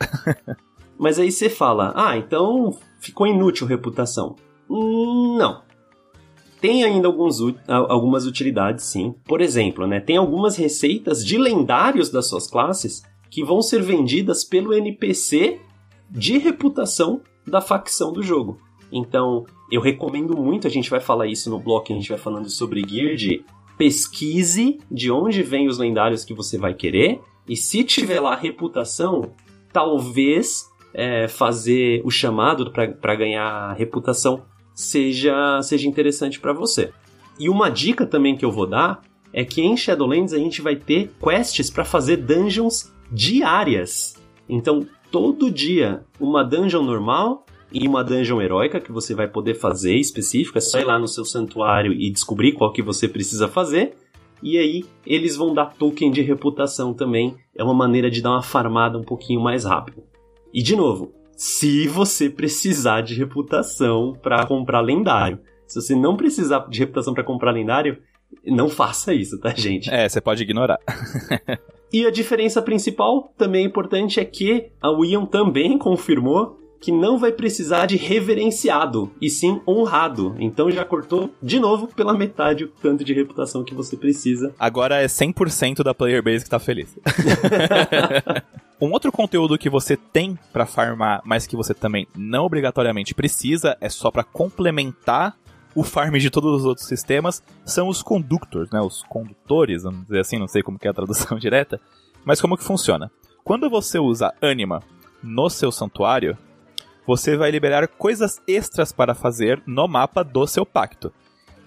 mas 0.98 1.18
aí 1.18 1.30
você 1.30 1.50
fala, 1.50 1.92
ah, 1.94 2.16
então 2.16 2.76
ficou 2.98 3.26
inútil 3.26 3.66
reputação. 3.66 4.34
Hum, 4.68 5.36
não. 5.38 5.62
tem 6.60 6.82
ainda 6.84 7.06
alguns, 7.06 7.38
algumas 7.68 8.24
utilidades, 8.24 8.86
sim. 8.86 9.14
Por 9.24 9.40
exemplo, 9.42 9.86
né, 9.86 10.00
tem 10.00 10.16
algumas 10.16 10.56
receitas 10.56 11.24
de 11.24 11.36
lendários 11.36 12.10
das 12.10 12.26
suas 12.26 12.46
classes 12.48 13.02
que 13.28 13.44
vão 13.44 13.60
ser 13.60 13.82
vendidas 13.82 14.42
pelo 14.42 14.72
NPC 14.72 15.60
de 16.10 16.38
reputação 16.38 17.20
da 17.46 17.60
facção 17.60 18.12
do 18.12 18.22
jogo. 18.22 18.58
Então, 18.90 19.44
eu 19.70 19.80
recomendo 19.80 20.36
muito, 20.36 20.66
a 20.66 20.70
gente 20.70 20.90
vai 20.90 21.00
falar 21.00 21.26
isso 21.26 21.48
no 21.48 21.60
bloco, 21.60 21.92
a 21.92 21.96
gente 21.96 22.08
vai 22.08 22.18
falando 22.18 22.48
sobre 22.50 22.82
Guild, 22.82 23.44
pesquise 23.80 24.78
de 24.90 25.10
onde 25.10 25.42
vêm 25.42 25.66
os 25.66 25.78
lendários 25.78 26.22
que 26.22 26.34
você 26.34 26.58
vai 26.58 26.74
querer, 26.74 27.18
e 27.48 27.56
se 27.56 27.82
tiver 27.82 28.20
lá 28.20 28.36
reputação, 28.36 29.32
talvez 29.72 30.68
é, 30.92 31.26
fazer 31.26 32.02
o 32.04 32.10
chamado 32.10 32.70
para 32.70 33.14
ganhar 33.14 33.72
reputação 33.72 34.42
seja, 34.74 35.62
seja 35.62 35.88
interessante 35.88 36.38
para 36.38 36.52
você. 36.52 36.92
E 37.38 37.48
uma 37.48 37.70
dica 37.70 38.04
também 38.04 38.36
que 38.36 38.44
eu 38.44 38.52
vou 38.52 38.66
dar 38.66 39.00
é 39.32 39.46
que 39.46 39.62
em 39.62 39.74
Shadowlands 39.74 40.34
a 40.34 40.38
gente 40.38 40.60
vai 40.60 40.76
ter 40.76 41.10
quests 41.18 41.70
para 41.70 41.84
fazer 41.84 42.18
dungeons 42.18 42.92
diárias. 43.10 44.14
Então, 44.46 44.86
todo 45.10 45.50
dia, 45.50 46.04
uma 46.20 46.44
dungeon 46.44 46.82
normal 46.82 47.46
e 47.72 47.86
uma 47.86 48.02
dungeon 48.02 48.40
heróica 48.40 48.80
que 48.80 48.92
você 48.92 49.14
vai 49.14 49.28
poder 49.28 49.54
fazer 49.54 49.94
específica. 49.94 50.58
É 50.58 50.60
só 50.60 50.78
ir 50.78 50.84
lá 50.84 50.98
no 50.98 51.08
seu 51.08 51.24
santuário 51.24 51.92
e 51.92 52.10
descobrir 52.10 52.52
qual 52.52 52.72
que 52.72 52.82
você 52.82 53.08
precisa 53.08 53.48
fazer. 53.48 53.94
E 54.42 54.56
aí, 54.56 54.84
eles 55.06 55.36
vão 55.36 55.52
dar 55.52 55.74
token 55.74 56.10
de 56.10 56.22
reputação 56.22 56.94
também. 56.94 57.36
É 57.54 57.62
uma 57.62 57.74
maneira 57.74 58.10
de 58.10 58.22
dar 58.22 58.30
uma 58.30 58.42
farmada 58.42 58.98
um 58.98 59.02
pouquinho 59.02 59.40
mais 59.40 59.64
rápido. 59.64 60.02
E 60.52 60.62
de 60.62 60.74
novo, 60.74 61.12
se 61.36 61.86
você 61.86 62.28
precisar 62.28 63.02
de 63.02 63.14
reputação 63.14 64.14
para 64.20 64.44
comprar 64.46 64.80
lendário. 64.80 65.38
Se 65.66 65.80
você 65.80 65.94
não 65.94 66.16
precisar 66.16 66.66
de 66.68 66.78
reputação 66.80 67.14
para 67.14 67.22
comprar 67.22 67.52
lendário, 67.52 67.98
não 68.44 68.68
faça 68.68 69.14
isso, 69.14 69.38
tá, 69.38 69.50
gente? 69.54 69.88
É, 69.90 70.08
você 70.08 70.20
pode 70.20 70.42
ignorar. 70.42 70.78
E 71.92 72.06
a 72.06 72.10
diferença 72.10 72.62
principal, 72.62 73.32
também 73.36 73.66
importante, 73.66 74.20
é 74.20 74.24
que 74.24 74.70
a 74.80 74.90
William 74.90 75.26
também 75.26 75.76
confirmou 75.76 76.56
que 76.80 76.90
não 76.90 77.18
vai 77.18 77.30
precisar 77.30 77.86
de 77.86 77.96
reverenciado, 77.96 79.12
e 79.20 79.28
sim 79.28 79.60
honrado. 79.68 80.34
Então 80.38 80.70
já 80.70 80.84
cortou 80.84 81.30
de 81.42 81.60
novo 81.60 81.86
pela 81.88 82.16
metade 82.16 82.64
o 82.64 82.68
tanto 82.68 83.04
de 83.04 83.12
reputação 83.12 83.62
que 83.62 83.74
você 83.74 83.96
precisa. 83.96 84.54
Agora 84.58 85.00
é 85.00 85.06
100% 85.06 85.82
da 85.82 85.94
player 85.94 86.22
base 86.22 86.44
que 86.44 86.50
tá 86.50 86.58
feliz. 86.58 86.96
um 88.80 88.90
outro 88.92 89.12
conteúdo 89.12 89.58
que 89.58 89.68
você 89.68 89.96
tem 89.96 90.38
pra 90.52 90.64
farmar, 90.64 91.20
mas 91.24 91.46
que 91.46 91.54
você 91.54 91.74
também 91.74 92.08
não 92.16 92.46
obrigatoriamente 92.46 93.14
precisa, 93.14 93.76
é 93.80 93.90
só 93.90 94.10
pra 94.10 94.24
complementar 94.24 95.36
o 95.74 95.84
farm 95.84 96.16
de 96.16 96.30
todos 96.30 96.60
os 96.60 96.64
outros 96.64 96.86
sistemas, 96.86 97.42
são 97.64 97.88
os 97.88 98.02
conductors, 98.02 98.70
né? 98.70 98.80
Os 98.80 99.04
condutores, 99.04 99.84
vamos 99.84 100.02
dizer 100.02 100.20
assim, 100.20 100.38
não 100.38 100.48
sei 100.48 100.62
como 100.62 100.78
que 100.78 100.88
é 100.88 100.90
a 100.90 100.94
tradução 100.94 101.36
direta, 101.38 101.80
mas 102.24 102.40
como 102.40 102.56
que 102.56 102.64
funciona? 102.64 103.10
Quando 103.44 103.70
você 103.70 103.98
usa 103.98 104.34
Anima 104.40 104.82
no 105.22 105.48
seu 105.48 105.70
santuário, 105.70 106.36
você 107.10 107.36
vai 107.36 107.50
liberar 107.50 107.88
coisas 107.88 108.40
extras 108.46 108.92
para 108.92 109.16
fazer 109.16 109.60
no 109.66 109.88
mapa 109.88 110.22
do 110.22 110.46
seu 110.46 110.64
pacto. 110.64 111.12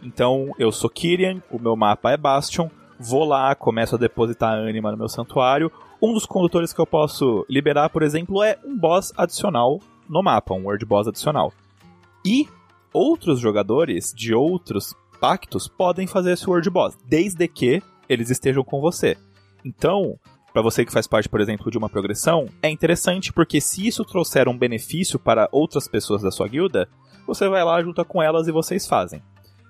Então, 0.02 0.52
eu 0.58 0.72
sou 0.72 0.90
Kyrian, 0.90 1.44
o 1.52 1.60
meu 1.60 1.76
mapa 1.76 2.12
é 2.12 2.16
Bastion, 2.16 2.70
vou 2.98 3.26
lá, 3.26 3.54
começo 3.54 3.96
a 3.96 3.98
depositar 3.98 4.54
ânima 4.54 4.90
no 4.90 4.98
meu 4.98 5.10
santuário. 5.10 5.70
Um 6.02 6.14
dos 6.14 6.26
condutores 6.26 6.72
que 6.72 6.80
eu 6.80 6.88
posso 6.88 7.46
liberar, 7.50 7.90
por 7.90 8.04
exemplo, 8.04 8.42
é 8.42 8.58
um 8.64 8.78
boss 8.78 9.12
adicional 9.18 9.82
no 10.08 10.24
mapa, 10.24 10.54
um 10.54 10.64
World 10.64 10.86
Boss 10.86 11.10
adicional. 11.10 11.52
E 12.26 12.48
outros 12.94 13.38
jogadores 13.38 14.14
de 14.16 14.34
outros 14.34 14.96
pactos 15.20 15.68
podem 15.68 16.08
fazer 16.08 16.32
esse 16.32 16.50
World 16.50 16.70
Boss, 16.70 16.98
desde 17.06 17.50
que 17.50 17.84
eles 18.08 18.30
estejam 18.30 18.64
com 18.64 18.80
você. 18.80 19.18
Então, 19.66 20.18
para 20.54 20.62
você 20.62 20.86
que 20.86 20.92
faz 20.92 21.08
parte, 21.08 21.28
por 21.28 21.42
exemplo, 21.42 21.72
de 21.72 21.78
uma 21.80 21.90
progressão, 21.90 22.48
é 22.62 22.70
interessante 22.70 23.34
porque 23.34 23.60
se 23.60 23.88
isso 23.88 24.06
trouxer 24.06 24.48
um 24.48 24.58
benefício 24.58 25.18
para 25.18 25.50
outras 25.52 25.88
pessoas 25.88 26.22
da 26.22 26.30
sua 26.30 26.48
guilda, 26.48 26.88
você 27.26 27.50
vai 27.50 27.64
lá, 27.64 27.82
junta 27.82 28.06
com 28.06 28.22
elas 28.22 28.48
e 28.48 28.52
vocês 28.52 28.88
fazem. 28.88 29.22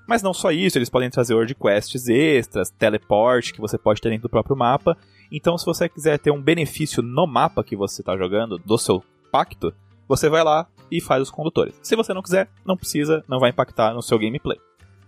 Mas 0.05 0.21
não 0.21 0.33
só 0.33 0.51
isso, 0.51 0.77
eles 0.77 0.89
podem 0.89 1.09
trazer 1.09 1.33
World 1.33 1.55
Quests 1.55 2.09
extras, 2.09 2.69
teleport 2.69 3.53
que 3.53 3.61
você 3.61 3.77
pode 3.77 4.01
ter 4.01 4.09
dentro 4.09 4.23
do 4.23 4.29
próprio 4.29 4.57
mapa. 4.57 4.97
Então, 5.31 5.57
se 5.57 5.65
você 5.65 5.87
quiser 5.87 6.19
ter 6.19 6.31
um 6.31 6.41
benefício 6.41 7.01
no 7.01 7.25
mapa 7.25 7.63
que 7.63 7.77
você 7.77 8.01
está 8.01 8.17
jogando, 8.17 8.57
do 8.57 8.77
seu 8.77 9.01
pacto, 9.31 9.73
você 10.05 10.27
vai 10.27 10.43
lá 10.43 10.67
e 10.91 10.99
faz 10.99 11.21
os 11.21 11.31
condutores. 11.31 11.79
Se 11.81 11.95
você 11.95 12.13
não 12.13 12.21
quiser, 12.21 12.49
não 12.65 12.75
precisa, 12.75 13.23
não 13.27 13.39
vai 13.39 13.51
impactar 13.51 13.93
no 13.93 14.01
seu 14.01 14.19
gameplay. 14.19 14.59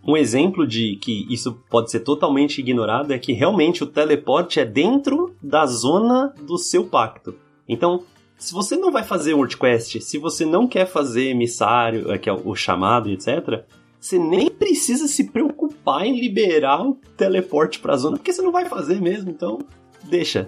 Um 0.08 0.16
exemplo 0.16 0.68
de 0.68 0.98
que 0.98 1.26
isso 1.34 1.54
pode 1.70 1.90
ser 1.90 2.02
totalmente 2.02 2.60
ignorado 2.60 3.12
é 3.12 3.18
que 3.18 3.34
realmente 3.34 3.84
o 3.84 3.88
teleporte 3.88 4.60
é 4.60 4.66
dentro 4.66 5.36
da 5.42 5.66
zona 5.66 6.34
do 6.42 6.58
seu 6.58 6.86
pacto. 6.86 7.36
Então, 7.68 8.04
se 8.38 8.54
você 8.54 8.76
não 8.76 8.92
vai 8.92 9.04
fazer 9.04 9.34
World 9.34 9.58
Quest, 9.58 10.00
se 10.02 10.18
você 10.20 10.46
não 10.46 10.68
quer 10.68 10.86
fazer 10.86 11.30
emissário, 11.30 12.12
é, 12.12 12.18
que 12.20 12.30
é 12.30 12.34
o 12.34 12.54
chamado, 12.54 13.10
etc., 13.10 13.64
você 14.00 14.20
nem 14.20 14.52
precisa 14.52 15.08
se 15.08 15.32
preocupar 15.32 16.06
em 16.06 16.20
liberar 16.20 16.86
o 16.86 17.00
teleporte 17.18 17.80
pra 17.80 17.98
zona, 17.98 18.18
porque 18.18 18.32
você 18.32 18.44
não 18.44 18.52
vai 18.52 18.66
fazer 18.66 19.02
mesmo, 19.02 19.32
então 19.32 19.58
deixa. 20.04 20.48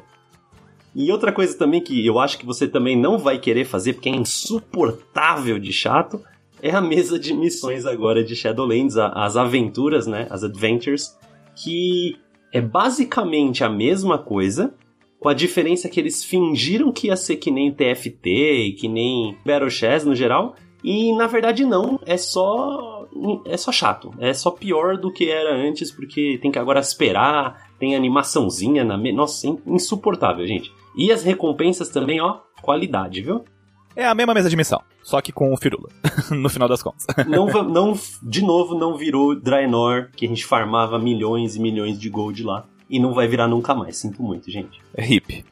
E 0.94 1.12
outra 1.12 1.32
coisa 1.32 1.58
também 1.58 1.82
que 1.82 2.06
eu 2.06 2.20
acho 2.20 2.38
que 2.38 2.46
você 2.46 2.68
também 2.68 2.96
não 2.96 3.18
vai 3.18 3.40
querer 3.40 3.66
fazer, 3.66 3.94
porque 3.94 4.10
é 4.10 4.16
insuportável 4.16 5.58
de 5.58 5.74
chato, 5.74 6.22
é 6.62 6.72
a 6.72 6.82
mesa 6.82 7.20
de 7.20 7.34
missões 7.34 7.86
agora 7.86 8.24
de 8.24 8.36
Shadowlands, 8.36 8.98
as 8.98 9.36
aventuras, 9.36 10.08
né, 10.08 10.28
as 10.30 10.44
adventures, 10.44 11.18
que 11.56 12.18
é 12.54 12.62
basicamente 12.62 13.64
a 13.64 13.70
mesma 13.70 14.18
coisa, 14.18 14.74
com 15.20 15.30
a 15.30 15.34
diferença 15.34 15.90
que 15.90 16.00
eles 16.00 16.24
fingiram 16.24 16.92
que 16.92 17.08
ia 17.08 17.16
ser 17.18 17.38
que 17.38 17.50
nem 17.52 17.72
TFT 17.72 18.76
que 18.80 18.88
nem 18.88 19.36
Battle 19.46 19.70
Chess 19.70 20.06
no 20.06 20.16
geral, 20.16 20.56
e 20.84 21.12
na 21.16 21.28
verdade 21.28 21.66
não, 21.66 22.00
é 22.06 22.18
só 22.18 23.08
é 23.46 23.58
só 23.58 23.72
chato, 23.72 24.14
é 24.20 24.34
só 24.34 24.52
pior 24.52 24.98
do 24.98 25.12
que 25.12 25.30
era 25.30 25.56
antes 25.56 25.92
porque 25.92 26.38
tem 26.40 26.52
que 26.52 26.60
agora 26.60 26.80
esperar, 26.80 27.72
tem 27.80 27.96
animaçãozinha 27.96 28.84
na, 28.84 28.98
me... 28.98 29.12
nossa, 29.12 29.48
in- 29.48 29.60
insuportável, 29.66 30.46
gente. 30.46 30.72
E 30.96 31.12
as 31.12 31.24
recompensas 31.24 31.90
também, 31.90 32.22
ó, 32.22 32.40
qualidade, 32.62 33.22
viu? 33.22 33.44
É 33.98 34.06
a 34.06 34.14
mesma 34.14 34.32
mesa 34.32 34.48
de 34.48 34.56
missão, 34.56 34.80
só 35.02 35.20
que 35.22 35.32
com 35.32 35.52
o 35.52 35.58
Firula, 35.58 35.90
no 36.30 36.50
final 36.50 36.70
das 36.70 36.84
contas. 36.84 37.08
não, 37.28 37.48
não, 37.68 38.00
de 38.22 38.44
novo, 38.44 38.78
não 38.78 38.96
virou 38.96 39.34
Draenor, 39.36 40.10
que 40.16 40.28
a 40.28 40.30
gente 40.30 40.46
farmava 40.46 41.00
milhões 41.00 41.56
e 41.56 41.60
milhões 41.60 42.00
de 42.00 42.08
gold 42.08 42.44
lá. 42.44 42.64
E 42.88 43.00
não 43.00 43.12
vai 43.12 43.28
virar 43.28 43.48
nunca 43.48 43.74
mais, 43.74 43.98
sinto 43.98 44.22
muito, 44.22 44.52
gente. 44.52 44.80
É 44.94 45.04
hip. 45.04 45.44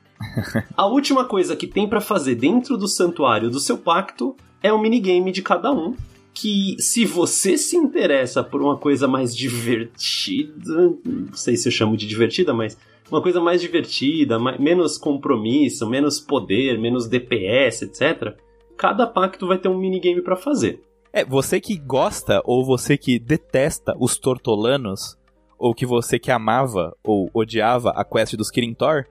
A 0.77 0.85
última 0.85 1.25
coisa 1.25 1.55
que 1.55 1.65
tem 1.65 1.89
pra 1.89 1.99
fazer 1.99 2.35
dentro 2.35 2.77
do 2.77 2.87
santuário 2.87 3.49
do 3.49 3.59
seu 3.59 3.79
pacto 3.79 4.35
é 4.61 4.71
o 4.71 4.79
minigame 4.79 5.31
de 5.31 5.41
cada 5.41 5.71
um. 5.71 5.95
Que 6.35 6.75
se 6.79 7.05
você 7.05 7.57
se 7.57 7.77
interessa 7.77 8.43
por 8.43 8.61
uma 8.61 8.77
coisa 8.77 9.07
mais 9.07 9.35
divertida, 9.35 10.93
não 11.03 11.33
sei 11.33 11.55
se 11.55 11.67
eu 11.67 11.71
chamo 11.71 11.95
de 11.95 12.05
divertida, 12.05 12.53
mas 12.53 12.77
uma 13.09 13.21
coisa 13.21 13.39
mais 13.39 13.61
divertida, 13.61 14.37
mais, 14.37 14.59
menos 14.59 14.97
compromisso, 14.97 15.89
menos 15.89 16.19
poder, 16.19 16.77
menos 16.77 17.07
DPS, 17.07 17.83
etc. 17.83 18.35
Cada 18.77 19.07
pacto 19.07 19.47
vai 19.47 19.57
ter 19.57 19.69
um 19.69 19.77
minigame 19.77 20.21
pra 20.21 20.35
fazer. 20.35 20.81
É, 21.13 21.23
você 21.23 21.61
que 21.61 21.77
gosta 21.77 22.41
ou 22.43 22.65
você 22.65 22.97
que 22.97 23.17
detesta 23.17 23.95
os 23.97 24.17
tortolanos, 24.17 25.17
ou 25.57 25.73
que 25.73 25.85
você 25.85 26.19
que 26.19 26.31
amava 26.31 26.93
ou 27.03 27.29
odiava 27.33 27.91
a 27.91 28.03
quest 28.03 28.35
dos 28.35 28.51
Kirin 28.51 28.73
Tor, 28.73 29.07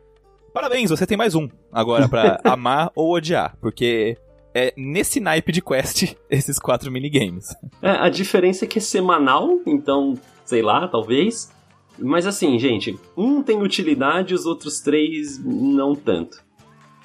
parabéns, 0.53 0.91
você 0.91 1.07
tem 1.07 1.17
mais 1.17 1.35
um 1.35 1.49
agora 1.73 2.09
pra 2.09 2.39
amar 2.45 2.93
ou 2.95 3.15
odiar, 3.15 3.57
porque 3.61 4.19
é 4.55 4.73
nesse 4.77 5.19
naipe 5.19 5.53
de 5.53 5.61
quest 5.61 6.15
esses 6.31 6.59
quatro 6.59 6.91
minigames. 6.91 7.55
É, 7.83 7.91
a 7.91 8.09
diferença 8.09 8.65
é 8.65 8.69
que 8.69 8.79
é 8.79 8.83
semanal, 8.83 9.61
então, 9.67 10.15
sei 10.45 10.63
lá, 10.63 10.87
talvez. 10.87 11.53
Mas 11.99 12.27
assim, 12.27 12.59
gente, 12.59 12.99
um 13.17 13.43
tem 13.43 13.61
utilidade, 13.61 14.35
os 14.35 14.47
outros 14.47 14.81
três 14.81 15.39
não 15.45 15.95
tanto. 15.95 16.43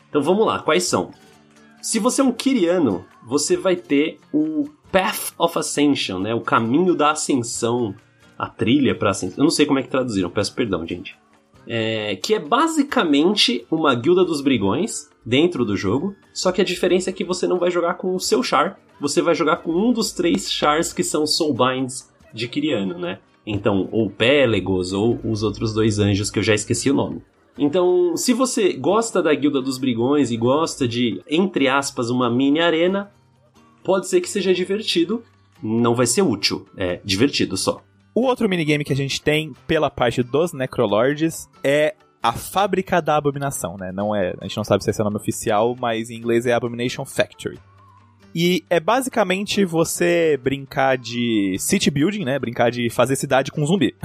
Então 0.09 0.21
vamos 0.21 0.45
lá, 0.45 0.59
quais 0.59 0.83
são? 0.83 1.11
Se 1.81 1.99
você 1.99 2.21
é 2.21 2.23
um 2.23 2.31
Kiriano, 2.31 3.05
você 3.25 3.55
vai 3.55 3.75
ter 3.75 4.19
o 4.33 4.65
Path 4.91 5.33
of 5.37 5.57
Ascension, 5.57 6.19
né? 6.19 6.33
O 6.33 6.41
caminho 6.41 6.95
da 6.95 7.11
ascensão, 7.11 7.95
a 8.37 8.49
trilha 8.49 8.95
para 8.95 9.11
ascensão. 9.11 9.37
Eu 9.37 9.43
não 9.43 9.51
sei 9.51 9.65
como 9.65 9.79
é 9.79 9.83
que 9.83 9.89
traduziram, 9.89 10.29
peço 10.29 10.53
perdão, 10.53 10.85
gente. 10.85 11.15
É, 11.71 12.15
que 12.15 12.33
é 12.33 12.39
basicamente 12.39 13.63
uma 13.69 13.93
guilda 13.93 14.25
dos 14.25 14.41
brigões 14.41 15.07
dentro 15.23 15.63
do 15.63 15.77
jogo, 15.77 16.15
só 16.33 16.51
que 16.51 16.61
a 16.61 16.65
diferença 16.65 17.11
é 17.11 17.13
que 17.13 17.23
você 17.23 17.45
não 17.45 17.59
vai 17.59 17.69
jogar 17.69 17.93
com 17.93 18.15
o 18.15 18.19
seu 18.19 18.41
char, 18.41 18.79
você 18.99 19.21
vai 19.21 19.35
jogar 19.35 19.57
com 19.57 19.71
um 19.71 19.93
dos 19.93 20.11
três 20.11 20.51
chars 20.51 20.91
que 20.91 21.03
são 21.03 21.27
soulbinds 21.27 22.11
de 22.33 22.47
Kiriano, 22.47 22.97
né? 22.97 23.19
Então, 23.45 23.87
ou 23.91 24.09
Pélagos, 24.09 24.93
ou 24.93 25.19
os 25.23 25.43
outros 25.43 25.71
dois 25.71 25.99
anjos 25.99 26.31
que 26.31 26.39
eu 26.39 26.43
já 26.43 26.55
esqueci 26.55 26.89
o 26.89 26.93
nome. 26.93 27.21
Então, 27.57 28.15
se 28.15 28.33
você 28.33 28.73
gosta 28.73 29.21
da 29.21 29.33
Guilda 29.35 29.61
dos 29.61 29.77
Brigões 29.77 30.31
e 30.31 30.37
gosta 30.37 30.87
de, 30.87 31.21
entre 31.29 31.67
aspas, 31.67 32.09
uma 32.09 32.29
mini 32.29 32.59
arena, 32.59 33.11
pode 33.83 34.07
ser 34.07 34.21
que 34.21 34.29
seja 34.29 34.53
divertido. 34.53 35.23
Não 35.61 35.93
vai 35.93 36.05
ser 36.05 36.21
útil, 36.21 36.65
é 36.77 37.01
divertido 37.03 37.57
só. 37.57 37.81
O 38.13 38.21
outro 38.21 38.49
minigame 38.49 38.83
que 38.83 38.93
a 38.93 38.95
gente 38.95 39.21
tem 39.21 39.53
pela 39.67 39.89
parte 39.89 40.23
dos 40.23 40.51
Necrolords 40.53 41.47
é 41.63 41.95
a 42.21 42.33
Fábrica 42.33 43.01
da 43.01 43.15
Abominação, 43.15 43.77
né? 43.77 43.91
Não 43.93 44.15
é, 44.15 44.33
a 44.39 44.43
gente 44.43 44.57
não 44.57 44.63
sabe 44.63 44.83
se 44.83 44.89
esse 44.89 44.99
é 44.99 45.03
o 45.03 45.05
nome 45.05 45.17
oficial, 45.17 45.75
mas 45.79 46.09
em 46.09 46.15
inglês 46.15 46.45
é 46.45 46.53
Abomination 46.53 47.05
Factory. 47.05 47.57
E 48.35 48.63
é 48.69 48.79
basicamente 48.79 49.65
você 49.65 50.37
brincar 50.41 50.97
de 50.97 51.55
city 51.57 51.89
building, 51.89 52.25
né? 52.25 52.37
Brincar 52.37 52.69
de 52.69 52.89
fazer 52.89 53.15
cidade 53.15 53.51
com 53.51 53.65
zumbi. 53.65 53.95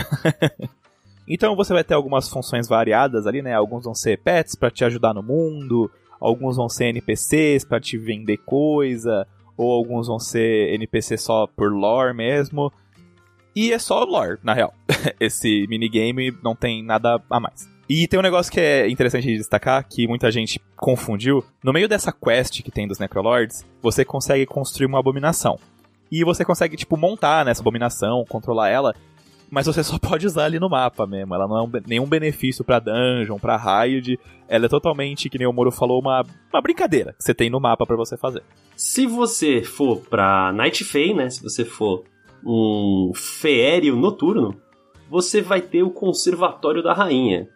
então 1.28 1.54
você 1.54 1.72
vai 1.72 1.84
ter 1.84 1.94
algumas 1.94 2.28
funções 2.28 2.66
variadas 2.66 3.26
ali, 3.26 3.42
né? 3.42 3.52
Alguns 3.54 3.84
vão 3.84 3.94
ser 3.94 4.18
pets 4.18 4.54
para 4.54 4.70
te 4.70 4.84
ajudar 4.84 5.12
no 5.12 5.22
mundo, 5.22 5.90
alguns 6.20 6.56
vão 6.56 6.68
ser 6.68 6.86
NPCs 6.86 7.64
para 7.64 7.80
te 7.80 7.98
vender 7.98 8.38
coisa, 8.38 9.26
ou 9.56 9.70
alguns 9.70 10.06
vão 10.06 10.18
ser 10.18 10.72
NPC 10.74 11.18
só 11.18 11.46
por 11.46 11.70
lore 11.72 12.14
mesmo. 12.14 12.72
E 13.54 13.72
é 13.72 13.78
só 13.78 14.02
lore, 14.04 14.38
na 14.42 14.52
real. 14.52 14.74
Esse 15.20 15.66
minigame 15.68 16.36
não 16.42 16.56
tem 16.56 16.82
nada 16.82 17.22
a 17.30 17.40
mais. 17.40 17.68
E 17.88 18.08
tem 18.08 18.18
um 18.18 18.22
negócio 18.22 18.50
que 18.50 18.60
é 18.60 18.88
interessante 18.88 19.26
de 19.26 19.36
destacar, 19.36 19.86
que 19.86 20.08
muita 20.08 20.30
gente 20.30 20.60
confundiu. 20.76 21.44
No 21.62 21.72
meio 21.72 21.88
dessa 21.88 22.12
quest 22.12 22.62
que 22.62 22.70
tem 22.70 22.88
dos 22.88 22.98
Necrolords, 22.98 23.64
você 23.82 24.04
consegue 24.04 24.46
construir 24.46 24.86
uma 24.86 24.98
abominação. 24.98 25.58
E 26.10 26.24
você 26.24 26.44
consegue, 26.44 26.76
tipo, 26.76 26.96
montar 26.96 27.44
nessa 27.44 27.60
abominação, 27.60 28.24
controlar 28.26 28.70
ela, 28.70 28.94
mas 29.50 29.66
você 29.66 29.84
só 29.84 29.98
pode 30.00 30.26
usar 30.26 30.46
ali 30.46 30.58
no 30.58 30.70
mapa 30.70 31.06
mesmo. 31.06 31.34
Ela 31.34 31.46
não 31.46 31.58
é 31.58 31.62
um, 31.62 31.70
nenhum 31.86 32.06
benefício 32.06 32.64
pra 32.64 32.80
dungeon, 32.80 33.38
pra 33.38 33.56
raid. 33.56 34.18
Ela 34.48 34.64
é 34.64 34.68
totalmente, 34.68 35.28
que 35.28 35.38
nem 35.38 35.46
o 35.46 35.52
Moro 35.52 35.70
falou, 35.70 36.00
uma, 36.00 36.24
uma 36.52 36.62
brincadeira 36.62 37.12
que 37.12 37.22
você 37.22 37.34
tem 37.34 37.50
no 37.50 37.60
mapa 37.60 37.84
para 37.84 37.96
você 37.96 38.16
fazer. 38.16 38.42
Se 38.76 39.06
você 39.06 39.62
for 39.62 40.00
pra 40.00 40.52
Night 40.52 40.84
Fae, 40.84 41.14
né? 41.14 41.28
Se 41.28 41.42
você 41.42 41.64
for 41.64 42.04
um 42.44 43.12
feéreo 43.14 43.96
noturno, 43.96 44.54
você 45.10 45.40
vai 45.40 45.60
ter 45.60 45.82
o 45.82 45.90
Conservatório 45.90 46.82
da 46.82 46.92
Rainha, 46.92 47.48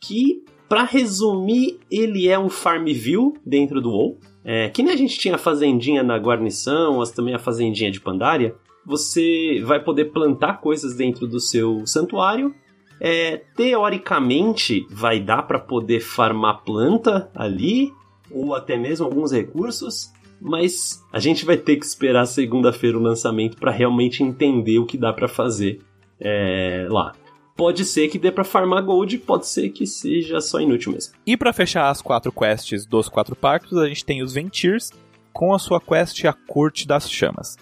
que, 0.00 0.44
para 0.68 0.84
resumir, 0.84 1.78
ele 1.90 2.28
é 2.28 2.38
um 2.38 2.48
Farmville 2.48 3.34
dentro 3.44 3.80
do 3.80 3.90
WoW. 3.90 4.18
É, 4.42 4.70
que 4.70 4.82
nem 4.82 4.94
a 4.94 4.96
gente 4.96 5.18
tinha 5.18 5.34
a 5.34 5.38
fazendinha 5.38 6.02
na 6.02 6.16
guarnição, 6.16 6.98
mas 6.98 7.10
também 7.10 7.34
a 7.34 7.38
fazendinha 7.38 7.90
de 7.90 8.00
Pandaria. 8.00 8.54
Você 8.86 9.60
vai 9.64 9.82
poder 9.82 10.06
plantar 10.06 10.60
coisas 10.60 10.94
dentro 10.94 11.26
do 11.26 11.38
seu 11.38 11.86
santuário. 11.86 12.54
É, 12.98 13.42
teoricamente, 13.54 14.86
vai 14.90 15.20
dar 15.20 15.42
para 15.42 15.58
poder 15.58 16.00
farmar 16.00 16.62
planta 16.64 17.30
ali, 17.34 17.92
ou 18.30 18.54
até 18.54 18.76
mesmo 18.76 19.04
alguns 19.04 19.32
recursos 19.32 20.10
mas 20.40 21.04
a 21.12 21.18
gente 21.18 21.44
vai 21.44 21.56
ter 21.56 21.76
que 21.76 21.84
esperar 21.84 22.26
segunda-feira 22.26 22.96
o 22.96 23.02
lançamento 23.02 23.56
para 23.56 23.70
realmente 23.70 24.22
entender 24.22 24.78
o 24.78 24.86
que 24.86 24.96
dá 24.96 25.12
para 25.12 25.28
fazer 25.28 25.80
é, 26.18 26.86
lá. 26.90 27.12
Pode 27.56 27.84
ser 27.84 28.08
que 28.08 28.18
dê 28.18 28.32
pra 28.32 28.42
farmar 28.42 28.82
gold, 28.82 29.18
pode 29.18 29.46
ser 29.46 29.68
que 29.68 29.86
seja 29.86 30.40
só 30.40 30.60
inútil 30.60 30.92
mesmo. 30.92 31.14
E 31.26 31.36
para 31.36 31.52
fechar 31.52 31.90
as 31.90 32.00
quatro 32.00 32.32
quests 32.32 32.86
dos 32.86 33.08
quatro 33.08 33.36
pactos, 33.36 33.76
a 33.76 33.86
gente 33.86 34.04
tem 34.04 34.22
os 34.22 34.32
Ventirs 34.32 34.90
com 35.32 35.52
a 35.52 35.58
sua 35.58 35.80
quest 35.80 36.24
A 36.24 36.32
Corte 36.32 36.86
das 36.86 37.10
Chamas. 37.10 37.58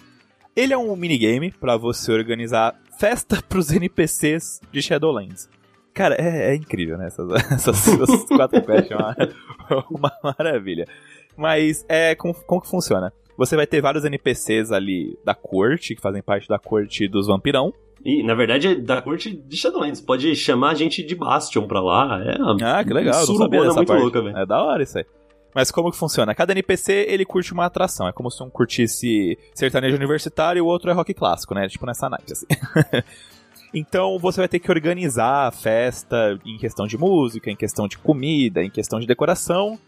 Ele 0.55 0.73
é 0.73 0.77
um 0.77 0.95
minigame 0.95 1.51
para 1.51 1.75
você 1.75 2.11
organizar 2.11 2.79
festa 2.97 3.41
pros 3.47 3.71
NPCs 3.71 4.61
de 4.71 4.81
Shadowlands. 4.81 5.49
Cara, 5.93 6.15
é, 6.15 6.51
é 6.51 6.55
incrível, 6.55 6.97
né? 6.97 7.07
Essas, 7.07 7.29
essas, 7.51 7.87
essas 7.87 8.23
quatro 8.25 8.61
quests, 8.61 8.91
é 8.91 8.95
uma, 8.95 9.15
uma 9.91 10.13
maravilha. 10.23 10.87
Mas 11.39 11.85
é 11.87 12.13
como, 12.15 12.33
como 12.33 12.61
que 12.61 12.67
funciona? 12.67 13.13
Você 13.37 13.55
vai 13.55 13.65
ter 13.65 13.81
vários 13.81 14.03
NPCs 14.03 14.73
ali 14.73 15.17
da 15.23 15.33
corte, 15.33 15.95
que 15.95 16.01
fazem 16.01 16.21
parte 16.21 16.49
da 16.49 16.59
corte 16.59 17.07
dos 17.07 17.27
vampirão. 17.27 17.73
E, 18.03 18.21
na 18.21 18.35
verdade, 18.35 18.67
é 18.67 18.75
da 18.75 19.01
corte 19.01 19.31
de 19.31 19.57
Shadowlands. 19.57 20.01
Pode 20.01 20.35
chamar 20.35 20.71
a 20.71 20.73
gente 20.73 21.01
de 21.01 21.15
Bastion 21.15 21.65
pra 21.65 21.79
lá. 21.79 22.21
É 22.21 22.37
ah, 22.61 22.83
que 22.83 22.93
legal. 22.93 23.25
Não 23.25 23.35
sabia 23.37 23.61
dessa 23.61 23.75
muito 23.75 23.87
parte. 23.87 24.01
louca, 24.01 24.21
velho. 24.21 24.37
É 24.37 24.45
da 24.45 24.61
hora 24.61 24.83
isso 24.83 24.97
aí. 24.97 25.05
Mas 25.55 25.71
como 25.71 25.89
que 25.89 25.97
funciona? 25.97 26.35
Cada 26.35 26.51
NPC, 26.51 27.05
ele 27.07 27.23
curte 27.23 27.53
uma 27.53 27.65
atração. 27.65 28.07
É 28.07 28.11
como 28.11 28.29
se 28.29 28.43
um 28.43 28.49
curtisse 28.49 29.37
sertanejo 29.53 29.95
universitário 29.95 30.59
e 30.59 30.61
o 30.61 30.65
outro 30.65 30.91
é 30.91 30.93
rock 30.93 31.13
clássico, 31.13 31.55
né? 31.55 31.67
Tipo 31.69 31.85
nessa 31.85 32.09
night, 32.09 32.31
assim. 32.33 32.45
então 33.73 34.19
você 34.19 34.41
vai 34.41 34.49
ter 34.49 34.59
que 34.59 34.69
organizar 34.69 35.47
a 35.47 35.51
festa 35.51 36.37
em 36.45 36.57
questão 36.57 36.85
de 36.85 36.97
música, 36.97 37.49
em 37.49 37.55
questão 37.55 37.87
de 37.87 37.97
comida, 37.97 38.61
em 38.61 38.69
questão 38.69 38.99
de 38.99 39.07
decoração 39.07 39.79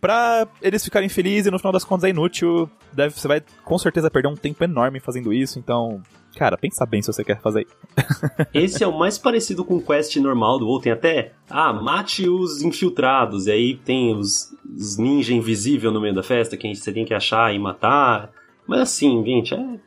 pra 0.00 0.48
eles 0.62 0.82
ficarem 0.84 1.08
felizes 1.08 1.46
e 1.46 1.50
no 1.50 1.58
final 1.58 1.72
das 1.72 1.84
contas 1.84 2.04
é 2.04 2.10
inútil. 2.10 2.68
Deve, 2.92 3.14
você 3.14 3.28
vai 3.28 3.42
com 3.64 3.78
certeza 3.78 4.10
perder 4.10 4.28
um 4.28 4.34
tempo 4.34 4.64
enorme 4.64 5.00
fazendo 5.00 5.32
isso, 5.32 5.58
então. 5.58 6.00
Cara, 6.36 6.56
pensa 6.56 6.86
bem 6.86 7.02
se 7.02 7.12
você 7.12 7.24
quer 7.24 7.40
fazer. 7.40 7.66
Esse 8.54 8.84
é 8.84 8.86
o 8.86 8.96
mais 8.96 9.18
parecido 9.18 9.64
com 9.64 9.76
o 9.76 9.82
quest 9.82 10.14
normal 10.16 10.60
do 10.60 10.66
WoW. 10.66 10.80
Tem 10.80 10.92
até, 10.92 11.32
ah, 11.48 11.72
mate 11.72 12.28
os 12.28 12.62
infiltrados. 12.62 13.46
E 13.48 13.50
aí 13.50 13.76
tem 13.76 14.14
os, 14.14 14.54
os 14.64 14.96
ninja 14.96 15.34
invisível 15.34 15.90
no 15.90 16.00
meio 16.00 16.14
da 16.14 16.22
festa 16.22 16.56
que 16.56 16.72
você 16.72 16.92
tem 16.92 17.04
que 17.04 17.12
achar 17.12 17.52
e 17.52 17.58
matar. 17.58 18.30
Mas 18.66 18.80
assim, 18.80 19.24
gente, 19.24 19.54
é 19.54 19.80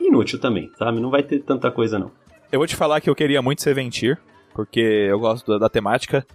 inútil 0.00 0.40
também, 0.40 0.70
sabe? 0.76 1.00
Não 1.00 1.10
vai 1.10 1.22
ter 1.22 1.38
tanta 1.40 1.70
coisa 1.70 1.98
não. 1.98 2.10
Eu 2.50 2.58
vou 2.58 2.66
te 2.66 2.74
falar 2.74 3.00
que 3.00 3.08
eu 3.08 3.14
queria 3.14 3.40
muito 3.40 3.62
ser 3.62 3.74
Ventir, 3.74 4.18
porque 4.54 4.80
eu 4.80 5.20
gosto 5.20 5.52
da, 5.52 5.58
da 5.58 5.68
temática. 5.68 6.26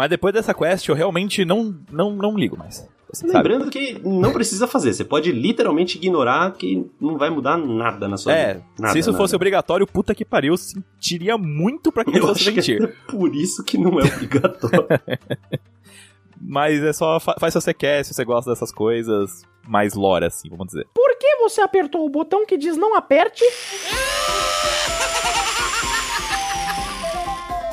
Mas 0.00 0.08
depois 0.08 0.32
dessa 0.32 0.54
quest 0.54 0.88
eu 0.88 0.94
realmente 0.94 1.44
não, 1.44 1.78
não, 1.92 2.16
não 2.16 2.34
ligo 2.34 2.56
mais. 2.56 2.88
Lembrando 3.22 3.64
sabe? 3.64 3.70
que 3.70 4.00
não 4.02 4.32
precisa 4.32 4.66
fazer, 4.66 4.94
você 4.94 5.04
pode 5.04 5.30
literalmente 5.30 5.98
ignorar 5.98 6.52
que 6.52 6.90
não 6.98 7.18
vai 7.18 7.28
mudar 7.28 7.58
nada 7.58 8.08
na 8.08 8.16
sua 8.16 8.32
é, 8.32 8.54
vida. 8.54 8.66
Nada, 8.78 8.94
se 8.94 9.00
isso 9.00 9.10
nada. 9.10 9.22
fosse 9.22 9.36
obrigatório, 9.36 9.86
puta 9.86 10.14
que 10.14 10.24
pariu, 10.24 10.54
eu 10.54 10.56
sentiria 10.56 11.36
muito 11.36 11.92
pra 11.92 12.02
quem 12.02 12.16
eu 12.16 12.26
fosse 12.26 12.50
mentir. 12.50 12.82
É 12.82 12.86
por 13.10 13.34
isso 13.34 13.62
que 13.62 13.76
não 13.76 14.00
é 14.00 14.04
obrigatório. 14.04 14.86
Mas 16.40 16.82
é 16.82 16.94
só 16.94 17.20
faz 17.20 17.52
se 17.52 17.60
você 17.60 17.74
quer, 17.74 18.02
se 18.02 18.14
você 18.14 18.24
gosta 18.24 18.50
dessas 18.50 18.72
coisas, 18.72 19.42
mais 19.68 19.92
lore 19.92 20.24
assim, 20.24 20.48
vamos 20.48 20.68
dizer. 20.68 20.86
Por 20.94 21.18
que 21.18 21.36
você 21.36 21.60
apertou 21.60 22.06
o 22.06 22.08
botão 22.08 22.46
que 22.46 22.56
diz 22.56 22.74
não 22.78 22.96
aperte? 22.96 23.44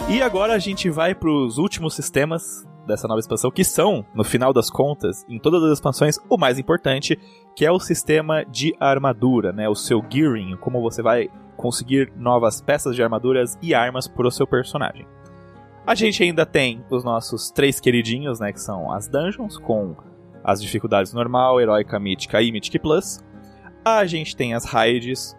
E 0.09 0.21
agora 0.21 0.53
a 0.53 0.59
gente 0.59 0.89
vai 0.89 1.13
para 1.13 1.29
os 1.29 1.57
últimos 1.57 1.93
sistemas 1.93 2.65
dessa 2.87 3.09
nova 3.09 3.19
expansão, 3.19 3.51
que 3.51 3.65
são, 3.65 4.05
no 4.15 4.23
final 4.23 4.53
das 4.53 4.69
contas, 4.69 5.25
em 5.27 5.37
todas 5.37 5.61
as 5.61 5.73
expansões, 5.73 6.17
o 6.29 6.37
mais 6.37 6.57
importante, 6.57 7.19
que 7.53 7.65
é 7.65 7.71
o 7.71 7.77
sistema 7.77 8.45
de 8.45 8.73
armadura, 8.79 9.51
né? 9.51 9.67
O 9.67 9.75
seu 9.75 10.01
gearing, 10.09 10.55
como 10.61 10.81
você 10.81 11.01
vai 11.01 11.29
conseguir 11.57 12.13
novas 12.15 12.61
peças 12.61 12.95
de 12.95 13.03
armaduras 13.03 13.57
e 13.61 13.75
armas 13.75 14.07
para 14.07 14.25
o 14.25 14.31
seu 14.31 14.47
personagem. 14.47 15.05
A 15.85 15.93
gente 15.93 16.23
ainda 16.23 16.45
tem 16.45 16.85
os 16.89 17.03
nossos 17.03 17.51
três 17.51 17.81
queridinhos, 17.81 18.39
né? 18.39 18.53
Que 18.53 18.61
são 18.61 18.89
as 18.89 19.09
dungeons, 19.09 19.57
com 19.57 19.93
as 20.41 20.61
dificuldades 20.61 21.11
normal, 21.11 21.59
heróica, 21.59 21.99
mítica 21.99 22.41
e 22.41 22.49
Mythic 22.49 22.79
Plus. 22.79 23.19
A 23.83 24.05
gente 24.05 24.37
tem 24.37 24.53
as 24.53 24.63
raids, 24.63 25.35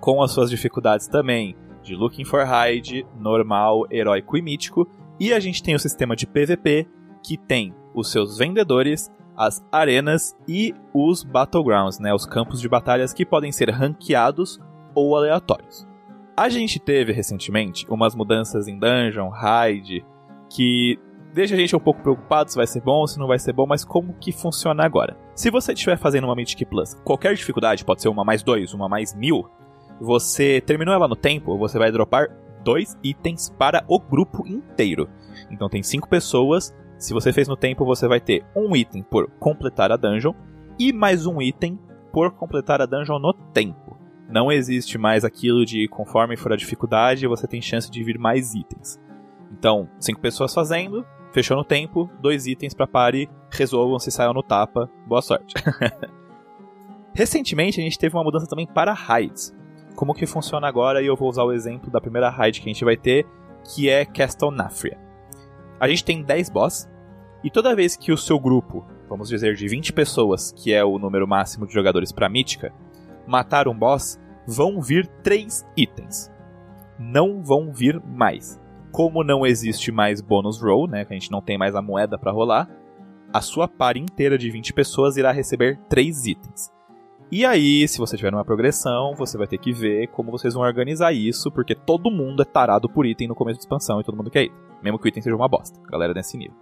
com 0.00 0.20
as 0.20 0.32
suas 0.32 0.50
dificuldades 0.50 1.06
também 1.06 1.56
de 1.82 1.94
Looking 1.94 2.24
for 2.24 2.44
Hide, 2.46 3.06
normal, 3.18 3.86
heróico 3.90 4.36
e 4.36 4.42
mítico. 4.42 4.88
E 5.18 5.32
a 5.32 5.40
gente 5.40 5.62
tem 5.62 5.74
o 5.74 5.78
sistema 5.78 6.16
de 6.16 6.26
PVP, 6.26 6.86
que 7.22 7.36
tem 7.36 7.74
os 7.94 8.10
seus 8.10 8.38
vendedores, 8.38 9.10
as 9.36 9.64
arenas 9.70 10.36
e 10.46 10.74
os 10.94 11.22
battlegrounds, 11.22 11.98
né, 11.98 12.12
os 12.14 12.26
campos 12.26 12.60
de 12.60 12.68
batalhas 12.68 13.12
que 13.12 13.26
podem 13.26 13.52
ser 13.52 13.70
ranqueados 13.70 14.60
ou 14.94 15.16
aleatórios. 15.16 15.86
A 16.36 16.48
gente 16.48 16.78
teve 16.78 17.12
recentemente 17.12 17.86
umas 17.88 18.14
mudanças 18.14 18.66
em 18.66 18.78
Dungeon, 18.78 19.28
Raid, 19.28 20.04
que 20.48 20.98
deixa 21.32 21.54
a 21.54 21.58
gente 21.58 21.74
um 21.74 21.80
pouco 21.80 22.02
preocupado 22.02 22.50
se 22.50 22.56
vai 22.56 22.66
ser 22.66 22.80
bom, 22.80 23.06
se 23.06 23.18
não 23.18 23.26
vai 23.26 23.38
ser 23.38 23.52
bom, 23.52 23.66
mas 23.66 23.84
como 23.84 24.14
que 24.14 24.32
funciona 24.32 24.84
agora? 24.84 25.16
Se 25.34 25.50
você 25.50 25.72
estiver 25.72 25.98
fazendo 25.98 26.24
uma 26.24 26.34
Mythic 26.34 26.64
Plus, 26.64 26.94
qualquer 27.04 27.34
dificuldade, 27.34 27.84
pode 27.84 28.02
ser 28.02 28.08
uma 28.08 28.24
mais 28.24 28.42
dois, 28.42 28.72
uma 28.74 28.88
mais 28.88 29.14
mil, 29.14 29.48
você 30.02 30.60
terminou 30.60 30.92
ela 30.92 31.06
no 31.06 31.14
tempo, 31.14 31.56
você 31.56 31.78
vai 31.78 31.92
dropar 31.92 32.28
dois 32.64 32.98
itens 33.04 33.48
para 33.56 33.84
o 33.86 34.00
grupo 34.00 34.44
inteiro. 34.46 35.08
Então 35.48 35.68
tem 35.68 35.80
cinco 35.82 36.08
pessoas. 36.08 36.74
Se 36.98 37.14
você 37.14 37.32
fez 37.32 37.46
no 37.46 37.56
tempo, 37.56 37.84
você 37.84 38.08
vai 38.08 38.20
ter 38.20 38.44
um 38.54 38.74
item 38.74 39.04
por 39.04 39.30
completar 39.38 39.92
a 39.92 39.96
dungeon 39.96 40.32
e 40.76 40.92
mais 40.92 41.24
um 41.24 41.40
item 41.40 41.78
por 42.12 42.32
completar 42.32 42.82
a 42.82 42.86
dungeon 42.86 43.20
no 43.20 43.32
tempo. 43.32 43.96
Não 44.28 44.50
existe 44.50 44.98
mais 44.98 45.24
aquilo 45.24 45.64
de 45.64 45.86
conforme 45.86 46.36
for 46.36 46.52
a 46.52 46.56
dificuldade, 46.56 47.28
você 47.28 47.46
tem 47.46 47.62
chance 47.62 47.88
de 47.88 48.02
vir 48.02 48.18
mais 48.18 48.54
itens. 48.54 48.98
Então, 49.52 49.88
cinco 50.00 50.20
pessoas 50.20 50.52
fazendo, 50.52 51.06
fechou 51.32 51.56
no 51.56 51.64
tempo, 51.64 52.10
dois 52.20 52.46
itens 52.48 52.74
para 52.74 52.88
pare, 52.88 53.30
resolvam 53.50 54.00
se 54.00 54.10
saiam 54.10 54.32
no 54.32 54.42
tapa, 54.42 54.90
boa 55.06 55.22
sorte. 55.22 55.54
Recentemente 57.14 57.80
a 57.80 57.84
gente 57.84 57.98
teve 57.98 58.16
uma 58.16 58.24
mudança 58.24 58.46
também 58.48 58.66
para 58.66 58.92
raids 58.92 59.54
como 59.94 60.14
que 60.14 60.26
funciona 60.26 60.66
agora, 60.66 61.02
e 61.02 61.06
eu 61.06 61.16
vou 61.16 61.28
usar 61.28 61.44
o 61.44 61.52
exemplo 61.52 61.90
da 61.90 62.00
primeira 62.00 62.30
raid 62.30 62.60
que 62.60 62.68
a 62.68 62.72
gente 62.72 62.84
vai 62.84 62.96
ter, 62.96 63.26
que 63.64 63.88
é 63.88 64.04
Castle 64.04 64.50
Nafria. 64.50 64.98
A 65.78 65.88
gente 65.88 66.04
tem 66.04 66.22
10 66.22 66.50
boss, 66.50 66.88
e 67.44 67.50
toda 67.50 67.74
vez 67.74 67.96
que 67.96 68.12
o 68.12 68.16
seu 68.16 68.38
grupo, 68.38 68.86
vamos 69.08 69.28
dizer 69.28 69.54
de 69.54 69.66
20 69.66 69.92
pessoas, 69.92 70.52
que 70.52 70.72
é 70.72 70.84
o 70.84 70.98
número 70.98 71.26
máximo 71.26 71.66
de 71.66 71.74
jogadores 71.74 72.12
para 72.12 72.28
Mítica, 72.28 72.72
matar 73.26 73.68
um 73.68 73.76
boss, 73.76 74.18
vão 74.46 74.80
vir 74.80 75.06
três 75.22 75.66
itens. 75.76 76.30
Não 76.98 77.42
vão 77.42 77.72
vir 77.72 78.00
mais. 78.04 78.60
Como 78.92 79.24
não 79.24 79.46
existe 79.46 79.90
mais 79.90 80.20
bônus 80.20 80.60
roll, 80.60 80.86
né, 80.86 81.04
que 81.04 81.12
a 81.12 81.18
gente 81.18 81.30
não 81.30 81.40
tem 81.40 81.58
mais 81.58 81.74
a 81.74 81.82
moeda 81.82 82.18
para 82.18 82.32
rolar, 82.32 82.68
a 83.32 83.40
sua 83.40 83.66
par 83.66 83.96
inteira 83.96 84.36
de 84.36 84.50
20 84.50 84.72
pessoas 84.74 85.16
irá 85.16 85.32
receber 85.32 85.80
três 85.88 86.26
itens. 86.26 86.70
E 87.34 87.46
aí, 87.46 87.88
se 87.88 87.96
você 87.96 88.14
tiver 88.14 88.30
uma 88.30 88.44
progressão, 88.44 89.14
você 89.16 89.38
vai 89.38 89.46
ter 89.46 89.56
que 89.56 89.72
ver 89.72 90.08
como 90.08 90.30
vocês 90.30 90.52
vão 90.52 90.62
organizar 90.62 91.14
isso, 91.14 91.50
porque 91.50 91.74
todo 91.74 92.10
mundo 92.10 92.42
é 92.42 92.44
tarado 92.44 92.90
por 92.90 93.06
item 93.06 93.26
no 93.26 93.34
começo 93.34 93.58
da 93.58 93.62
expansão 93.62 93.98
e 93.98 94.04
todo 94.04 94.18
mundo 94.18 94.30
quer 94.30 94.42
item. 94.42 94.58
Mesmo 94.82 94.98
que 94.98 95.06
o 95.06 95.08
item 95.08 95.22
seja 95.22 95.34
uma 95.34 95.48
bosta. 95.48 95.80
A 95.88 95.90
galera 95.92 96.12
nesse 96.12 96.36
nível. 96.36 96.54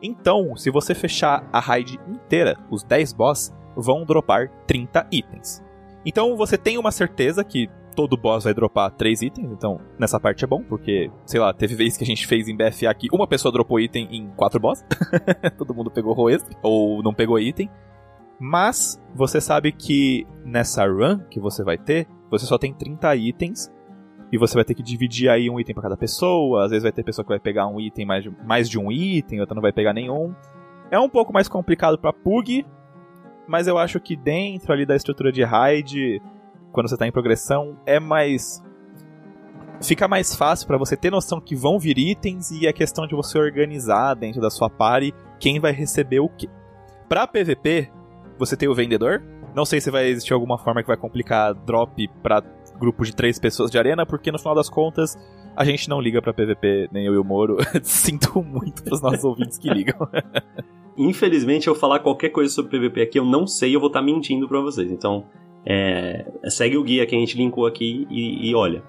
Então, 0.00 0.54
se 0.54 0.70
você 0.70 0.94
fechar 0.94 1.48
a 1.52 1.58
raid 1.58 1.98
inteira, 2.06 2.56
os 2.70 2.84
10 2.84 3.12
boss 3.12 3.52
vão 3.74 4.04
dropar 4.04 4.48
30 4.68 5.08
itens. 5.10 5.60
Então 6.06 6.36
você 6.36 6.56
tem 6.56 6.78
uma 6.78 6.92
certeza 6.92 7.42
que 7.42 7.68
todo 7.96 8.16
boss 8.16 8.44
vai 8.44 8.54
dropar 8.54 8.92
3 8.92 9.22
itens, 9.22 9.50
então 9.50 9.80
nessa 9.98 10.20
parte 10.20 10.44
é 10.44 10.46
bom, 10.46 10.62
porque, 10.62 11.10
sei 11.26 11.40
lá, 11.40 11.52
teve 11.52 11.74
vez 11.74 11.96
que 11.96 12.04
a 12.04 12.06
gente 12.06 12.24
fez 12.24 12.46
em 12.46 12.56
BFA 12.56 12.94
que 12.94 13.08
uma 13.12 13.26
pessoa 13.26 13.50
dropou 13.50 13.80
item 13.80 14.06
em 14.12 14.30
4 14.36 14.60
boss, 14.60 14.84
todo 15.58 15.74
mundo 15.74 15.90
pegou 15.90 16.14
roll 16.14 16.30
ou 16.62 17.02
não 17.02 17.12
pegou 17.12 17.36
item. 17.36 17.68
Mas 18.44 19.00
você 19.14 19.40
sabe 19.40 19.70
que 19.70 20.26
nessa 20.44 20.84
run 20.84 21.20
que 21.30 21.38
você 21.38 21.62
vai 21.62 21.78
ter, 21.78 22.08
você 22.28 22.44
só 22.44 22.58
tem 22.58 22.74
30 22.74 23.14
itens 23.14 23.72
e 24.32 24.36
você 24.36 24.56
vai 24.56 24.64
ter 24.64 24.74
que 24.74 24.82
dividir 24.82 25.28
aí 25.28 25.48
um 25.48 25.60
item 25.60 25.72
para 25.72 25.84
cada 25.84 25.96
pessoa. 25.96 26.64
Às 26.64 26.70
vezes 26.70 26.82
vai 26.82 26.90
ter 26.90 27.04
pessoa 27.04 27.24
que 27.24 27.28
vai 27.28 27.38
pegar 27.38 27.68
um 27.68 27.78
item 27.78 28.04
mais 28.04 28.24
de, 28.24 28.36
mais 28.44 28.68
de 28.68 28.80
um 28.80 28.90
item, 28.90 29.38
outra 29.38 29.54
não 29.54 29.62
vai 29.62 29.72
pegar 29.72 29.92
nenhum. 29.92 30.34
É 30.90 30.98
um 30.98 31.08
pouco 31.08 31.32
mais 31.32 31.46
complicado 31.46 31.96
para 31.96 32.12
Pug, 32.12 32.66
mas 33.46 33.68
eu 33.68 33.78
acho 33.78 34.00
que 34.00 34.16
dentro 34.16 34.72
ali 34.72 34.84
da 34.84 34.96
estrutura 34.96 35.30
de 35.30 35.44
raid, 35.44 36.20
quando 36.72 36.88
você 36.88 36.96
tá 36.96 37.06
em 37.06 37.12
progressão, 37.12 37.78
é 37.86 38.00
mais 38.00 38.60
fica 39.80 40.08
mais 40.08 40.34
fácil 40.34 40.66
para 40.66 40.78
você 40.78 40.96
ter 40.96 41.12
noção 41.12 41.40
que 41.40 41.54
vão 41.54 41.78
vir 41.78 41.96
itens 41.96 42.50
e 42.50 42.66
é 42.66 42.72
questão 42.72 43.06
de 43.06 43.14
você 43.14 43.38
organizar 43.38 44.14
dentro 44.14 44.40
da 44.40 44.50
sua 44.50 44.68
party 44.68 45.14
quem 45.38 45.60
vai 45.60 45.70
receber 45.70 46.18
o 46.18 46.28
quê. 46.28 46.48
Para 47.08 47.28
PVP, 47.28 47.88
você 48.38 48.56
tem 48.56 48.68
o 48.68 48.74
vendedor. 48.74 49.22
Não 49.54 49.64
sei 49.64 49.80
se 49.80 49.90
vai 49.90 50.08
existir 50.08 50.32
alguma 50.32 50.58
forma 50.58 50.82
que 50.82 50.88
vai 50.88 50.96
complicar 50.96 51.54
drop 51.54 52.08
para 52.22 52.42
grupo 52.78 53.04
de 53.04 53.14
três 53.14 53.38
pessoas 53.38 53.70
de 53.70 53.78
arena, 53.78 54.04
porque 54.04 54.32
no 54.32 54.38
final 54.38 54.54
das 54.54 54.68
contas 54.68 55.16
a 55.54 55.64
gente 55.64 55.88
não 55.88 56.00
liga 56.00 56.22
para 56.22 56.32
PVP, 56.32 56.88
nem 56.90 57.06
eu 57.06 57.14
e 57.14 57.18
o 57.18 57.24
Moro. 57.24 57.58
Sinto 57.82 58.42
muito 58.42 58.82
pros 58.82 59.00
nossos 59.02 59.24
ouvintes 59.24 59.58
que 59.58 59.68
ligam. 59.68 60.08
Infelizmente, 60.96 61.68
eu 61.68 61.74
falar 61.74 62.00
qualquer 62.00 62.30
coisa 62.30 62.52
sobre 62.52 62.78
PVP 62.78 63.02
aqui, 63.02 63.18
eu 63.18 63.24
não 63.24 63.46
sei, 63.46 63.74
eu 63.74 63.80
vou 63.80 63.88
estar 63.88 64.00
tá 64.00 64.04
mentindo 64.04 64.48
para 64.48 64.60
vocês. 64.60 64.90
Então, 64.90 65.24
é, 65.64 66.26
segue 66.48 66.76
o 66.76 66.82
guia 66.82 67.06
que 67.06 67.14
a 67.14 67.18
gente 67.18 67.36
linkou 67.36 67.66
aqui 67.66 68.06
e, 68.10 68.50
e 68.50 68.54
olha. 68.54 68.82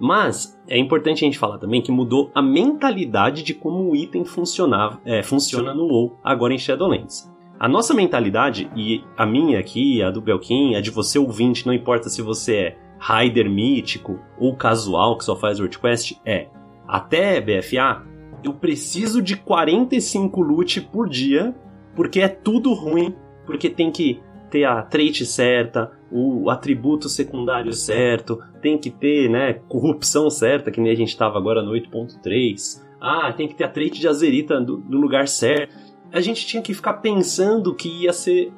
Mas 0.00 0.60
é 0.68 0.76
importante 0.76 1.24
a 1.24 1.26
gente 1.26 1.38
falar 1.38 1.58
também 1.58 1.80
que 1.80 1.92
mudou 1.92 2.30
a 2.34 2.42
mentalidade 2.42 3.42
de 3.42 3.54
como 3.54 3.90
o 3.90 3.96
item 3.96 4.24
funcionava, 4.24 5.00
é, 5.04 5.22
funciona 5.22 5.72
no 5.72 5.86
WoW 5.86 6.18
agora 6.24 6.52
em 6.52 6.58
Shadowlands. 6.58 7.31
A 7.62 7.68
nossa 7.68 7.94
mentalidade, 7.94 8.68
e 8.74 9.04
a 9.16 9.24
minha 9.24 9.60
aqui, 9.60 10.02
a 10.02 10.10
do 10.10 10.20
Belkin, 10.20 10.74
a 10.74 10.80
de 10.80 10.90
você 10.90 11.16
ouvinte, 11.16 11.64
não 11.64 11.72
importa 11.72 12.08
se 12.08 12.20
você 12.20 12.56
é 12.56 12.76
Raider 12.98 13.48
mítico 13.48 14.18
ou 14.36 14.56
casual 14.56 15.16
que 15.16 15.24
só 15.24 15.36
faz 15.36 15.60
WordQuest, 15.60 16.20
é 16.26 16.48
até 16.88 17.40
BFA, 17.40 18.04
eu 18.42 18.52
preciso 18.52 19.22
de 19.22 19.36
45 19.36 20.42
loot 20.42 20.80
por 20.80 21.08
dia, 21.08 21.54
porque 21.94 22.20
é 22.20 22.26
tudo 22.26 22.74
ruim, 22.74 23.14
porque 23.46 23.70
tem 23.70 23.92
que 23.92 24.20
ter 24.50 24.64
a 24.64 24.82
trait 24.82 25.24
certa, 25.24 25.92
o 26.10 26.50
atributo 26.50 27.08
secundário 27.08 27.72
certo, 27.72 28.40
tem 28.60 28.76
que 28.76 28.90
ter, 28.90 29.30
né, 29.30 29.52
corrupção 29.68 30.28
certa, 30.28 30.72
que 30.72 30.80
nem 30.80 30.90
a 30.90 30.96
gente 30.96 31.10
estava 31.10 31.38
agora 31.38 31.62
no 31.62 31.70
8.3. 31.70 32.82
Ah, 33.00 33.32
tem 33.32 33.46
que 33.46 33.54
ter 33.54 33.62
a 33.62 33.68
trait 33.68 34.00
de 34.00 34.08
azerita 34.08 34.58
no 34.58 34.98
lugar 34.98 35.28
certo 35.28 35.91
a 36.12 36.20
gente 36.20 36.46
tinha 36.46 36.62
que 36.62 36.74
ficar 36.74 36.94
pensando 36.94 37.74
que 37.74 37.88
ia 37.88 38.12
ser. 38.12 38.52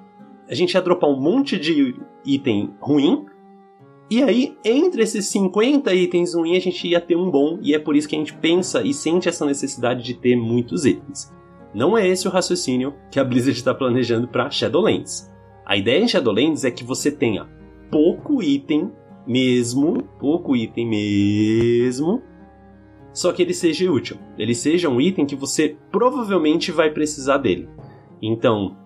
A 0.48 0.54
gente 0.54 0.74
ia 0.74 0.82
dropar 0.82 1.08
um 1.08 1.20
monte 1.20 1.58
de 1.58 1.94
item 2.24 2.74
ruim. 2.80 3.26
E 4.10 4.22
aí, 4.22 4.56
entre 4.64 5.02
esses 5.02 5.26
50 5.26 5.94
itens 5.94 6.34
ruins, 6.34 6.58
a 6.58 6.60
gente 6.60 6.86
ia 6.86 7.00
ter 7.00 7.16
um 7.16 7.30
bom. 7.30 7.58
E 7.62 7.74
é 7.74 7.78
por 7.78 7.96
isso 7.96 8.08
que 8.08 8.16
a 8.16 8.18
gente 8.18 8.34
pensa 8.34 8.82
e 8.82 8.92
sente 8.92 9.28
essa 9.28 9.46
necessidade 9.46 10.02
de 10.02 10.14
ter 10.14 10.36
muitos 10.36 10.84
itens. 10.84 11.32
Não 11.72 11.96
é 11.96 12.06
esse 12.06 12.28
o 12.28 12.30
raciocínio 12.30 12.94
que 13.10 13.18
a 13.18 13.24
Blizzard 13.24 13.58
está 13.58 13.72
planejando 13.74 14.28
para 14.28 14.50
Shadowlands. 14.50 15.32
A 15.64 15.76
ideia 15.76 16.02
em 16.02 16.08
Shadowlands 16.08 16.64
é 16.64 16.70
que 16.70 16.84
você 16.84 17.10
tenha 17.10 17.48
pouco 17.90 18.42
item 18.42 18.92
mesmo, 19.26 20.02
pouco 20.20 20.54
item 20.54 20.86
mesmo, 20.86 22.22
só 23.14 23.32
que 23.32 23.40
ele 23.40 23.54
seja 23.54 23.90
útil. 23.90 24.18
Ele 24.36 24.54
seja 24.54 24.88
um 24.88 25.00
item 25.00 25.24
que 25.24 25.36
você 25.36 25.76
provavelmente 25.90 26.70
vai 26.70 26.90
precisar 26.90 27.38
dele. 27.38 27.68
Então, 28.20 28.76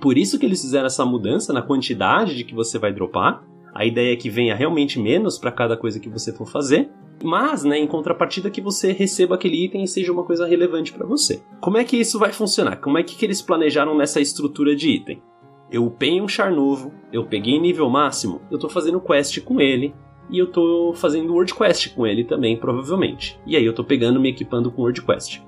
por 0.00 0.16
isso 0.16 0.38
que 0.38 0.46
eles 0.46 0.62
fizeram 0.62 0.86
essa 0.86 1.04
mudança 1.04 1.52
na 1.52 1.60
quantidade 1.60 2.36
de 2.36 2.44
que 2.44 2.54
você 2.54 2.78
vai 2.78 2.92
dropar. 2.92 3.44
A 3.74 3.84
ideia 3.84 4.12
é 4.12 4.16
que 4.16 4.30
venha 4.30 4.54
realmente 4.54 4.98
menos 4.98 5.36
para 5.36 5.52
cada 5.52 5.76
coisa 5.76 6.00
que 6.00 6.08
você 6.08 6.32
for 6.32 6.46
fazer, 6.46 6.88
mas, 7.22 7.64
né, 7.64 7.78
em 7.78 7.86
contrapartida 7.86 8.50
que 8.50 8.60
você 8.60 8.92
receba 8.92 9.34
aquele 9.34 9.64
item 9.64 9.82
e 9.82 9.88
seja 9.88 10.12
uma 10.12 10.24
coisa 10.24 10.46
relevante 10.46 10.92
para 10.92 11.06
você. 11.06 11.42
Como 11.60 11.76
é 11.76 11.84
que 11.84 11.96
isso 11.96 12.18
vai 12.18 12.32
funcionar? 12.32 12.76
Como 12.76 12.96
é 12.96 13.02
que, 13.02 13.16
que 13.16 13.24
eles 13.24 13.42
planejaram 13.42 13.96
nessa 13.96 14.20
estrutura 14.20 14.74
de 14.74 14.90
item? 14.90 15.22
Eu 15.70 15.84
upei 15.84 16.20
um 16.20 16.28
char 16.28 16.52
novo, 16.52 16.92
eu 17.12 17.26
peguei 17.26 17.58
nível 17.58 17.90
máximo, 17.90 18.40
eu 18.50 18.58
tô 18.58 18.68
fazendo 18.68 19.00
quest 19.00 19.40
com 19.40 19.60
ele, 19.60 19.94
e 20.30 20.38
eu 20.38 20.46
tô 20.46 20.92
fazendo 20.94 21.32
World 21.32 21.54
Quest 21.54 21.94
com 21.94 22.06
ele 22.06 22.24
também, 22.24 22.56
provavelmente. 22.56 23.38
E 23.46 23.56
aí 23.56 23.64
eu 23.64 23.72
tô 23.72 23.84
pegando 23.84 24.20
me 24.20 24.30
equipando 24.30 24.70
com 24.70 24.82
World 24.82 25.02
Quest. 25.02 25.40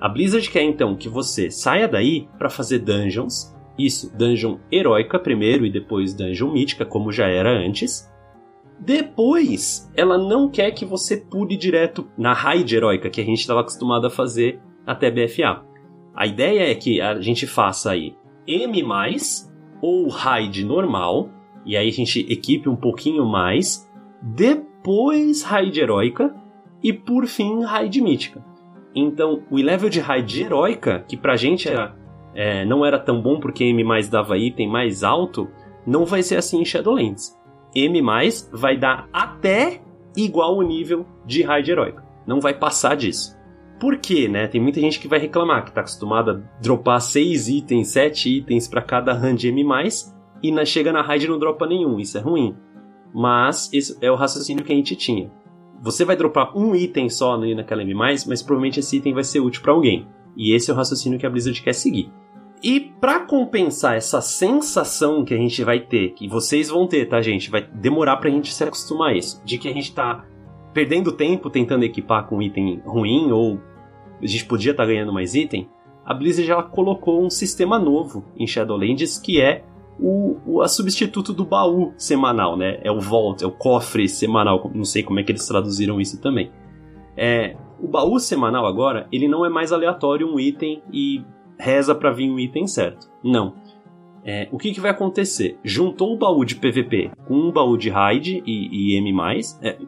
A 0.00 0.08
Blizzard 0.08 0.48
quer 0.50 0.62
então 0.62 0.94
que 0.94 1.08
você 1.08 1.50
saia 1.50 1.88
daí 1.88 2.28
para 2.38 2.50
fazer 2.50 2.78
dungeons. 2.80 3.54
Isso, 3.78 4.16
dungeon 4.16 4.58
heróica 4.70 5.18
primeiro 5.18 5.64
e 5.64 5.70
depois 5.70 6.14
dungeon 6.14 6.52
mítica, 6.52 6.84
como 6.84 7.12
já 7.12 7.26
era 7.26 7.50
antes. 7.50 8.08
Depois, 8.78 9.90
ela 9.96 10.16
não 10.16 10.48
quer 10.48 10.70
que 10.70 10.84
você 10.84 11.16
pule 11.16 11.56
direto 11.56 12.08
na 12.16 12.32
raid 12.32 12.76
heróica 12.76 13.10
que 13.10 13.20
a 13.20 13.24
gente 13.24 13.40
estava 13.40 13.60
acostumado 13.60 14.06
a 14.06 14.10
fazer 14.10 14.60
até 14.86 15.10
BFA. 15.10 15.64
A 16.14 16.26
ideia 16.26 16.70
é 16.70 16.74
que 16.74 17.00
a 17.00 17.20
gente 17.20 17.46
faça 17.46 17.90
aí 17.90 18.14
M+, 18.46 18.84
ou 19.82 20.08
raid 20.08 20.64
normal, 20.64 21.28
e 21.66 21.76
aí 21.76 21.88
a 21.88 21.92
gente 21.92 22.20
equipe 22.32 22.68
um 22.68 22.76
pouquinho 22.76 23.26
mais, 23.26 23.87
depois 24.20 25.42
raid 25.42 25.80
heróica 25.80 26.34
e 26.82 26.92
por 26.92 27.26
fim 27.26 27.62
raid 27.64 28.00
mítica. 28.00 28.44
Então, 28.94 29.42
o 29.50 29.56
level 29.56 29.88
de 29.88 30.00
raid 30.00 30.42
heróica, 30.42 31.04
que 31.06 31.16
pra 31.16 31.36
gente 31.36 31.68
era, 31.68 31.94
é, 32.34 32.64
não 32.64 32.84
era 32.84 32.98
tão 32.98 33.20
bom 33.20 33.38
porque 33.38 33.64
M 33.64 33.84
mais 33.84 34.08
dava 34.08 34.36
item 34.36 34.68
mais 34.68 35.04
alto, 35.04 35.48
não 35.86 36.04
vai 36.04 36.22
ser 36.22 36.36
assim 36.36 36.60
em 36.60 36.64
Shadowlands. 36.64 37.36
M 37.74 38.00
mais 38.02 38.48
vai 38.52 38.76
dar 38.76 39.08
até 39.12 39.80
igual 40.16 40.56
o 40.56 40.62
nível 40.62 41.06
de 41.24 41.42
raid 41.42 41.70
heróica. 41.70 42.04
Não 42.26 42.40
vai 42.40 42.54
passar 42.54 42.96
disso. 42.96 43.36
Por 43.78 43.98
quê, 43.98 44.26
né? 44.26 44.48
Tem 44.48 44.60
muita 44.60 44.80
gente 44.80 44.98
que 44.98 45.06
vai 45.06 45.20
reclamar 45.20 45.64
que 45.64 45.72
tá 45.72 45.80
acostumada 45.80 46.32
a 46.32 46.60
dropar 46.60 47.00
6 47.00 47.48
itens, 47.48 47.88
7 47.88 48.38
itens 48.38 48.66
para 48.66 48.82
cada 48.82 49.12
run 49.12 49.34
de 49.34 49.48
M+, 49.48 49.64
e 50.42 50.50
na, 50.50 50.64
chega 50.64 50.92
na 50.92 51.02
raid 51.02 51.26
e 51.26 51.28
não 51.28 51.38
dropa 51.38 51.66
nenhum. 51.66 52.00
Isso 52.00 52.18
é 52.18 52.20
ruim 52.20 52.56
mas 53.14 53.72
esse 53.72 53.96
é 54.00 54.10
o 54.10 54.16
raciocínio 54.16 54.64
que 54.64 54.72
a 54.72 54.76
gente 54.76 54.96
tinha. 54.96 55.30
Você 55.80 56.04
vai 56.04 56.16
dropar 56.16 56.56
um 56.56 56.74
item 56.74 57.08
só 57.08 57.36
naquela 57.36 57.82
M+, 57.82 57.94
mas 57.94 58.42
provavelmente 58.42 58.80
esse 58.80 58.96
item 58.96 59.14
vai 59.14 59.24
ser 59.24 59.40
útil 59.40 59.62
para 59.62 59.72
alguém. 59.72 60.06
E 60.36 60.52
esse 60.52 60.70
é 60.70 60.74
o 60.74 60.76
raciocínio 60.76 61.18
que 61.18 61.26
a 61.26 61.30
Blizzard 61.30 61.62
quer 61.62 61.72
seguir. 61.72 62.12
E 62.62 62.80
para 62.80 63.20
compensar 63.20 63.96
essa 63.96 64.20
sensação 64.20 65.24
que 65.24 65.32
a 65.32 65.36
gente 65.36 65.62
vai 65.62 65.78
ter, 65.78 66.10
que 66.10 66.28
vocês 66.28 66.68
vão 66.68 66.88
ter, 66.88 67.06
tá, 67.06 67.20
gente? 67.22 67.50
Vai 67.50 67.62
demorar 67.62 68.16
pra 68.16 68.30
gente 68.30 68.52
se 68.52 68.64
acostumar 68.64 69.10
a 69.10 69.16
isso. 69.16 69.40
De 69.44 69.58
que 69.58 69.68
a 69.68 69.72
gente 69.72 69.94
tá 69.94 70.24
perdendo 70.72 71.12
tempo 71.12 71.50
tentando 71.50 71.84
equipar 71.84 72.26
com 72.26 72.36
um 72.36 72.42
item 72.42 72.82
ruim 72.84 73.30
ou 73.30 73.60
a 74.20 74.26
gente 74.26 74.44
podia 74.44 74.72
estar 74.72 74.82
tá 74.82 74.88
ganhando 74.88 75.12
mais 75.12 75.34
item. 75.34 75.68
A 76.04 76.12
Blizzard 76.12 76.46
já 76.46 76.62
colocou 76.62 77.24
um 77.24 77.30
sistema 77.30 77.78
novo 77.78 78.24
em 78.36 78.46
Shadowlands 78.46 79.18
que 79.18 79.40
é 79.40 79.64
o, 79.98 80.36
o 80.46 80.62
a 80.62 80.68
substituto 80.68 81.32
do 81.32 81.44
baú 81.44 81.92
semanal, 81.96 82.56
né? 82.56 82.78
É 82.82 82.90
o 82.90 83.00
vault, 83.00 83.42
é 83.42 83.46
o 83.46 83.50
cofre 83.50 84.08
semanal, 84.08 84.70
não 84.74 84.84
sei 84.84 85.02
como 85.02 85.18
é 85.20 85.22
que 85.22 85.32
eles 85.32 85.46
traduziram 85.46 86.00
isso 86.00 86.20
também. 86.20 86.50
É, 87.16 87.56
o 87.80 87.88
baú 87.88 88.18
semanal 88.18 88.66
agora, 88.66 89.08
ele 89.10 89.26
não 89.26 89.44
é 89.44 89.48
mais 89.48 89.72
aleatório 89.72 90.32
um 90.32 90.38
item 90.38 90.82
e 90.92 91.24
reza 91.58 91.94
para 91.94 92.12
vir 92.12 92.30
um 92.30 92.38
item 92.38 92.66
certo. 92.66 93.10
Não. 93.22 93.54
É, 94.24 94.48
o 94.52 94.58
que, 94.58 94.72
que 94.72 94.80
vai 94.80 94.90
acontecer? 94.90 95.58
Juntou 95.64 96.12
o 96.14 96.18
baú 96.18 96.44
de 96.44 96.54
PVP 96.54 97.10
com 97.26 97.34
um 97.34 97.50
baú 97.50 97.76
de 97.76 97.88
raid 97.88 98.42
e, 98.46 98.94
e 98.94 98.96
M+, 98.96 99.12
é, 99.62 99.78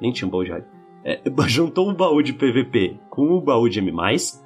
nem 0.00 0.12
tinha 0.12 0.26
um 0.26 0.30
baú 0.30 0.44
de 0.44 0.50
raid. 0.50 0.66
É, 1.04 1.20
juntou 1.46 1.90
o 1.90 1.94
baú 1.94 2.22
de 2.22 2.32
PVP 2.32 2.98
com 3.10 3.30
o 3.32 3.40
baú 3.40 3.68
de 3.68 3.80
M+, 3.80 3.92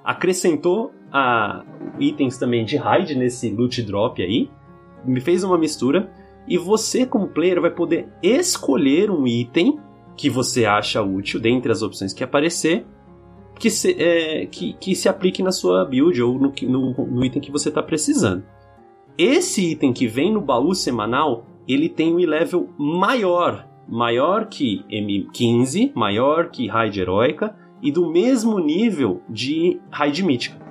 acrescentou 0.04 0.92
a, 1.12 1.64
itens 1.98 2.38
também 2.38 2.64
de 2.64 2.76
raid 2.76 3.14
nesse 3.14 3.50
loot 3.50 3.82
drop 3.82 4.22
aí, 4.22 4.50
me 5.06 5.20
fez 5.20 5.44
uma 5.44 5.58
mistura 5.58 6.10
e 6.48 6.56
você, 6.56 7.04
como 7.06 7.28
player, 7.28 7.60
vai 7.60 7.70
poder 7.70 8.08
escolher 8.22 9.10
um 9.10 9.26
item 9.26 9.78
que 10.16 10.30
você 10.30 10.64
acha 10.64 11.02
útil 11.02 11.40
dentre 11.40 11.70
as 11.70 11.82
opções 11.82 12.12
que 12.12 12.24
aparecer 12.24 12.86
que 13.58 13.70
se, 13.70 13.92
é, 13.92 14.46
que, 14.46 14.74
que 14.74 14.94
se 14.94 15.08
aplique 15.08 15.42
na 15.42 15.50
sua 15.52 15.84
build 15.84 16.20
ou 16.22 16.38
no, 16.38 16.52
no, 16.62 17.06
no 17.06 17.24
item 17.24 17.40
que 17.40 17.50
você 17.50 17.68
está 17.68 17.82
precisando. 17.82 18.44
Esse 19.16 19.72
item 19.72 19.92
que 19.92 20.06
vem 20.06 20.32
no 20.32 20.40
baú 20.40 20.74
semanal, 20.74 21.46
ele 21.66 21.88
tem 21.88 22.14
um 22.14 22.18
level 22.18 22.68
maior, 22.78 23.66
maior 23.88 24.46
que 24.46 24.84
M15, 24.90 25.92
maior 25.94 26.50
que 26.50 26.68
Raid 26.68 27.00
Heroica 27.00 27.56
e 27.82 27.90
do 27.90 28.10
mesmo 28.10 28.58
nível 28.58 29.22
de 29.28 29.80
Raid 29.90 30.22
Mítica. 30.22 30.65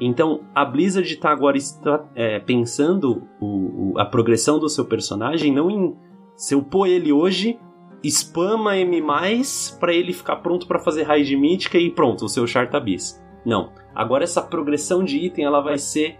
Então, 0.00 0.40
a 0.54 0.64
Blizzard 0.64 1.12
está 1.12 1.30
agora 1.30 1.58
está, 1.58 2.04
é, 2.14 2.38
pensando 2.38 3.22
o, 3.38 3.92
o, 3.92 3.98
a 3.98 4.04
progressão 4.06 4.58
do 4.58 4.68
seu 4.68 4.86
personagem 4.86 5.52
não 5.52 5.70
em 5.70 5.94
se 6.40 6.54
eu 6.54 6.62
pôr 6.62 6.86
ele 6.86 7.12
hoje, 7.12 7.58
spama 8.02 8.74
M+, 8.78 9.02
para 9.78 9.92
ele 9.92 10.14
ficar 10.14 10.36
pronto 10.36 10.66
para 10.66 10.78
fazer 10.78 11.02
raid 11.02 11.36
mítica 11.36 11.76
e 11.76 11.90
pronto, 11.90 12.24
o 12.24 12.28
seu 12.30 12.46
char 12.46 12.70
tá 12.70 12.80
bis. 12.80 13.22
Não. 13.44 13.72
Agora 13.94 14.24
essa 14.24 14.40
progressão 14.40 15.04
de 15.04 15.18
item 15.18 15.44
ela 15.44 15.60
vai 15.60 15.76
ser 15.76 16.18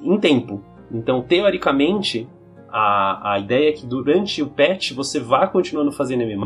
em 0.00 0.16
tempo. 0.20 0.62
Então, 0.88 1.20
teoricamente, 1.20 2.28
a, 2.68 3.32
a 3.32 3.38
ideia 3.40 3.70
é 3.70 3.72
que 3.72 3.84
durante 3.86 4.40
o 4.40 4.46
patch 4.46 4.92
você 4.92 5.18
vá 5.18 5.48
continuando 5.48 5.90
fazendo 5.90 6.22
M+, 6.22 6.36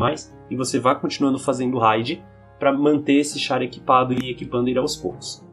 e 0.49 0.57
você 0.57 0.79
vá 0.79 0.95
continuando 0.95 1.39
fazendo 1.39 1.79
raid 1.79 2.25
para 2.59 2.73
manter 2.73 3.17
esse 3.17 3.39
char 3.39 3.61
equipado 3.61 4.15
e 4.15 4.31
equipando 4.31 4.71
ele 4.71 4.79
aos 4.79 4.97
poucos. 4.97 5.45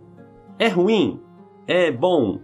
É 0.59 0.67
ruim? 0.67 1.19
É 1.67 1.91
bom? 1.91 2.39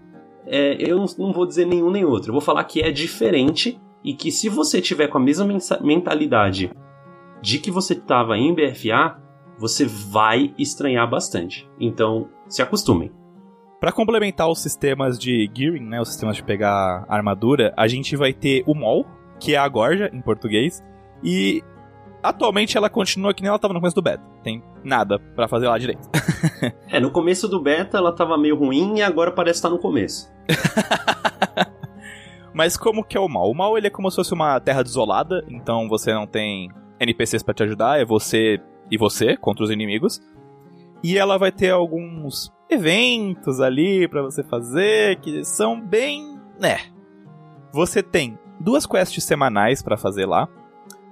É, 0.46 0.76
eu 0.80 1.06
não, 1.18 1.32
vou 1.32 1.46
dizer 1.46 1.66
nenhum 1.66 1.90
nem 1.90 2.06
outro. 2.06 2.30
Eu 2.30 2.34
vou 2.34 2.42
falar 2.42 2.64
que 2.66 2.82
é 2.82 2.92
diferente 2.92 3.80
e 4.04 4.14
que 4.14 4.32
se 4.32 4.50
você 4.50 4.82
tiver 4.82 5.08
com 5.08 5.18
a 5.18 5.22
mesma 5.22 5.48
mentalidade 5.82 6.72
de 7.42 7.60
que 7.60 7.72
você 7.72 7.94
estava 7.94 8.38
em 8.38 8.54
BFA, 8.54 9.22
você 9.58 9.86
vai 9.86 10.54
estranhar 10.58 11.10
bastante. 11.10 11.70
Então, 11.80 12.30
se 12.48 12.62
acostumem. 12.62 13.12
Para 13.80 13.92
complementar 13.92 14.50
os 14.50 14.62
sistemas 14.62 15.20
de 15.20 15.50
gearing, 15.54 15.86
né, 15.86 16.00
os 16.00 16.10
sistemas 16.10 16.38
de 16.38 16.44
pegar 16.44 17.06
armadura, 17.10 17.74
a 17.76 17.88
gente 17.88 18.16
vai 18.16 18.32
ter 18.34 18.64
o 18.66 18.74
Mol, 18.74 19.06
que 19.40 19.56
é 19.56 19.58
a 19.58 19.68
Gorja 19.68 20.10
em 20.14 20.22
português, 20.22 20.82
e 21.22 21.62
atualmente 22.24 22.78
ela 22.78 22.90
continua 22.90 23.34
que 23.34 23.42
nem 23.42 23.50
ela 23.50 23.58
estava 23.58 23.74
no 23.74 23.80
começo 23.80 23.96
do 23.96 24.02
beta. 24.02 24.24
Tem 24.42 24.64
nada 24.84 25.20
para 25.20 25.48
fazer 25.48 25.68
lá 25.68 25.78
direito. 25.78 26.10
é, 26.90 27.00
no 27.00 27.12
começo 27.12 27.48
do 27.48 27.62
beta 27.62 27.98
ela 27.98 28.12
estava 28.12 28.38
meio 28.38 28.56
ruim 28.56 28.98
e 28.98 29.04
agora 29.04 29.32
parece 29.32 29.58
estar 29.58 29.70
no 29.70 29.78
começo. 29.78 30.32
Mas 32.54 32.78
como 32.78 33.04
que 33.04 33.18
é 33.18 33.20
o 33.20 33.28
mal? 33.28 33.50
O 33.50 33.56
mal 33.56 33.78
ele 33.78 33.88
é 33.88 33.90
como 33.90 34.10
se 34.10 34.16
fosse 34.16 34.34
uma 34.34 34.60
terra 34.60 34.84
desolada, 34.84 35.44
então 35.50 35.90
você 35.90 36.14
não 36.14 36.28
tem 36.28 36.70
NPCs 37.00 37.44
para 37.44 37.54
te 37.54 37.64
ajudar, 37.64 38.00
é 38.00 38.06
você 38.06 38.62
e 38.90 38.98
você 38.98 39.36
contra 39.36 39.64
os 39.64 39.72
inimigos. 39.72 40.22
E 41.04 41.18
ela 41.18 41.38
vai 41.38 41.52
ter 41.52 41.72
alguns 41.72 42.54
eventos 42.70 43.60
ali 43.60 44.08
para 44.08 44.22
você 44.22 44.44
fazer 44.44 45.20
que 45.20 45.44
são 45.44 45.82
bem, 45.82 46.40
né. 46.60 46.78
Você 47.74 48.04
tem 48.04 48.38
duas 48.60 48.86
quests 48.86 49.24
semanais 49.24 49.82
para 49.82 49.98
fazer 49.98 50.26
lá. 50.26 50.48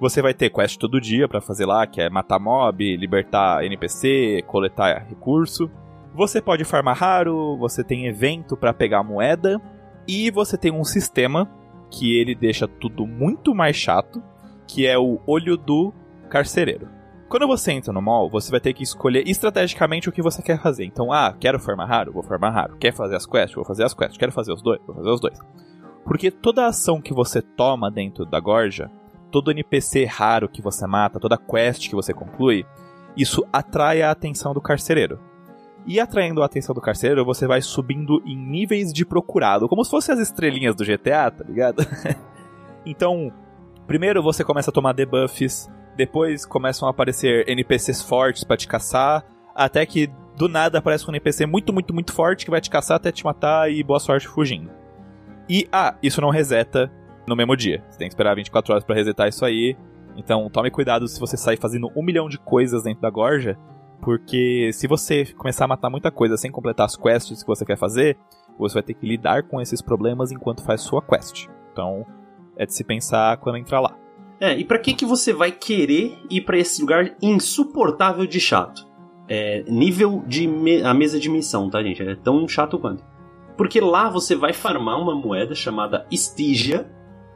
Você 0.01 0.19
vai 0.19 0.33
ter 0.33 0.49
quest 0.49 0.79
todo 0.79 0.99
dia 0.99 1.27
para 1.27 1.39
fazer 1.39 1.67
lá, 1.67 1.85
que 1.85 2.01
é 2.01 2.09
matar 2.09 2.39
mob, 2.39 2.97
libertar 2.97 3.63
NPC, 3.63 4.43
coletar 4.47 5.05
recurso. 5.07 5.69
Você 6.15 6.41
pode 6.41 6.65
farmar 6.65 6.97
raro, 6.97 7.55
você 7.59 7.83
tem 7.83 8.07
evento 8.07 8.57
para 8.57 8.73
pegar 8.73 9.03
moeda 9.03 9.61
e 10.07 10.31
você 10.31 10.57
tem 10.57 10.71
um 10.71 10.83
sistema 10.83 11.47
que 11.91 12.17
ele 12.17 12.33
deixa 12.33 12.67
tudo 12.67 13.05
muito 13.05 13.53
mais 13.53 13.75
chato, 13.75 14.23
que 14.67 14.87
é 14.87 14.97
o 14.97 15.19
olho 15.27 15.55
do 15.55 15.93
carcereiro. 16.31 16.89
Quando 17.29 17.45
você 17.45 17.71
entra 17.71 17.93
no 17.93 18.01
mall, 18.01 18.27
você 18.27 18.49
vai 18.49 18.59
ter 18.59 18.73
que 18.73 18.81
escolher 18.81 19.27
estrategicamente 19.27 20.09
o 20.09 20.11
que 20.11 20.23
você 20.23 20.41
quer 20.41 20.59
fazer. 20.59 20.83
Então, 20.83 21.13
ah, 21.13 21.31
quero 21.39 21.59
formar 21.59 21.85
raro? 21.85 22.11
Vou 22.11 22.23
formar 22.23 22.49
raro. 22.49 22.75
Quer 22.77 22.91
fazer 22.91 23.17
as 23.17 23.27
quests? 23.27 23.53
Vou 23.53 23.63
fazer 23.63 23.83
as 23.83 23.93
quests. 23.93 24.17
Quero 24.17 24.31
fazer 24.31 24.51
os 24.51 24.63
dois? 24.63 24.81
Vou 24.83 24.95
fazer 24.95 25.09
os 25.11 25.21
dois. 25.21 25.39
Porque 26.03 26.31
toda 26.31 26.65
ação 26.65 26.99
que 26.99 27.13
você 27.13 27.39
toma 27.39 27.91
dentro 27.91 28.25
da 28.25 28.39
gorja, 28.39 28.89
todo 29.31 29.51
NPC 29.51 30.05
raro 30.05 30.49
que 30.49 30.61
você 30.61 30.85
mata, 30.85 31.19
toda 31.19 31.37
quest 31.37 31.89
que 31.89 31.95
você 31.95 32.13
conclui, 32.13 32.65
isso 33.15 33.45
atrai 33.51 34.01
a 34.01 34.11
atenção 34.11 34.53
do 34.53 34.61
carcereiro. 34.61 35.19
E 35.85 35.99
atraindo 35.99 36.43
a 36.43 36.45
atenção 36.45 36.75
do 36.75 36.81
carcereiro, 36.81 37.25
você 37.25 37.47
vai 37.47 37.61
subindo 37.61 38.21
em 38.25 38.37
níveis 38.37 38.93
de 38.93 39.03
procurado, 39.03 39.67
como 39.67 39.83
se 39.83 39.89
fossem 39.89 40.13
as 40.13 40.21
estrelinhas 40.21 40.75
do 40.75 40.85
GTA, 40.85 41.31
tá 41.31 41.43
ligado? 41.43 41.83
então, 42.85 43.31
primeiro 43.87 44.21
você 44.21 44.43
começa 44.43 44.69
a 44.69 44.73
tomar 44.73 44.93
debuffs, 44.93 45.67
depois 45.95 46.45
começam 46.45 46.87
a 46.87 46.91
aparecer 46.91 47.49
NPCs 47.49 48.03
fortes 48.03 48.43
para 48.43 48.57
te 48.57 48.67
caçar, 48.67 49.25
até 49.55 49.85
que 49.85 50.07
do 50.37 50.47
nada 50.47 50.77
aparece 50.77 51.05
um 51.05 51.09
NPC 51.09 51.45
muito, 51.45 51.73
muito, 51.73 51.93
muito 51.93 52.13
forte 52.13 52.45
que 52.45 52.51
vai 52.51 52.61
te 52.61 52.69
caçar 52.69 52.97
até 52.97 53.11
te 53.11 53.23
matar 53.23 53.71
e 53.71 53.83
boa 53.83 53.99
sorte 53.99 54.27
fugindo. 54.27 54.69
E, 55.49 55.67
ah, 55.71 55.95
isso 56.01 56.21
não 56.21 56.29
reseta 56.29 56.91
no 57.31 57.35
mesmo 57.35 57.55
dia. 57.55 57.83
Você 57.89 57.97
tem 57.97 58.07
que 58.07 58.13
esperar 58.13 58.35
24 58.35 58.73
horas 58.73 58.83
para 58.83 58.95
resetar 58.95 59.27
isso 59.27 59.43
aí. 59.43 59.75
Então 60.15 60.49
tome 60.49 60.69
cuidado 60.69 61.07
se 61.07 61.19
você 61.19 61.37
sair 61.37 61.57
fazendo 61.57 61.89
um 61.95 62.03
milhão 62.03 62.29
de 62.29 62.37
coisas 62.37 62.83
dentro 62.83 63.01
da 63.01 63.09
gorja, 63.09 63.57
porque 64.01 64.71
se 64.73 64.87
você 64.87 65.25
começar 65.33 65.65
a 65.65 65.67
matar 65.67 65.89
muita 65.89 66.11
coisa 66.11 66.35
sem 66.37 66.51
completar 66.51 66.85
as 66.85 66.95
quests 66.95 67.41
que 67.41 67.47
você 67.47 67.65
quer 67.65 67.77
fazer, 67.77 68.17
você 68.57 68.75
vai 68.75 68.83
ter 68.83 68.93
que 68.93 69.07
lidar 69.07 69.43
com 69.43 69.61
esses 69.61 69.81
problemas 69.81 70.31
enquanto 70.31 70.63
faz 70.63 70.81
sua 70.81 71.01
quest. 71.01 71.47
Então, 71.71 72.05
é 72.57 72.65
de 72.65 72.73
se 72.73 72.83
pensar 72.83 73.37
quando 73.37 73.57
entrar 73.57 73.79
lá. 73.79 73.95
É, 74.39 74.57
e 74.57 74.65
para 74.65 74.79
que 74.79 74.93
que 74.93 75.05
você 75.05 75.31
vai 75.31 75.51
querer 75.51 76.17
ir 76.29 76.41
para 76.41 76.57
esse 76.57 76.81
lugar 76.81 77.15
insuportável 77.21 78.25
de 78.25 78.39
chato? 78.39 78.87
É, 79.27 79.63
nível 79.67 80.23
de 80.27 80.47
me 80.47 80.81
a 80.81 80.93
mesa 80.93 81.19
de 81.19 81.29
missão, 81.29 81.69
tá, 81.69 81.81
gente? 81.81 82.01
É 82.01 82.15
tão 82.15 82.47
chato 82.47 82.77
quanto. 82.79 83.03
Porque 83.55 83.79
lá 83.79 84.09
você 84.09 84.35
vai 84.35 84.51
farmar 84.51 84.99
uma 84.99 85.15
moeda 85.15 85.53
chamada 85.53 86.07
Stygia. 86.11 86.91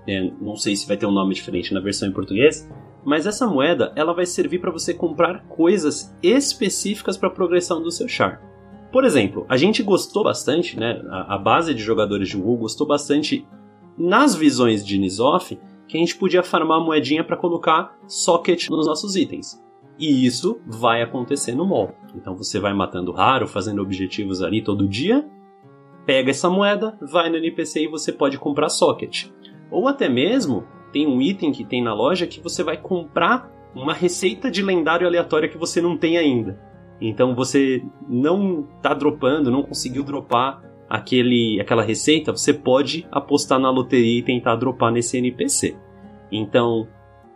É, 0.08 0.32
não 0.40 0.56
sei 0.56 0.76
se 0.76 0.88
vai 0.88 0.98
ter 0.98 1.06
um 1.06 1.12
nome 1.12 1.34
diferente 1.34 1.74
na 1.74 1.80
versão 1.80 2.08
em 2.08 2.12
português 2.12 2.68
mas 3.06 3.28
essa 3.28 3.46
moeda 3.46 3.94
ela 3.96 4.14
vai 4.14 4.26
servir 4.26 4.60
para 4.60 4.72
você 4.72 4.94
comprar 4.94 5.46
coisas 5.48 6.14
específicas 6.24 7.16
para 7.16 7.30
a 7.30 7.32
progressão 7.32 7.82
do 7.82 7.92
seu 7.92 8.08
char. 8.08 8.42
Por 8.92 9.06
exemplo, 9.06 9.46
a 9.48 9.56
gente 9.56 9.84
gostou 9.84 10.24
bastante, 10.24 10.78
né? 10.78 11.02
A, 11.10 11.36
a 11.36 11.38
base 11.38 11.74
de 11.74 11.84
jogadores 11.84 12.28
de 12.28 12.38
WoW 12.38 12.58
gostou 12.58 12.88
bastante 12.88 13.48
nas 13.96 14.36
visões 14.36 14.84
de 14.84 14.98
Nizoff 14.98 15.58
que 15.88 15.98
a 15.98 16.00
gente 16.00 16.18
podia 16.18 16.42
farmar 16.42 16.82
moedinha 16.82 17.24
para 17.24 17.38
colocar 17.38 17.96
socket 18.08 18.70
nos 18.70 18.88
nossos 18.88 19.16
itens. 19.16 19.64
E 20.00 20.26
isso 20.26 20.60
vai 20.66 21.04
acontecer 21.04 21.54
no 21.54 21.66
mall. 21.66 21.94
Então 22.16 22.36
você 22.36 22.60
vai 22.60 22.74
matando 22.74 23.12
raro, 23.12 23.48
fazendo 23.48 23.82
objetivos 23.84 24.42
ali 24.42 24.64
todo 24.64 24.88
dia, 24.88 25.30
pega 26.06 26.32
essa 26.32 26.50
moeda, 26.50 26.98
vai 27.00 27.30
no 27.30 27.38
NPC 27.38 27.84
e 27.84 27.88
você 27.88 28.12
pode 28.12 28.40
comprar 28.40 28.70
socket. 28.70 29.28
Ou 29.72 29.88
até 29.88 30.08
mesmo 30.08 30.66
tem 30.92 31.08
um 31.08 31.22
item 31.22 31.52
que 31.52 31.66
tem 31.66 31.84
na 31.84 31.94
loja 31.94 32.28
que 32.28 32.40
você 32.40 32.64
vai 32.64 32.78
comprar 32.78 33.52
uma 33.74 33.94
receita 33.94 34.50
de 34.50 34.62
lendário 34.62 35.06
aleatória 35.06 35.50
que 35.50 35.58
você 35.58 35.82
não 35.82 35.98
tem 35.98 36.18
ainda. 36.18 36.60
Então 37.02 37.36
você 37.36 37.84
não 38.08 38.64
tá 38.82 38.94
dropando, 38.94 39.52
não 39.52 39.64
conseguiu 39.64 40.04
dropar 40.04 40.64
aquele, 40.90 41.60
aquela 41.60 41.84
receita, 41.84 42.32
você 42.32 42.54
pode 42.54 43.06
apostar 43.12 43.60
na 43.60 43.70
loteria 43.70 44.20
e 44.20 44.24
tentar 44.24 44.56
dropar 44.56 44.92
nesse 44.92 45.18
NPC. 45.18 45.76
Então 46.32 46.88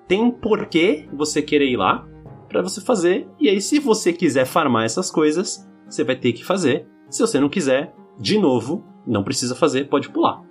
tem 0.08 0.32
porquê 0.32 1.08
você 1.14 1.42
querer 1.42 1.70
ir 1.70 1.78
lá 1.78 2.08
para 2.50 2.64
você 2.64 2.82
fazer. 2.82 3.28
E 3.40 3.48
aí, 3.48 3.62
se 3.62 3.80
você 3.80 4.12
quiser 4.12 4.46
farmar 4.46 4.84
essas 4.84 5.12
coisas, 5.12 5.70
você 5.88 6.04
vai 6.04 6.16
ter 6.16 6.34
que 6.34 6.44
fazer. 6.44 6.88
Se 7.10 7.22
você 7.22 7.40
não 7.40 7.48
quiser, 7.48 7.94
de 8.20 8.38
novo, 8.40 8.84
não 9.06 9.24
precisa 9.24 9.56
fazer, 9.56 9.88
pode 9.88 10.10
pular. 10.10 10.42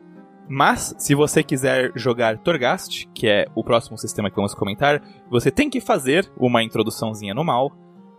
Mas, 0.49 0.95
se 0.99 1.15
você 1.15 1.43
quiser 1.43 1.93
jogar 1.95 2.39
Torghast, 2.39 3.07
que 3.15 3.29
é 3.29 3.47
o 3.55 3.63
próximo 3.63 3.99
sistema 3.99 4.31
que 4.31 4.37
vamos 4.37 4.55
comentar, 4.55 5.03
você 5.31 5.51
tem 5.51 5.69
que 5.69 5.81
fazer 5.81 6.31
uma 6.39 6.63
introduçãozinha 6.63 7.35
no 7.35 7.45
mal. 7.45 7.71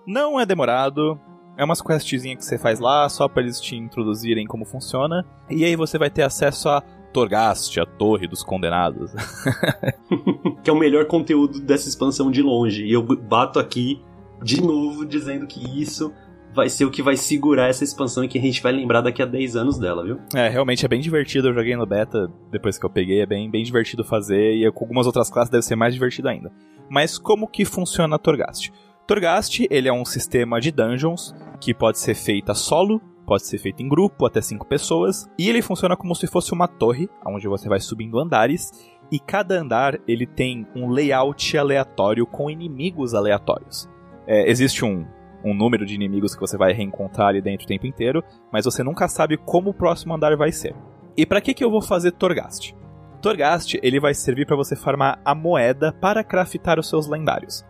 Não 0.05 0.39
é 0.39 0.45
demorado, 0.45 1.19
é 1.57 1.63
umas 1.63 1.81
questzinhas 1.81 2.37
que 2.37 2.45
você 2.45 2.57
faz 2.57 2.79
lá, 2.79 3.09
só 3.09 3.27
para 3.27 3.41
eles 3.41 3.59
te 3.59 3.75
introduzirem 3.75 4.45
como 4.45 4.63
funciona. 4.63 5.25
E 5.49 5.65
aí 5.65 5.75
você 5.75 5.97
vai 5.97 6.09
ter 6.09 6.21
acesso 6.21 6.69
a 6.69 6.81
Torghast, 7.11 7.79
a 7.79 7.85
Torre 7.85 8.27
dos 8.27 8.43
Condenados. 8.43 9.11
que 10.63 10.69
é 10.69 10.73
o 10.73 10.77
melhor 10.77 11.05
conteúdo 11.05 11.59
dessa 11.59 11.89
expansão 11.89 12.29
de 12.29 12.41
longe. 12.41 12.85
E 12.85 12.93
eu 12.93 13.01
bato 13.01 13.59
aqui 13.59 14.01
de 14.41 14.61
novo 14.61 15.05
dizendo 15.05 15.47
que 15.47 15.81
isso 15.81 16.13
vai 16.53 16.69
ser 16.69 16.85
o 16.85 16.91
que 16.91 17.01
vai 17.01 17.15
segurar 17.15 17.67
essa 17.67 17.83
expansão 17.83 18.23
e 18.23 18.27
que 18.27 18.37
a 18.37 18.41
gente 18.41 18.61
vai 18.61 18.71
lembrar 18.71 19.01
daqui 19.01 19.21
a 19.21 19.25
10 19.25 19.55
anos 19.55 19.77
dela, 19.77 20.03
viu? 20.03 20.19
É, 20.35 20.49
realmente 20.49 20.85
é 20.85 20.87
bem 20.87 20.99
divertido. 20.99 21.49
Eu 21.49 21.53
joguei 21.53 21.75
no 21.75 21.85
beta 21.85 22.31
depois 22.51 22.77
que 22.77 22.85
eu 22.85 22.89
peguei, 22.89 23.21
é 23.21 23.25
bem, 23.25 23.49
bem 23.49 23.63
divertido 23.63 24.03
fazer 24.03 24.55
e 24.55 24.71
com 24.71 24.85
algumas 24.85 25.05
outras 25.05 25.29
classes 25.29 25.51
deve 25.51 25.63
ser 25.63 25.75
mais 25.75 25.93
divertido 25.93 26.27
ainda. 26.27 26.51
Mas 26.89 27.17
como 27.17 27.47
que 27.47 27.65
funciona 27.65 28.15
a 28.15 28.19
Torghast? 28.19 28.71
Torghast, 29.05 29.67
ele 29.69 29.87
é 29.87 29.93
um 29.93 30.05
sistema 30.05 30.59
de 30.59 30.71
dungeons 30.71 31.33
que 31.59 31.73
pode 31.73 31.99
ser 31.99 32.15
feita 32.15 32.53
solo, 32.53 33.01
pode 33.25 33.45
ser 33.45 33.57
feito 33.57 33.81
em 33.81 33.89
grupo, 33.89 34.25
até 34.25 34.41
5 34.41 34.65
pessoas, 34.65 35.29
e 35.37 35.49
ele 35.49 35.61
funciona 35.61 35.95
como 35.95 36.15
se 36.15 36.27
fosse 36.27 36.51
uma 36.51 36.67
torre, 36.67 37.09
onde 37.25 37.47
você 37.47 37.69
vai 37.69 37.79
subindo 37.79 38.19
andares, 38.19 38.71
E 39.11 39.19
cada 39.19 39.59
andar 39.59 39.99
ele 40.07 40.27
tem 40.27 40.67
um 40.75 40.89
layout 40.89 41.57
aleatório 41.57 42.27
com 42.27 42.49
inimigos 42.49 43.15
aleatórios. 43.15 43.89
É, 44.27 44.49
existe 44.49 44.85
um, 44.85 45.05
um 45.43 45.53
número 45.53 45.85
de 45.85 45.95
inimigos 45.95 46.33
que 46.33 46.41
você 46.41 46.57
vai 46.57 46.73
reencontrar 46.73 47.29
ali 47.29 47.41
dentro 47.41 47.65
o 47.65 47.67
tempo 47.67 47.87
inteiro, 47.87 48.23
mas 48.51 48.65
você 48.65 48.83
nunca 48.83 49.07
sabe 49.07 49.37
como 49.37 49.69
o 49.69 49.73
próximo 49.73 50.13
andar 50.13 50.35
vai 50.35 50.51
ser. 50.51 50.75
E 51.15 51.25
para 51.25 51.41
que, 51.41 51.53
que 51.53 51.63
eu 51.63 51.71
vou 51.71 51.81
fazer 51.81 52.11
Torghast? 52.11 52.75
Torghast 53.21 53.77
ele 53.83 53.99
vai 53.99 54.13
servir 54.13 54.45
para 54.45 54.55
você 54.55 54.75
farmar 54.75 55.19
a 55.23 55.35
moeda 55.35 55.91
para 55.91 56.23
craftar 56.23 56.79
os 56.79 56.87
seus 56.87 57.07
lendários. 57.07 57.65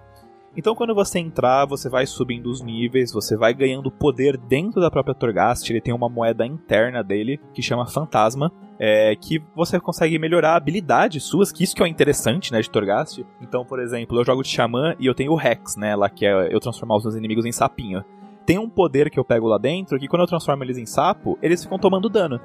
Então, 0.57 0.75
quando 0.75 0.95
você 0.95 1.19
entrar, 1.19 1.65
você 1.65 1.87
vai 1.87 2.05
subindo 2.05 2.49
os 2.49 2.61
níveis, 2.61 3.13
você 3.13 3.37
vai 3.37 3.53
ganhando 3.53 3.91
poder 3.91 4.35
dentro 4.35 4.81
da 4.81 4.89
própria 4.89 5.13
Torghast. 5.13 5.69
Ele 5.69 5.79
tem 5.79 5.93
uma 5.93 6.09
moeda 6.09 6.45
interna 6.45 7.03
dele 7.03 7.39
que 7.53 7.61
chama 7.61 7.85
Fantasma, 7.85 8.51
é, 8.79 9.15
que 9.15 9.41
você 9.55 9.79
consegue 9.79 10.17
melhorar 10.17 10.55
habilidades 10.55 11.23
suas, 11.23 11.51
que 11.51 11.63
isso 11.63 11.75
que 11.75 11.83
é 11.83 11.87
interessante, 11.87 12.51
né, 12.51 12.61
de 12.61 12.69
Torghast. 12.69 13.23
Então, 13.41 13.63
por 13.63 13.79
exemplo, 13.79 14.19
eu 14.19 14.25
jogo 14.25 14.41
de 14.41 14.49
Xamã 14.49 14.95
e 14.99 15.05
eu 15.05 15.13
tenho 15.13 15.33
o 15.33 15.35
Rex, 15.35 15.75
né, 15.75 15.95
lá 15.95 16.09
que 16.09 16.25
é 16.25 16.53
eu 16.53 16.59
transformar 16.59 16.95
os 16.97 17.03
meus 17.03 17.15
inimigos 17.15 17.45
em 17.45 17.51
sapinho. 17.51 18.03
Tem 18.45 18.57
um 18.57 18.69
poder 18.69 19.11
que 19.11 19.19
eu 19.19 19.23
pego 19.23 19.47
lá 19.47 19.59
dentro 19.59 19.99
que 19.99 20.07
quando 20.07 20.23
eu 20.23 20.27
transformo 20.27 20.63
eles 20.63 20.77
em 20.77 20.85
sapo, 20.85 21.37
eles 21.41 21.63
ficam 21.63 21.77
tomando 21.77 22.09
dano. 22.09 22.39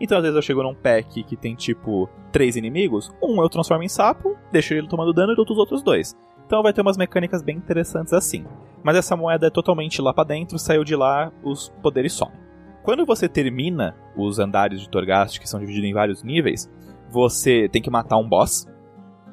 Então, 0.00 0.18
às 0.18 0.22
vezes 0.22 0.34
eu 0.34 0.42
chego 0.42 0.62
num 0.62 0.74
pack 0.74 1.22
que 1.22 1.36
tem 1.36 1.54
tipo 1.54 2.08
três 2.32 2.56
inimigos, 2.56 3.14
um 3.22 3.40
eu 3.40 3.48
transformo 3.48 3.84
em 3.84 3.88
sapo, 3.88 4.36
deixo 4.50 4.74
ele 4.74 4.88
tomando 4.88 5.12
dano 5.12 5.32
e 5.32 5.36
dou 5.36 5.46
os 5.48 5.56
outros 5.56 5.82
dois. 5.82 6.16
Então 6.54 6.62
vai 6.62 6.72
ter 6.72 6.82
umas 6.82 6.96
mecânicas 6.96 7.42
bem 7.42 7.56
interessantes 7.56 8.12
assim. 8.12 8.44
Mas 8.80 8.94
essa 8.94 9.16
moeda 9.16 9.48
é 9.48 9.50
totalmente 9.50 10.00
lá 10.00 10.14
para 10.14 10.22
dentro, 10.22 10.56
saiu 10.56 10.84
de 10.84 10.94
lá, 10.94 11.32
os 11.42 11.68
poderes 11.82 12.12
somem. 12.12 12.38
Quando 12.84 13.04
você 13.04 13.28
termina 13.28 13.96
os 14.16 14.38
andares 14.38 14.80
de 14.80 14.88
Torghast, 14.88 15.40
que 15.40 15.48
são 15.48 15.58
divididos 15.58 15.90
em 15.90 15.92
vários 15.92 16.22
níveis, 16.22 16.70
você 17.10 17.68
tem 17.68 17.82
que 17.82 17.90
matar 17.90 18.18
um 18.18 18.28
boss, 18.28 18.68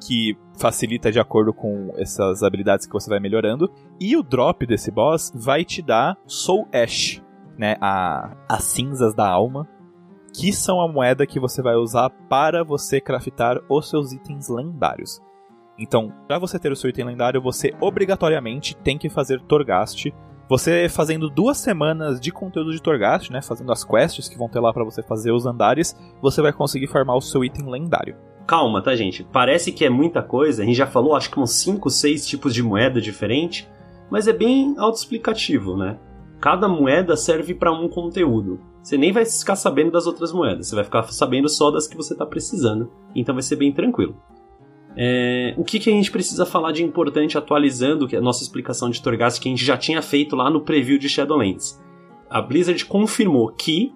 que 0.04 0.36
facilita 0.58 1.12
de 1.12 1.20
acordo 1.20 1.54
com 1.54 1.92
essas 1.96 2.42
habilidades 2.42 2.86
que 2.86 2.92
você 2.92 3.08
vai 3.08 3.20
melhorando. 3.20 3.70
E 4.00 4.16
o 4.16 4.22
drop 4.24 4.66
desse 4.66 4.90
boss 4.90 5.30
vai 5.32 5.64
te 5.64 5.80
dar 5.80 6.18
Soul 6.26 6.66
Ash, 6.72 7.22
né? 7.56 7.76
A, 7.80 8.36
as 8.48 8.64
cinzas 8.64 9.14
da 9.14 9.28
alma, 9.28 9.68
que 10.34 10.52
são 10.52 10.80
a 10.80 10.88
moeda 10.88 11.24
que 11.24 11.38
você 11.38 11.62
vai 11.62 11.76
usar 11.76 12.10
para 12.28 12.64
você 12.64 13.00
craftar 13.00 13.60
os 13.68 13.88
seus 13.88 14.12
itens 14.12 14.48
lendários. 14.48 15.22
Então, 15.82 16.12
para 16.28 16.38
você 16.38 16.60
ter 16.60 16.70
o 16.70 16.76
seu 16.76 16.90
item 16.90 17.06
lendário, 17.06 17.42
você 17.42 17.74
obrigatoriamente 17.80 18.76
tem 18.76 18.96
que 18.96 19.10
fazer 19.10 19.40
Torghast. 19.42 20.14
Você 20.48 20.88
fazendo 20.88 21.28
duas 21.28 21.58
semanas 21.58 22.20
de 22.20 22.30
conteúdo 22.30 22.70
de 22.70 22.80
Torghast, 22.80 23.32
né, 23.32 23.42
fazendo 23.42 23.72
as 23.72 23.82
quests 23.82 24.28
que 24.28 24.38
vão 24.38 24.48
ter 24.48 24.60
lá 24.60 24.72
para 24.72 24.84
você 24.84 25.02
fazer 25.02 25.32
os 25.32 25.44
andares, 25.44 25.96
você 26.20 26.40
vai 26.40 26.52
conseguir 26.52 26.86
farmar 26.86 27.16
o 27.16 27.20
seu 27.20 27.44
item 27.44 27.68
lendário. 27.68 28.14
Calma, 28.46 28.80
tá, 28.80 28.94
gente? 28.94 29.24
Parece 29.24 29.72
que 29.72 29.84
é 29.84 29.90
muita 29.90 30.22
coisa. 30.22 30.62
A 30.62 30.64
gente 30.64 30.76
já 30.76 30.86
falou, 30.86 31.16
acho 31.16 31.30
que 31.30 31.40
uns 31.40 31.52
5, 31.54 31.90
6 31.90 32.28
tipos 32.28 32.54
de 32.54 32.62
moeda 32.62 33.00
diferente, 33.00 33.68
mas 34.08 34.28
é 34.28 34.32
bem 34.32 34.76
autoexplicativo, 34.78 35.76
né? 35.76 35.98
Cada 36.40 36.68
moeda 36.68 37.16
serve 37.16 37.54
para 37.54 37.72
um 37.72 37.88
conteúdo. 37.88 38.60
Você 38.84 38.96
nem 38.96 39.10
vai 39.10 39.24
ficar 39.24 39.56
sabendo 39.56 39.90
das 39.90 40.06
outras 40.06 40.32
moedas, 40.32 40.68
você 40.68 40.76
vai 40.76 40.84
ficar 40.84 41.02
sabendo 41.04 41.48
só 41.48 41.72
das 41.72 41.88
que 41.88 41.96
você 41.96 42.12
está 42.12 42.26
precisando. 42.26 42.90
Então 43.16 43.34
vai 43.34 43.42
ser 43.42 43.56
bem 43.56 43.72
tranquilo. 43.72 44.16
É, 44.96 45.54
o 45.56 45.64
que, 45.64 45.78
que 45.78 45.90
a 45.90 45.92
gente 45.92 46.10
precisa 46.10 46.44
falar 46.44 46.72
de 46.72 46.82
importante 46.82 47.38
atualizando 47.38 48.08
a 48.14 48.20
nossa 48.20 48.42
explicação 48.42 48.90
de 48.90 49.00
Torghast 49.00 49.40
que 49.40 49.48
a 49.48 49.50
gente 49.50 49.64
já 49.64 49.76
tinha 49.76 50.02
feito 50.02 50.36
lá 50.36 50.50
no 50.50 50.60
preview 50.60 50.98
de 50.98 51.08
Shadowlands? 51.08 51.82
A 52.28 52.40
Blizzard 52.40 52.84
confirmou 52.84 53.48
que 53.48 53.92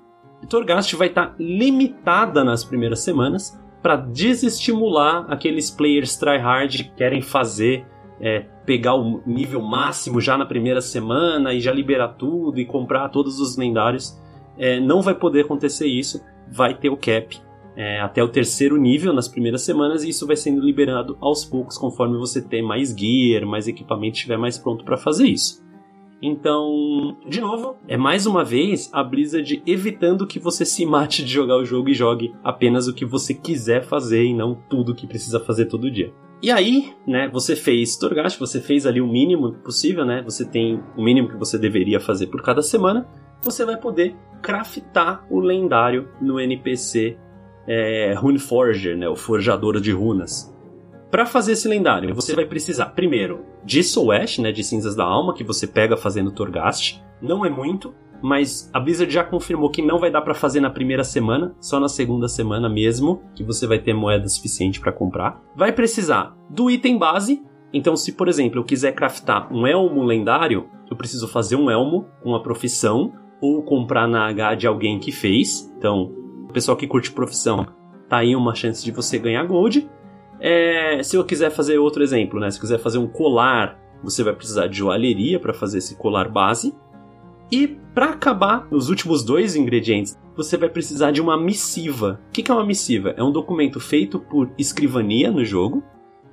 Torghast 0.49 0.94
vai 0.97 1.09
estar 1.09 1.34
limitada 1.38 2.44
nas 2.44 2.64
primeiras 2.64 3.01
semanas 3.01 3.59
para 3.82 3.97
desestimular 3.97 5.26
aqueles 5.28 5.70
players 5.70 6.16
tryhard 6.16 6.84
que 6.84 6.94
querem 6.94 7.20
fazer 7.20 7.86
é, 8.20 8.40
pegar 8.64 8.94
o 8.94 9.22
nível 9.26 9.61
máximo 9.61 10.20
já 10.20 10.36
na 10.38 10.47
primeira 10.47 10.80
semana 10.80 11.53
e 11.53 11.61
já 11.61 11.72
liberar 11.72 12.09
tudo 12.09 12.59
e 12.59 12.64
comprar 12.64 13.09
todos 13.11 13.38
os 13.38 13.57
lendários. 13.57 14.18
É, 14.59 14.80
não 14.80 15.03
vai 15.03 15.14
poder 15.14 15.42
acontecer 15.42 15.86
isso, 15.86 16.22
vai 16.51 16.74
ter 16.74 16.88
o 16.88 16.97
cap 16.97 17.38
é, 17.77 18.01
até 18.01 18.24
o 18.24 18.29
terceiro 18.29 18.77
nível 18.77 19.12
nas 19.12 19.29
primeiras 19.29 19.62
semanas 19.62 20.03
e 20.03 20.09
isso 20.09 20.27
vai 20.27 20.37
sendo 20.37 20.64
liberado 20.64 21.16
aos 21.20 21.45
poucos 21.45 21.77
conforme 21.77 22.16
você 22.16 22.41
tem 22.41 22.62
mais 22.62 22.97
gear, 22.97 23.47
mais 23.47 23.68
equipamento 23.68 24.16
estiver 24.16 24.39
mais 24.39 24.57
pronto 24.57 24.85
para 24.85 24.97
fazer 24.97 25.27
isso. 25.27 25.64
Então, 26.22 27.16
de 27.29 27.41
novo, 27.41 27.77
é 27.87 27.97
mais 27.97 28.27
uma 28.27 28.43
vez 28.43 28.89
a 28.93 29.05
Blizzard 29.05 29.62
evitando 29.66 30.27
que 30.27 30.39
você 30.39 30.64
se 30.64 30.87
mate 30.87 31.22
de 31.22 31.31
jogar 31.31 31.59
o 31.59 31.64
jogo 31.64 31.91
e 31.91 31.95
jogue 31.95 32.35
apenas 32.43 32.89
o 32.89 32.95
que 32.95 33.05
você 33.05 33.35
quiser 33.35 33.85
fazer 33.85 34.24
e 34.24 34.35
não 34.35 34.55
tudo 34.55 34.95
que 34.95 35.07
precisa 35.07 35.39
fazer 35.39 35.66
todo 35.66 35.91
dia. 35.91 36.11
E 36.43 36.51
aí, 36.51 36.95
né, 37.07 37.29
você 37.29 37.55
fez 37.55 37.97
Torghast, 37.97 38.39
você 38.39 38.61
fez 38.61 38.87
ali 38.87 39.01
o 39.01 39.07
mínimo 39.07 39.53
possível, 39.53 40.05
né? 40.05 40.22
Você 40.22 40.45
tem 40.45 40.83
o 40.97 41.03
mínimo 41.03 41.29
que 41.29 41.37
você 41.37 41.59
deveria 41.59 41.99
fazer 41.99 42.27
por 42.29 42.43
cada 42.43 42.62
semana. 42.62 43.07
Você 43.43 43.64
vai 43.64 43.77
poder 43.77 44.16
craftar 44.43 45.27
o 45.31 45.41
lendário 45.41 46.09
no 46.20 46.39
NPC 46.39 47.18
é, 47.67 48.14
Runeforger, 48.17 48.97
né, 48.97 49.09
o 49.09 49.17
forjador 49.17 49.81
de 49.81 49.93
runas. 49.93 50.55
Para 51.11 51.25
fazer 51.25 51.53
esse 51.53 51.69
lendário, 51.69 52.14
você 52.14 52.35
vai 52.35 52.45
precisar, 52.45 52.87
primeiro, 52.87 53.45
de 53.64 53.83
Soul 53.83 54.12
Ash, 54.12 54.39
né, 54.39 54.53
de 54.53 54.62
Cinzas 54.62 54.95
da 54.95 55.05
Alma, 55.05 55.35
que 55.35 55.45
você 55.45 55.67
pega 55.67 55.97
fazendo 55.97 56.33
Torghast. 56.33 57.03
Não 57.23 57.45
é 57.45 57.51
muito, 57.51 57.95
mas 58.23 58.71
a 58.73 58.81
Blizzard 58.81 59.12
já 59.12 59.25
confirmou 59.25 59.71
que 59.71 59.83
não 59.83 59.99
vai 59.99 60.11
dar 60.11 60.23
para 60.23 60.35
fazer 60.35 60.61
na 60.61 60.71
primeira 60.71 61.05
semana, 61.05 61.55
só 61.61 61.79
na 61.79 61.89
segunda 61.89 62.29
semana 62.29 62.69
mesmo, 62.69 63.23
que 63.35 63.45
você 63.45 63.67
vai 63.67 63.79
ter 63.79 63.95
moeda 63.95 64.29
suficiente 64.29 64.81
para 64.81 64.93
comprar. 64.93 65.41
Vai 65.55 65.73
precisar 65.73 66.37
do 66.51 66.71
item 66.71 66.99
base, 66.99 67.43
então 67.73 67.97
se 67.97 68.12
por 68.12 68.29
exemplo 68.29 68.61
eu 68.61 68.64
quiser 68.64 68.93
craftar 68.93 69.53
um 69.53 69.67
elmo 69.67 70.03
lendário, 70.03 70.69
eu 70.91 70.97
preciso 70.97 71.29
fazer 71.29 71.57
um 71.57 71.71
elmo 71.71 72.07
com 72.23 72.35
a 72.35 72.43
profissão 72.43 73.12
ou 73.41 73.62
comprar 73.62 74.09
na 74.09 74.27
H 74.27 74.55
de 74.55 74.67
alguém 74.67 74.99
que 74.99 75.12
fez. 75.12 75.73
Então, 75.79 76.12
pessoal 76.53 76.76
que 76.76 76.86
curte 76.86 77.11
profissão, 77.11 77.66
tá 78.09 78.18
aí 78.18 78.34
uma 78.34 78.55
chance 78.55 78.84
de 78.84 78.90
você 78.90 79.18
ganhar 79.18 79.44
gold. 79.44 79.88
É, 80.40 81.03
se 81.03 81.16
eu 81.16 81.24
quiser 81.24 81.51
fazer 81.51 81.78
outro 81.78 82.03
exemplo, 82.03 82.38
né? 82.38 82.51
Se 82.51 82.61
quiser 82.61 82.78
fazer 82.78 82.99
um 82.99 83.07
colar, 83.07 83.78
você 84.03 84.22
vai 84.22 84.34
precisar 84.34 84.66
de 84.66 84.78
joalheria 84.78 85.40
para 85.40 85.55
fazer 85.55 85.78
esse 85.78 85.97
colar 85.97 86.28
base. 86.28 86.74
E 87.51 87.68
para 87.94 88.11
acabar, 88.11 88.66
os 88.70 88.88
últimos 88.88 89.24
dois 89.24 89.57
ingredientes, 89.57 90.18
você 90.36 90.57
vai 90.57 90.68
precisar 90.68 91.12
de 91.12 91.20
uma 91.20 91.40
missiva. 91.40 92.20
O 92.28 92.32
que 92.32 92.51
é 92.51 92.55
uma 92.55 92.66
missiva? 92.66 93.14
É 93.16 93.22
um 93.22 93.32
documento 93.32 93.80
feito 93.80 94.18
por 94.18 94.51
escrivania 94.59 95.30
no 95.30 95.44
jogo. 95.44 95.82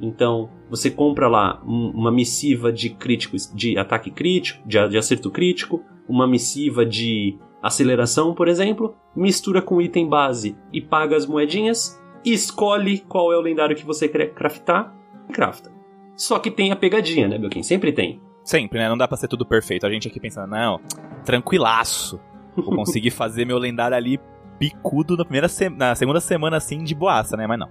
Então, 0.01 0.49
você 0.69 0.89
compra 0.89 1.27
lá 1.27 1.61
uma 1.63 2.11
missiva 2.11 2.73
de 2.73 2.89
crítico, 2.89 3.37
de 3.53 3.77
ataque 3.77 4.11
crítico, 4.11 4.67
de 4.67 4.97
acerto 4.97 5.31
crítico, 5.31 5.81
uma 6.09 6.27
missiva 6.27 6.85
de 6.85 7.37
aceleração, 7.63 8.33
por 8.33 8.49
exemplo, 8.49 8.93
mistura 9.15 9.61
com 9.61 9.81
item 9.81 10.09
base 10.09 10.57
e 10.71 10.81
paga 10.81 11.15
as 11.15 11.25
moedinhas, 11.25 11.97
escolhe 12.25 12.99
qual 12.99 13.31
é 13.31 13.37
o 13.37 13.41
lendário 13.41 13.75
que 13.75 13.85
você 13.85 14.07
quer 14.09 14.33
craftar 14.33 14.93
e 15.29 15.33
crafta. 15.33 15.71
Só 16.15 16.37
que 16.37 16.51
tem 16.51 16.71
a 16.71 16.75
pegadinha, 16.75 17.27
né, 17.27 17.37
Belkin? 17.37 17.63
Sempre 17.63 17.93
tem. 17.93 18.21
Sempre, 18.43 18.79
né? 18.79 18.89
Não 18.89 18.97
dá 18.97 19.07
pra 19.07 19.17
ser 19.17 19.27
tudo 19.27 19.45
perfeito. 19.45 19.85
A 19.87 19.89
gente 19.89 20.07
aqui 20.07 20.19
pensando, 20.19 20.49
não, 20.49 20.79
tranquilaço. 21.23 22.19
Vou 22.55 22.65
conseguir 22.75 23.11
fazer 23.11 23.45
meu 23.45 23.57
lendário 23.57 23.95
ali 23.95 24.19
picudo 24.59 25.17
na, 25.17 25.23
primeira 25.23 25.47
se... 25.47 25.69
na 25.69 25.95
segunda 25.95 26.19
semana, 26.19 26.57
assim, 26.57 26.83
de 26.83 26.93
boaça, 26.93 27.37
né? 27.37 27.47
Mas 27.47 27.59
não. 27.59 27.69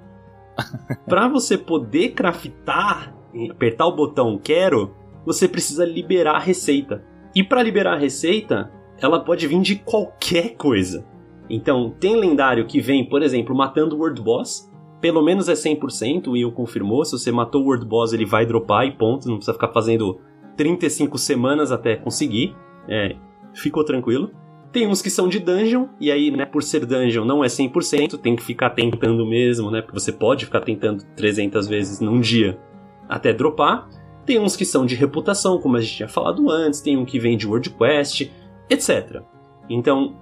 pra 1.07 1.29
você 1.29 1.57
poder 1.57 2.11
craftar, 2.11 3.15
apertar 3.51 3.87
o 3.87 3.95
botão 3.95 4.39
quero, 4.43 4.95
você 5.25 5.47
precisa 5.47 5.85
liberar 5.85 6.37
a 6.37 6.41
receita. 6.41 7.05
E 7.35 7.45
para 7.45 7.63
liberar 7.63 7.95
a 7.95 7.99
receita, 7.99 8.71
ela 9.03 9.21
pode 9.21 9.47
vir 9.49 9.61
de 9.61 9.77
qualquer 9.77 10.55
coisa. 10.55 11.05
Então, 11.51 11.95
tem 11.99 12.17
lendário 12.17 12.67
que 12.67 12.81
vem, 12.81 13.05
por 13.05 13.21
exemplo, 13.21 13.55
matando 13.55 13.97
o 13.97 13.99
World 13.99 14.23
Boss. 14.23 14.71
Pelo 15.01 15.21
menos 15.21 15.49
é 15.49 15.55
100%, 15.55 16.29
o 16.29 16.31
Will 16.31 16.53
confirmou. 16.53 17.05
Se 17.05 17.13
você 17.13 17.33
matou 17.33 17.63
o 17.63 17.65
World 17.67 17.85
Boss, 17.85 18.13
ele 18.13 18.25
vai 18.25 18.47
dropar 18.47 18.87
e 18.87 18.93
ponto. 18.93 19.29
Não 19.29 19.37
precisa 19.37 19.53
ficar 19.53 19.69
fazendo 19.69 20.21
35 20.57 21.19
semanas 21.19 21.73
até 21.73 21.97
conseguir. 21.97 22.55
É, 22.89 23.17
ficou 23.53 23.85
tranquilo. 23.85 24.31
Tem 24.71 24.87
uns 24.87 25.03
que 25.03 25.11
são 25.11 25.29
de 25.29 25.39
dungeon, 25.39 25.89
e 26.01 26.11
aí, 26.11 26.31
né, 26.31 26.47
por 26.47 26.63
ser 26.63 26.87
dungeon 26.87 27.27
não 27.27 27.45
é 27.45 27.47
100%, 27.47 28.17
tem 28.19 28.35
que 28.35 28.43
ficar 28.43 28.71
tentando 28.71 29.27
mesmo, 29.27 29.71
né? 29.71 29.83
Porque 29.83 30.01
você 30.01 30.11
pode 30.11 30.47
ficar 30.47 30.63
tentando 30.63 31.05
300 31.15 31.67
vezes 31.69 32.01
num 32.01 32.19
dia 32.19 32.59
até 33.07 33.35
dropar. 33.35 33.87
Tem 34.25 34.39
uns 34.39 34.57
que 34.57 34.65
são 34.65 34.87
de 34.87 34.95
reputação, 34.95 35.59
como 35.59 35.77
a 35.77 35.81
gente 35.81 35.97
tinha 35.97 36.09
falado 36.09 36.49
antes, 36.51 36.81
tem 36.81 36.97
um 36.97 37.05
que 37.05 37.19
vem 37.19 37.37
de 37.37 37.47
World 37.47 37.69
Quest 37.71 38.31
etc. 38.73 39.23
Então, 39.69 40.17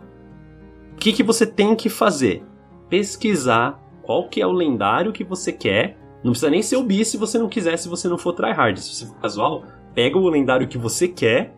o 0.93 0.97
que, 0.97 1.13
que 1.13 1.23
você 1.23 1.47
tem 1.47 1.75
que 1.75 1.89
fazer? 1.89 2.45
Pesquisar 2.89 3.81
qual 4.03 4.29
que 4.29 4.41
é 4.41 4.47
o 4.47 4.53
lendário 4.53 5.13
que 5.13 5.25
você 5.25 5.53
quer. 5.53 5.97
Não 6.23 6.33
precisa 6.33 6.51
nem 6.51 6.63
ser 6.63 6.77
o 6.77 6.83
bi 6.83 7.05
se 7.05 7.17
você 7.17 7.39
não 7.39 7.49
quiser, 7.49 7.77
se 7.79 7.89
você 7.89 8.09
não 8.09 8.19
for 8.19 8.33
tryhard. 8.33 8.81
Se 8.81 8.95
você 8.95 9.07
for 9.07 9.17
casual, 9.17 9.65
pega 9.95 10.19
o 10.19 10.29
lendário 10.29 10.69
que 10.69 10.77
você 10.77 11.09
quer 11.09 11.55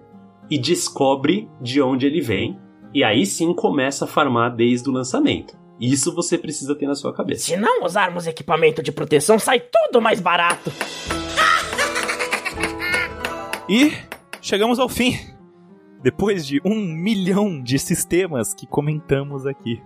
e 0.51 0.59
descobre 0.59 1.49
de 1.61 1.81
onde 1.81 2.07
ele 2.07 2.21
vem. 2.21 2.59
E 2.95 3.03
aí 3.03 3.25
sim 3.25 3.55
começa 3.55 4.05
a 4.05 4.09
farmar 4.09 4.55
desde 4.55 4.89
o 4.89 4.93
lançamento. 4.93 5.57
Isso 5.81 6.15
você 6.15 6.39
precisa 6.39 6.75
ter 6.75 6.87
na 6.87 6.95
sua 6.95 7.13
cabeça. 7.13 7.47
Se 7.47 7.57
não 7.57 7.85
usarmos 7.85 8.27
equipamento 8.27 8.83
de 8.83 8.93
proteção, 8.93 9.39
sai 9.39 9.61
tudo 9.61 10.01
mais 10.01 10.21
barato. 10.21 10.71
E 13.69 13.93
chegamos 14.41 14.79
ao 14.79 14.89
fim. 14.89 15.32
Depois 16.03 16.47
de 16.47 16.61
um 16.65 16.75
milhão 16.75 17.63
de 17.63 17.79
sistemas 17.79 18.55
que 18.55 18.67
comentamos 18.67 19.47
aqui. 19.47 19.83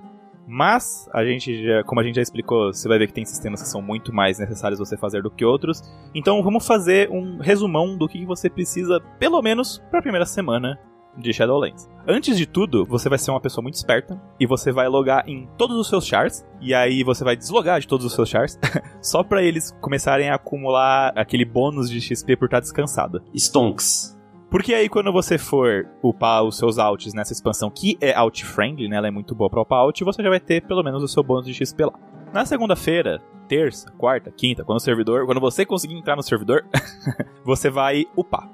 Mas, 0.48 1.08
a 1.12 1.24
gente 1.24 1.64
já, 1.64 1.82
como 1.82 2.00
a 2.00 2.04
gente 2.04 2.14
já 2.14 2.22
explicou, 2.22 2.72
você 2.72 2.88
vai 2.88 2.98
ver 2.98 3.08
que 3.08 3.12
tem 3.12 3.24
sistemas 3.24 3.60
que 3.60 3.68
são 3.68 3.82
muito 3.82 4.14
mais 4.14 4.38
necessários 4.38 4.78
você 4.78 4.96
fazer 4.96 5.22
do 5.22 5.30
que 5.30 5.44
outros. 5.44 5.82
Então 6.14 6.42
vamos 6.42 6.66
fazer 6.66 7.10
um 7.10 7.38
resumão 7.38 7.96
do 7.96 8.08
que 8.08 8.24
você 8.24 8.48
precisa, 8.48 9.00
pelo 9.18 9.42
menos, 9.42 9.82
para 9.90 9.98
a 9.98 10.02
primeira 10.02 10.24
semana 10.24 10.78
de 11.18 11.32
Shadowlands. 11.32 11.88
Antes 12.06 12.36
de 12.36 12.46
tudo, 12.46 12.84
você 12.84 13.08
vai 13.08 13.18
ser 13.18 13.30
uma 13.30 13.40
pessoa 13.40 13.62
muito 13.62 13.74
esperta 13.74 14.20
e 14.38 14.46
você 14.46 14.70
vai 14.70 14.86
logar 14.88 15.28
em 15.28 15.48
todos 15.56 15.76
os 15.76 15.88
seus 15.88 16.06
chars 16.06 16.44
e 16.60 16.74
aí 16.74 17.02
você 17.02 17.24
vai 17.24 17.36
deslogar 17.36 17.80
de 17.80 17.88
todos 17.88 18.06
os 18.06 18.12
seus 18.12 18.28
chars 18.28 18.58
só 19.00 19.22
para 19.22 19.42
eles 19.42 19.72
começarem 19.80 20.28
a 20.28 20.34
acumular 20.34 21.12
aquele 21.16 21.44
bônus 21.44 21.90
de 21.90 22.00
XP 22.00 22.36
por 22.36 22.46
estar 22.46 22.60
descansado. 22.60 23.22
Stonks. 23.34 24.15
Porque 24.50 24.72
aí 24.72 24.88
quando 24.88 25.12
você 25.12 25.38
for 25.38 25.88
upar 26.02 26.44
os 26.44 26.56
seus 26.56 26.78
alts 26.78 27.12
nessa 27.12 27.32
expansão 27.32 27.70
que 27.70 27.98
é 28.00 28.14
alt 28.14 28.42
friendly, 28.44 28.88
né, 28.88 28.96
ela 28.96 29.08
é 29.08 29.10
muito 29.10 29.34
boa 29.34 29.50
para 29.50 29.60
upar 29.60 29.80
alt, 29.80 30.00
você 30.02 30.22
já 30.22 30.30
vai 30.30 30.40
ter 30.40 30.62
pelo 30.62 30.82
menos 30.82 31.02
o 31.02 31.08
seu 31.08 31.22
bônus 31.22 31.46
de 31.46 31.54
XP 31.54 31.84
lá. 31.84 31.94
Na 32.32 32.44
segunda-feira, 32.44 33.20
terça, 33.48 33.90
quarta, 33.92 34.30
quinta, 34.30 34.64
quando 34.64 34.78
o 34.78 34.82
servidor, 34.82 35.26
quando 35.26 35.40
você 35.40 35.64
conseguir 35.64 35.94
entrar 35.94 36.16
no 36.16 36.22
servidor, 36.22 36.64
você 37.44 37.70
vai 37.70 38.06
upar. 38.16 38.48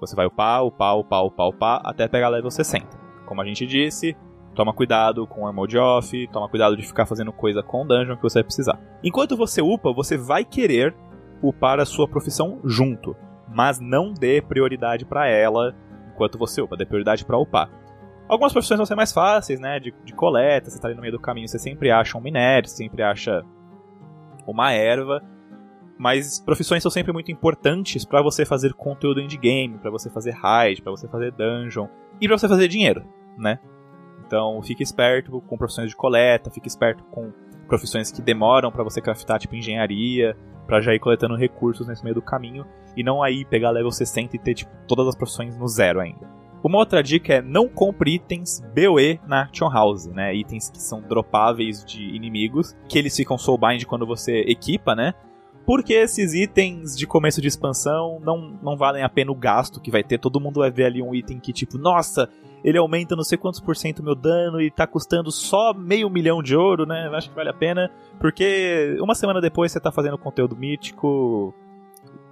Você 0.00 0.16
vai 0.16 0.26
upar, 0.26 0.64
upar, 0.64 0.98
upar, 0.98 1.24
upar, 1.24 1.48
upar, 1.48 1.80
até 1.84 2.08
pegar 2.08 2.28
level 2.28 2.50
60. 2.50 2.86
Como 3.24 3.40
a 3.40 3.44
gente 3.44 3.66
disse, 3.66 4.16
toma 4.54 4.72
cuidado 4.72 5.26
com 5.26 5.42
o 5.42 5.52
mode 5.52 5.78
off, 5.78 6.28
toma 6.28 6.48
cuidado 6.48 6.76
de 6.76 6.82
ficar 6.82 7.06
fazendo 7.06 7.32
coisa 7.32 7.62
com 7.62 7.82
o 7.82 7.86
dungeon 7.86 8.16
que 8.16 8.22
você 8.22 8.38
vai 8.38 8.44
precisar. 8.44 8.80
Enquanto 9.02 9.36
você 9.36 9.62
upa, 9.62 9.92
você 9.92 10.16
vai 10.16 10.44
querer 10.44 10.94
upar 11.42 11.80
a 11.80 11.84
sua 11.84 12.08
profissão 12.08 12.60
junto, 12.64 13.16
mas 13.54 13.80
não 13.80 14.12
dê 14.12 14.42
prioridade 14.42 15.04
para 15.04 15.26
ela 15.28 15.74
enquanto 16.12 16.36
você 16.36 16.60
upa, 16.60 16.76
dê 16.76 16.84
prioridade 16.84 17.24
para 17.24 17.38
upar. 17.38 17.70
Algumas 18.28 18.52
profissões 18.52 18.78
vão 18.78 18.86
ser 18.86 18.94
mais 18.94 19.12
fáceis, 19.12 19.60
né, 19.60 19.78
de, 19.78 19.94
de 20.04 20.14
coleta, 20.14 20.70
você 20.70 20.80
tá 20.80 20.88
ali 20.88 20.94
no 20.94 21.02
meio 21.02 21.12
do 21.12 21.20
caminho, 21.20 21.46
você 21.46 21.58
sempre 21.58 21.90
acha 21.90 22.16
um 22.16 22.20
minério, 22.20 22.68
você 22.68 22.76
sempre 22.76 23.02
acha 23.02 23.44
uma 24.46 24.72
erva, 24.72 25.22
mas 25.98 26.40
profissões 26.40 26.82
são 26.82 26.90
sempre 26.90 27.12
muito 27.12 27.30
importantes 27.30 28.04
para 28.04 28.22
você 28.22 28.44
fazer 28.44 28.72
conteúdo 28.72 29.20
endgame, 29.20 29.78
para 29.78 29.90
você 29.90 30.10
fazer 30.10 30.32
raid, 30.32 30.82
para 30.82 30.90
você 30.90 31.06
fazer 31.06 31.32
dungeon 31.32 31.86
e 32.20 32.26
para 32.26 32.36
você 32.36 32.48
fazer 32.48 32.68
dinheiro, 32.68 33.04
né? 33.36 33.58
Então, 34.26 34.60
fique 34.62 34.82
esperto 34.82 35.40
com 35.42 35.56
profissões 35.56 35.90
de 35.90 35.96
coleta, 35.96 36.50
fique 36.50 36.66
esperto 36.66 37.04
com 37.04 37.30
profissões 37.68 38.10
que 38.10 38.22
demoram 38.22 38.72
para 38.72 38.82
você 38.82 39.00
craftar, 39.00 39.38
tipo 39.38 39.54
engenharia, 39.54 40.36
para 40.66 40.80
já 40.80 40.94
ir 40.94 40.98
coletando 40.98 41.36
recursos 41.36 41.86
nesse 41.86 42.02
meio 42.02 42.14
do 42.14 42.22
caminho 42.22 42.66
e 42.96 43.02
não 43.02 43.22
aí 43.22 43.44
pegar 43.44 43.70
level 43.70 43.90
60 43.90 44.36
e 44.36 44.38
ter 44.38 44.54
tipo 44.54 44.70
todas 44.86 45.08
as 45.08 45.16
profissões 45.16 45.56
no 45.56 45.68
zero 45.68 46.00
ainda. 46.00 46.28
Uma 46.62 46.78
outra 46.78 47.02
dica 47.02 47.34
é 47.34 47.42
não 47.42 47.68
compre 47.68 48.14
itens 48.14 48.62
BOE 48.74 49.20
na 49.26 49.42
Action 49.42 49.70
House, 49.70 50.06
né? 50.06 50.34
Itens 50.34 50.70
que 50.70 50.80
são 50.80 51.02
dropáveis 51.02 51.84
de 51.84 52.02
inimigos, 52.02 52.74
que 52.88 52.98
eles 52.98 53.14
ficam 53.14 53.36
soulbind 53.36 53.84
quando 53.84 54.06
você 54.06 54.40
equipa, 54.40 54.94
né? 54.94 55.12
Porque 55.66 55.92
esses 55.92 56.32
itens 56.32 56.96
de 56.96 57.06
começo 57.06 57.40
de 57.40 57.48
expansão 57.48 58.18
não, 58.20 58.58
não 58.62 58.76
valem 58.76 59.02
a 59.02 59.08
pena 59.08 59.30
o 59.30 59.34
gasto 59.34 59.80
que 59.80 59.90
vai 59.90 60.02
ter. 60.02 60.18
Todo 60.18 60.40
mundo 60.40 60.60
vai 60.60 60.70
ver 60.70 60.84
ali 60.84 61.02
um 61.02 61.14
item 61.14 61.38
que, 61.38 61.52
tipo, 61.52 61.76
nossa, 61.78 62.30
ele 62.64 62.78
aumenta 62.78 63.14
não 63.14 63.22
sei 63.22 63.36
quantos 63.36 63.60
por 63.60 63.76
cento 63.76 64.02
meu 64.02 64.14
dano 64.14 64.58
e 64.58 64.70
tá 64.70 64.86
custando 64.86 65.30
só 65.30 65.74
meio 65.74 66.08
milhão 66.08 66.42
de 66.42 66.56
ouro, 66.56 66.86
né? 66.86 67.10
Acho 67.12 67.28
que 67.28 67.36
vale 67.36 67.50
a 67.50 67.54
pena. 67.54 67.90
Porque 68.18 68.96
uma 69.00 69.14
semana 69.14 69.38
depois 69.38 69.70
você 69.70 69.78
tá 69.78 69.92
fazendo 69.92 70.16
conteúdo 70.16 70.56
mítico. 70.56 71.54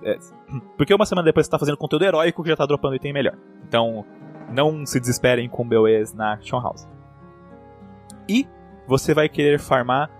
É, 0.02 0.16
porque 0.78 0.94
uma 0.94 1.04
semana 1.04 1.26
depois 1.26 1.44
você 1.44 1.50
tá 1.50 1.58
fazendo 1.58 1.76
conteúdo 1.76 2.06
heróico 2.06 2.42
que 2.42 2.48
já 2.48 2.56
tá 2.56 2.64
dropando 2.64 2.96
item 2.96 3.12
melhor. 3.12 3.36
Então, 3.68 4.06
não 4.50 4.86
se 4.86 4.98
desesperem 4.98 5.50
com 5.50 5.68
BOEs 5.68 6.14
na 6.14 6.32
Action 6.32 6.60
House. 6.62 6.88
E 8.26 8.48
você 8.86 9.12
vai 9.12 9.28
querer 9.28 9.60
farmar 9.60 10.10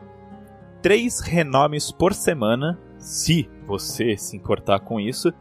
três 0.82 1.20
renomes 1.20 1.90
por 1.90 2.12
semana 2.12 2.78
se 2.98 3.48
você 3.64 4.16
se 4.18 4.36
importar 4.36 4.80
com 4.80 5.00
isso, 5.00 5.32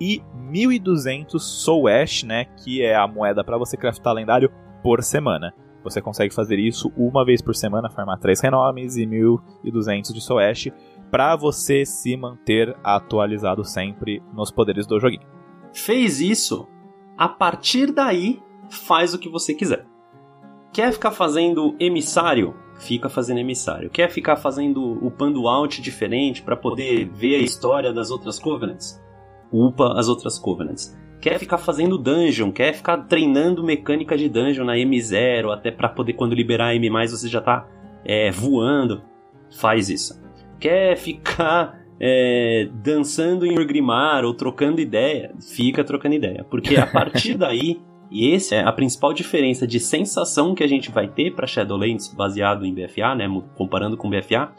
e 0.00 0.22
1200 0.34 1.42
Soul 1.42 1.88
Ash, 1.88 2.22
né, 2.22 2.44
que 2.44 2.82
é 2.82 2.94
a 2.94 3.06
moeda 3.06 3.42
para 3.42 3.58
você 3.58 3.76
craftar 3.76 4.14
lendário 4.14 4.50
por 4.82 5.02
semana. 5.02 5.52
Você 5.82 6.00
consegue 6.00 6.34
fazer 6.34 6.58
isso 6.58 6.92
uma 6.96 7.24
vez 7.24 7.40
por 7.40 7.54
semana, 7.54 7.90
farmar 7.90 8.18
3 8.18 8.40
renomes 8.40 8.96
e 8.96 9.06
1200 9.06 10.12
de 10.12 10.20
Soul 10.20 10.40
Ash 10.40 10.68
para 11.10 11.34
você 11.36 11.84
se 11.86 12.16
manter 12.16 12.76
atualizado 12.84 13.64
sempre 13.64 14.22
nos 14.34 14.50
poderes 14.50 14.86
do 14.86 15.00
joguinho. 15.00 15.26
Fez 15.72 16.20
isso, 16.20 16.68
a 17.16 17.28
partir 17.28 17.92
daí 17.92 18.42
faz 18.68 19.14
o 19.14 19.18
que 19.18 19.28
você 19.28 19.54
quiser. 19.54 19.86
Quer 20.72 20.92
ficar 20.92 21.12
fazendo 21.12 21.74
emissário? 21.80 22.54
fica 22.78 23.08
fazendo 23.08 23.38
emissário. 23.38 23.90
Quer 23.90 24.10
ficar 24.10 24.36
fazendo 24.36 25.04
upando 25.04 25.48
alt 25.48 25.80
diferente 25.80 26.42
para 26.42 26.56
poder 26.56 27.06
ver 27.06 27.36
a 27.36 27.40
história 27.40 27.92
das 27.92 28.10
outras 28.10 28.38
Covenants? 28.38 29.02
Upa 29.52 29.98
as 29.98 30.08
outras 30.08 30.38
Covenants. 30.38 30.96
Quer 31.20 31.38
ficar 31.38 31.58
fazendo 31.58 31.98
dungeon, 31.98 32.52
quer 32.52 32.72
ficar 32.72 32.96
treinando 33.08 33.64
mecânica 33.64 34.16
de 34.16 34.28
dungeon 34.28 34.64
na 34.64 34.74
M0, 34.74 35.52
até 35.52 35.70
para 35.70 35.88
poder 35.88 36.12
quando 36.12 36.34
liberar 36.34 36.68
a 36.68 36.74
M+, 36.76 36.88
você 37.08 37.28
já 37.28 37.40
tá 37.40 37.66
é, 38.04 38.30
voando. 38.30 39.02
Faz 39.58 39.88
isso. 39.88 40.22
Quer 40.60 40.96
ficar 40.96 41.80
é, 42.00 42.68
dançando 42.72 43.44
em 43.44 43.58
Urgrimar 43.58 44.24
ou 44.24 44.34
trocando 44.34 44.80
ideia? 44.80 45.34
Fica 45.40 45.82
trocando 45.82 46.14
ideia. 46.14 46.44
Porque 46.48 46.76
a 46.76 46.86
partir 46.86 47.34
daí 47.38 47.80
e 48.10 48.30
esse 48.30 48.54
é 48.54 48.60
a 48.60 48.72
principal 48.72 49.12
diferença 49.12 49.66
de 49.66 49.78
sensação 49.78 50.54
que 50.54 50.64
a 50.64 50.66
gente 50.66 50.90
vai 50.90 51.08
ter 51.08 51.34
para 51.34 51.46
Shadowlands 51.46 52.08
baseado 52.08 52.64
em 52.64 52.72
BFA, 52.74 53.14
né, 53.14 53.26
comparando 53.54 53.96
com 53.96 54.08
BFA, 54.08 54.50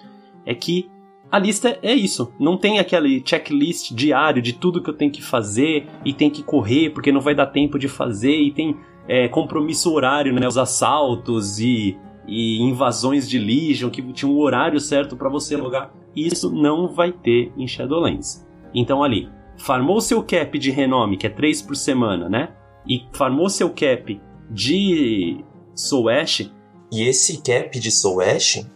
é 0.46 0.54
que 0.54 0.90
a 1.32 1.40
lista 1.40 1.78
é 1.82 1.94
isso. 1.94 2.34
Não 2.40 2.58
tem 2.58 2.80
aquele 2.80 3.22
checklist 3.24 3.94
diário 3.94 4.42
de 4.42 4.54
tudo 4.54 4.82
que 4.82 4.90
eu 4.90 4.94
tenho 4.94 5.12
que 5.12 5.22
fazer 5.22 5.88
e 6.04 6.14
tem 6.14 6.30
que 6.30 6.44
correr 6.44 6.92
porque 6.92 7.12
não 7.12 7.22
vai 7.22 7.36
dar 7.36 7.48
tempo 7.48 7.78
de 7.78 7.88
fazer 7.88 8.36
e 8.36 8.52
tem 8.52 8.78
é, 9.08 9.28
compromisso 9.28 9.94
horário, 9.94 10.34
né, 10.34 10.48
os 10.48 10.58
assaltos 10.58 11.60
e, 11.60 11.98
e 12.28 12.62
invasões 12.62 13.30
de 13.30 13.38
Legion 13.40 13.90
que 13.90 14.02
tinha 14.14 14.32
um 14.32 14.38
horário 14.40 14.80
certo 14.80 15.16
para 15.16 15.30
você 15.30 15.56
logar. 15.58 15.92
Isso 16.16 16.52
não 16.52 16.88
vai 16.88 17.12
ter 17.12 17.52
em 17.58 17.68
Shadowlands. 17.68 18.48
Então 18.74 19.04
ali, 19.04 19.30
farmou 19.58 20.02
seu 20.02 20.24
cap 20.24 20.58
de 20.58 20.72
renome, 20.72 21.18
que 21.18 21.28
é 21.28 21.30
3 21.30 21.62
por 21.62 21.76
semana, 21.76 22.30
né? 22.30 22.50
e 22.90 23.06
farmou 23.14 23.50
seu 23.50 23.70
cap 23.70 24.20
de 24.50 25.44
Soul 25.76 26.10
Ash. 26.10 26.52
E 26.92 27.08
esse 27.08 27.38
cap 27.38 27.80
de 27.80 27.92
Soul 27.92 28.22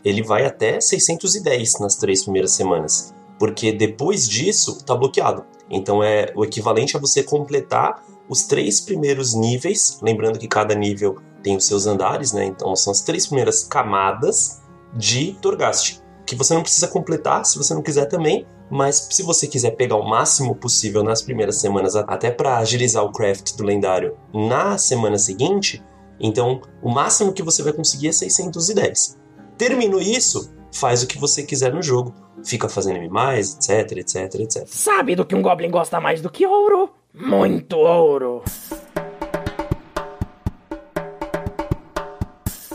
ele 0.03 0.21
vai 0.21 0.45
até 0.45 0.79
610 0.79 1.79
nas 1.79 1.95
três 1.95 2.23
primeiras 2.23 2.51
semanas. 2.51 3.13
Porque 3.39 3.71
depois 3.71 4.29
disso, 4.29 4.83
tá 4.83 4.95
bloqueado. 4.95 5.45
Então 5.69 6.03
é 6.03 6.31
o 6.35 6.45
equivalente 6.45 6.95
a 6.95 6.99
você 6.99 7.23
completar 7.23 8.03
os 8.29 8.43
três 8.43 8.79
primeiros 8.79 9.33
níveis. 9.33 9.97
Lembrando 10.01 10.37
que 10.37 10.47
cada 10.47 10.75
nível 10.75 11.17
tem 11.41 11.57
os 11.57 11.65
seus 11.65 11.87
andares, 11.87 12.31
né? 12.31 12.45
Então 12.45 12.75
são 12.75 12.91
as 12.91 13.01
três 13.01 13.25
primeiras 13.25 13.63
camadas 13.63 14.61
de 14.95 15.33
Torghast. 15.41 16.01
Que 16.25 16.35
você 16.35 16.53
não 16.53 16.61
precisa 16.61 16.87
completar, 16.87 17.45
se 17.45 17.57
você 17.57 17.73
não 17.73 17.81
quiser 17.81 18.05
também, 18.05 18.45
mas 18.69 19.07
se 19.11 19.23
você 19.23 19.45
quiser 19.45 19.71
pegar 19.71 19.97
o 19.97 20.07
máximo 20.07 20.55
possível 20.55 21.03
nas 21.03 21.21
primeiras 21.21 21.59
semanas, 21.59 21.95
até 21.95 22.31
para 22.31 22.57
agilizar 22.57 23.03
o 23.03 23.11
craft 23.11 23.55
do 23.55 23.63
lendário 23.63 24.17
na 24.33 24.77
semana 24.77 25.17
seguinte, 25.17 25.83
então 26.19 26.61
o 26.81 26.89
máximo 26.89 27.33
que 27.33 27.43
você 27.43 27.63
vai 27.63 27.73
conseguir 27.73 28.09
é 28.09 28.11
610. 28.11 29.19
Terminou 29.57 30.01
isso, 30.01 30.53
faz 30.71 31.03
o 31.03 31.07
que 31.07 31.17
você 31.17 31.43
quiser 31.43 31.73
no 31.73 31.81
jogo. 31.81 32.13
Fica 32.43 32.67
fazendo 32.67 32.97
M+, 32.97 33.09
etc, 33.39 33.97
etc, 33.97 34.35
etc. 34.39 34.63
Sabe 34.67 35.15
do 35.15 35.25
que 35.25 35.35
um 35.35 35.41
Goblin 35.41 35.69
gosta 35.69 35.99
mais 36.01 36.21
do 36.21 36.29
que 36.29 36.45
ouro? 36.45 36.89
Muito 37.13 37.77
ouro! 37.77 38.43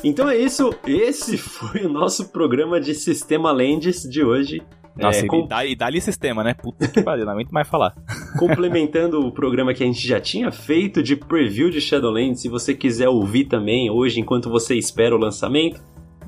Então 0.03 0.28
é 0.28 0.36
isso, 0.36 0.72
esse 0.86 1.36
foi 1.36 1.84
o 1.84 1.89
nosso 1.89 2.28
programa 2.28 2.80
de 2.80 2.95
Sistema 2.95 3.51
Lendes 3.51 4.03
de 4.03 4.22
hoje. 4.22 4.62
Nossa, 4.97 5.20
é, 5.20 5.24
e, 5.24 5.26
com... 5.26 5.47
dá, 5.47 5.64
e 5.64 5.76
dá-lhe 5.76 6.01
sistema, 6.01 6.43
né? 6.43 6.55
Puta 6.55 6.89
que 6.89 7.03
pariu, 7.03 7.24
não 7.24 7.32
aguento 7.32 7.51
mais 7.51 7.68
falar. 7.68 7.95
Complementando 8.37 9.20
o 9.20 9.33
programa 9.33 9.72
que 9.72 9.83
a 9.83 9.87
gente 9.87 10.07
já 10.07 10.20
tinha 10.20 10.51
feito 10.51 11.03
de 11.03 11.16
preview 11.16 11.70
de 11.70 11.81
Shadowlands, 11.81 12.41
se 12.41 12.49
você 12.49 12.74
quiser 12.74 13.09
ouvir 13.09 13.45
também 13.45 13.91
hoje, 13.91 14.20
enquanto 14.20 14.51
você 14.51 14.74
espera 14.74 15.14
o 15.14 15.18
lançamento, 15.18 15.81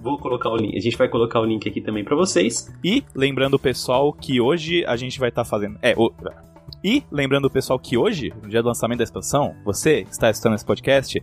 vou 0.03 0.19
colocar 0.19 0.49
o 0.49 0.57
link. 0.57 0.77
A 0.77 0.81
gente 0.81 0.97
vai 0.97 1.09
colocar 1.09 1.41
o 1.41 1.45
link 1.45 1.69
aqui 1.69 1.81
também 1.81 2.05
para 2.05 2.17
vocês. 2.17 2.73
E 2.83 3.05
lembrando 3.15 3.55
o 3.55 3.59
pessoal 3.59 4.13
que 4.13 4.41
hoje 4.41 4.85
a 4.87 4.97
gente 4.97 5.19
vai 5.19 5.29
estar 5.29 5.45
tá 5.45 5.49
fazendo. 5.49 5.79
É, 5.83 5.95
o... 5.97 6.13
E 6.83 7.03
lembrando 7.11 7.47
o 7.47 7.51
pessoal 7.51 7.79
que 7.79 7.99
hoje, 7.99 8.33
no 8.43 8.49
dia 8.49 8.63
do 8.63 8.69
lançamento 8.69 8.99
da 8.99 9.05
expansão, 9.05 9.55
você 9.65 10.05
que 10.05 10.13
está 10.13 10.29
assistindo 10.29 10.55
esse 10.55 10.65
podcast, 10.65 11.23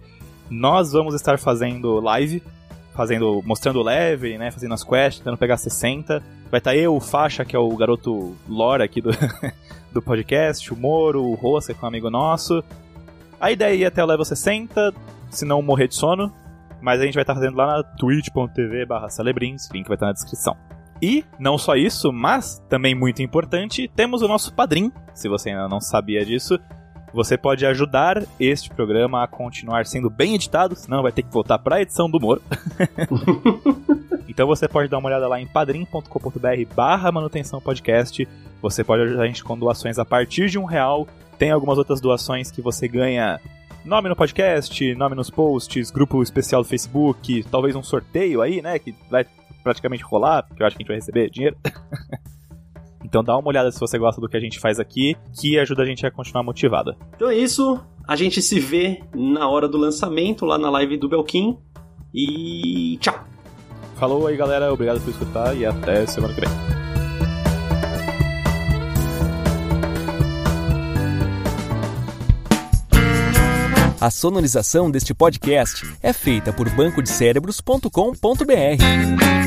nós 0.49 0.91
vamos 0.91 1.15
estar 1.15 1.39
fazendo 1.39 1.99
live 1.99 2.43
fazendo, 2.97 3.43
mostrando 3.45 3.79
o 3.79 3.83
level, 3.83 4.39
né? 4.39 4.49
Fazendo 4.49 4.73
as 4.73 4.83
quests, 4.83 5.19
tentando 5.19 5.37
pegar 5.37 5.55
60. 5.55 6.19
Vai 6.49 6.57
estar 6.57 6.71
tá 6.71 6.75
eu, 6.75 6.95
o 6.95 6.99
Faixa, 6.99 7.45
que 7.45 7.55
é 7.55 7.59
o 7.59 7.69
garoto 7.77 8.35
lore 8.49 8.81
aqui 8.81 8.99
do, 8.99 9.11
do 9.97 10.01
podcast, 10.01 10.71
o 10.71 10.77
Moro, 10.77 11.23
o 11.23 11.33
Rosa, 11.33 11.73
que 11.73 11.79
é 11.79 11.83
um 11.83 11.87
amigo 11.87 12.09
nosso. 12.09 12.63
A 13.39 13.51
ideia 13.51 13.73
é 13.73 13.77
ir 13.77 13.85
até 13.85 14.03
o 14.03 14.07
level 14.07 14.23
60, 14.23 14.93
se 15.29 15.45
não 15.45 15.61
morrer 15.61 15.87
de 15.87 15.95
sono. 15.95 16.31
Mas 16.79 17.01
a 17.01 17.05
gente 17.05 17.15
vai 17.15 17.23
estar 17.23 17.33
fazendo 17.33 17.57
lá 17.57 17.77
na 17.77 17.83
twitch.tv 17.83 18.85
barra 18.85 19.09
celebrins, 19.09 19.67
link 19.71 19.87
vai 19.87 19.95
estar 19.95 20.07
na 20.07 20.13
descrição. 20.13 20.55
E 21.01 21.25
não 21.39 21.57
só 21.57 21.75
isso, 21.75 22.11
mas 22.11 22.63
também 22.69 22.93
muito 22.93 23.21
importante, 23.21 23.91
temos 23.95 24.21
o 24.21 24.27
nosso 24.27 24.53
padrim. 24.53 24.91
Se 25.13 25.27
você 25.27 25.49
ainda 25.49 25.67
não 25.67 25.81
sabia 25.81 26.23
disso, 26.23 26.59
você 27.13 27.37
pode 27.37 27.65
ajudar 27.65 28.23
este 28.39 28.69
programa 28.69 29.23
a 29.23 29.27
continuar 29.27 29.85
sendo 29.87 30.09
bem 30.09 30.35
editado, 30.35 30.75
senão 30.75 31.01
vai 31.01 31.11
ter 31.11 31.23
que 31.23 31.33
voltar 31.33 31.57
para 31.59 31.77
a 31.77 31.81
edição 31.81 32.09
do 32.09 32.17
humor. 32.17 32.41
então 34.37 34.45
você 34.45 34.67
pode 34.67 34.87
dar 34.87 34.99
uma 34.99 35.07
olhada 35.07 35.27
lá 35.27 35.41
em 35.41 35.47
padrim.com.br 35.47 36.75
barra 36.75 37.11
manutenção 37.11 37.59
podcast. 37.59 38.27
Você 38.61 38.83
pode 38.83 39.01
ajudar 39.01 39.23
a 39.23 39.25
gente 39.25 39.43
com 39.43 39.57
doações 39.57 39.97
a 39.97 40.05
partir 40.05 40.47
de 40.47 40.59
um 40.59 40.65
real. 40.65 41.07
Tem 41.39 41.49
algumas 41.49 41.79
outras 41.79 41.99
doações 41.99 42.51
que 42.51 42.61
você 42.61 42.87
ganha 42.87 43.41
nome 43.83 44.07
no 44.09 44.15
podcast, 44.15 44.93
nome 44.93 45.15
nos 45.15 45.31
posts, 45.31 45.89
grupo 45.89 46.21
especial 46.21 46.61
do 46.61 46.67
Facebook, 46.67 47.45
talvez 47.49 47.75
um 47.75 47.81
sorteio 47.81 48.43
aí, 48.43 48.61
né? 48.61 48.77
Que 48.77 48.93
vai 49.09 49.25
praticamente 49.63 50.03
rolar, 50.03 50.43
porque 50.43 50.61
eu 50.61 50.67
acho 50.67 50.75
que 50.75 50.83
a 50.83 50.83
gente 50.83 50.89
vai 50.89 50.97
receber 50.97 51.31
dinheiro. 51.31 51.57
então 53.03 53.23
dá 53.23 53.35
uma 53.35 53.47
olhada 53.47 53.71
se 53.71 53.79
você 53.79 53.97
gosta 53.97 54.21
do 54.21 54.29
que 54.29 54.37
a 54.37 54.39
gente 54.39 54.59
faz 54.59 54.79
aqui, 54.79 55.17
que 55.33 55.57
ajuda 55.57 55.81
a 55.81 55.85
gente 55.87 56.05
a 56.05 56.11
continuar 56.11 56.43
motivada. 56.43 56.95
Então 57.15 57.27
é 57.27 57.35
isso, 57.35 57.83
a 58.07 58.15
gente 58.15 58.39
se 58.43 58.59
vê 58.59 59.01
na 59.15 59.49
hora 59.49 59.67
do 59.67 59.79
lançamento, 59.79 60.45
lá 60.45 60.59
na 60.59 60.69
live 60.69 60.95
do 60.95 61.09
Belkin. 61.09 61.57
E 62.13 62.99
tchau! 63.01 63.36
Falou 63.99 64.27
aí 64.27 64.37
galera, 64.37 64.71
obrigado 64.71 65.01
por 65.01 65.09
escutar 65.09 65.55
e 65.55 65.65
até 65.65 66.05
semana 66.05 66.33
que 66.33 66.41
vem. 66.41 66.49
A 73.99 74.11
sonorização 74.11 74.91
deste 74.91 75.11
podcast 75.13 75.83
é 76.03 76.13
feita 76.13 76.53
por 76.53 76.69
bancodecerebros.com.br. 76.69 79.46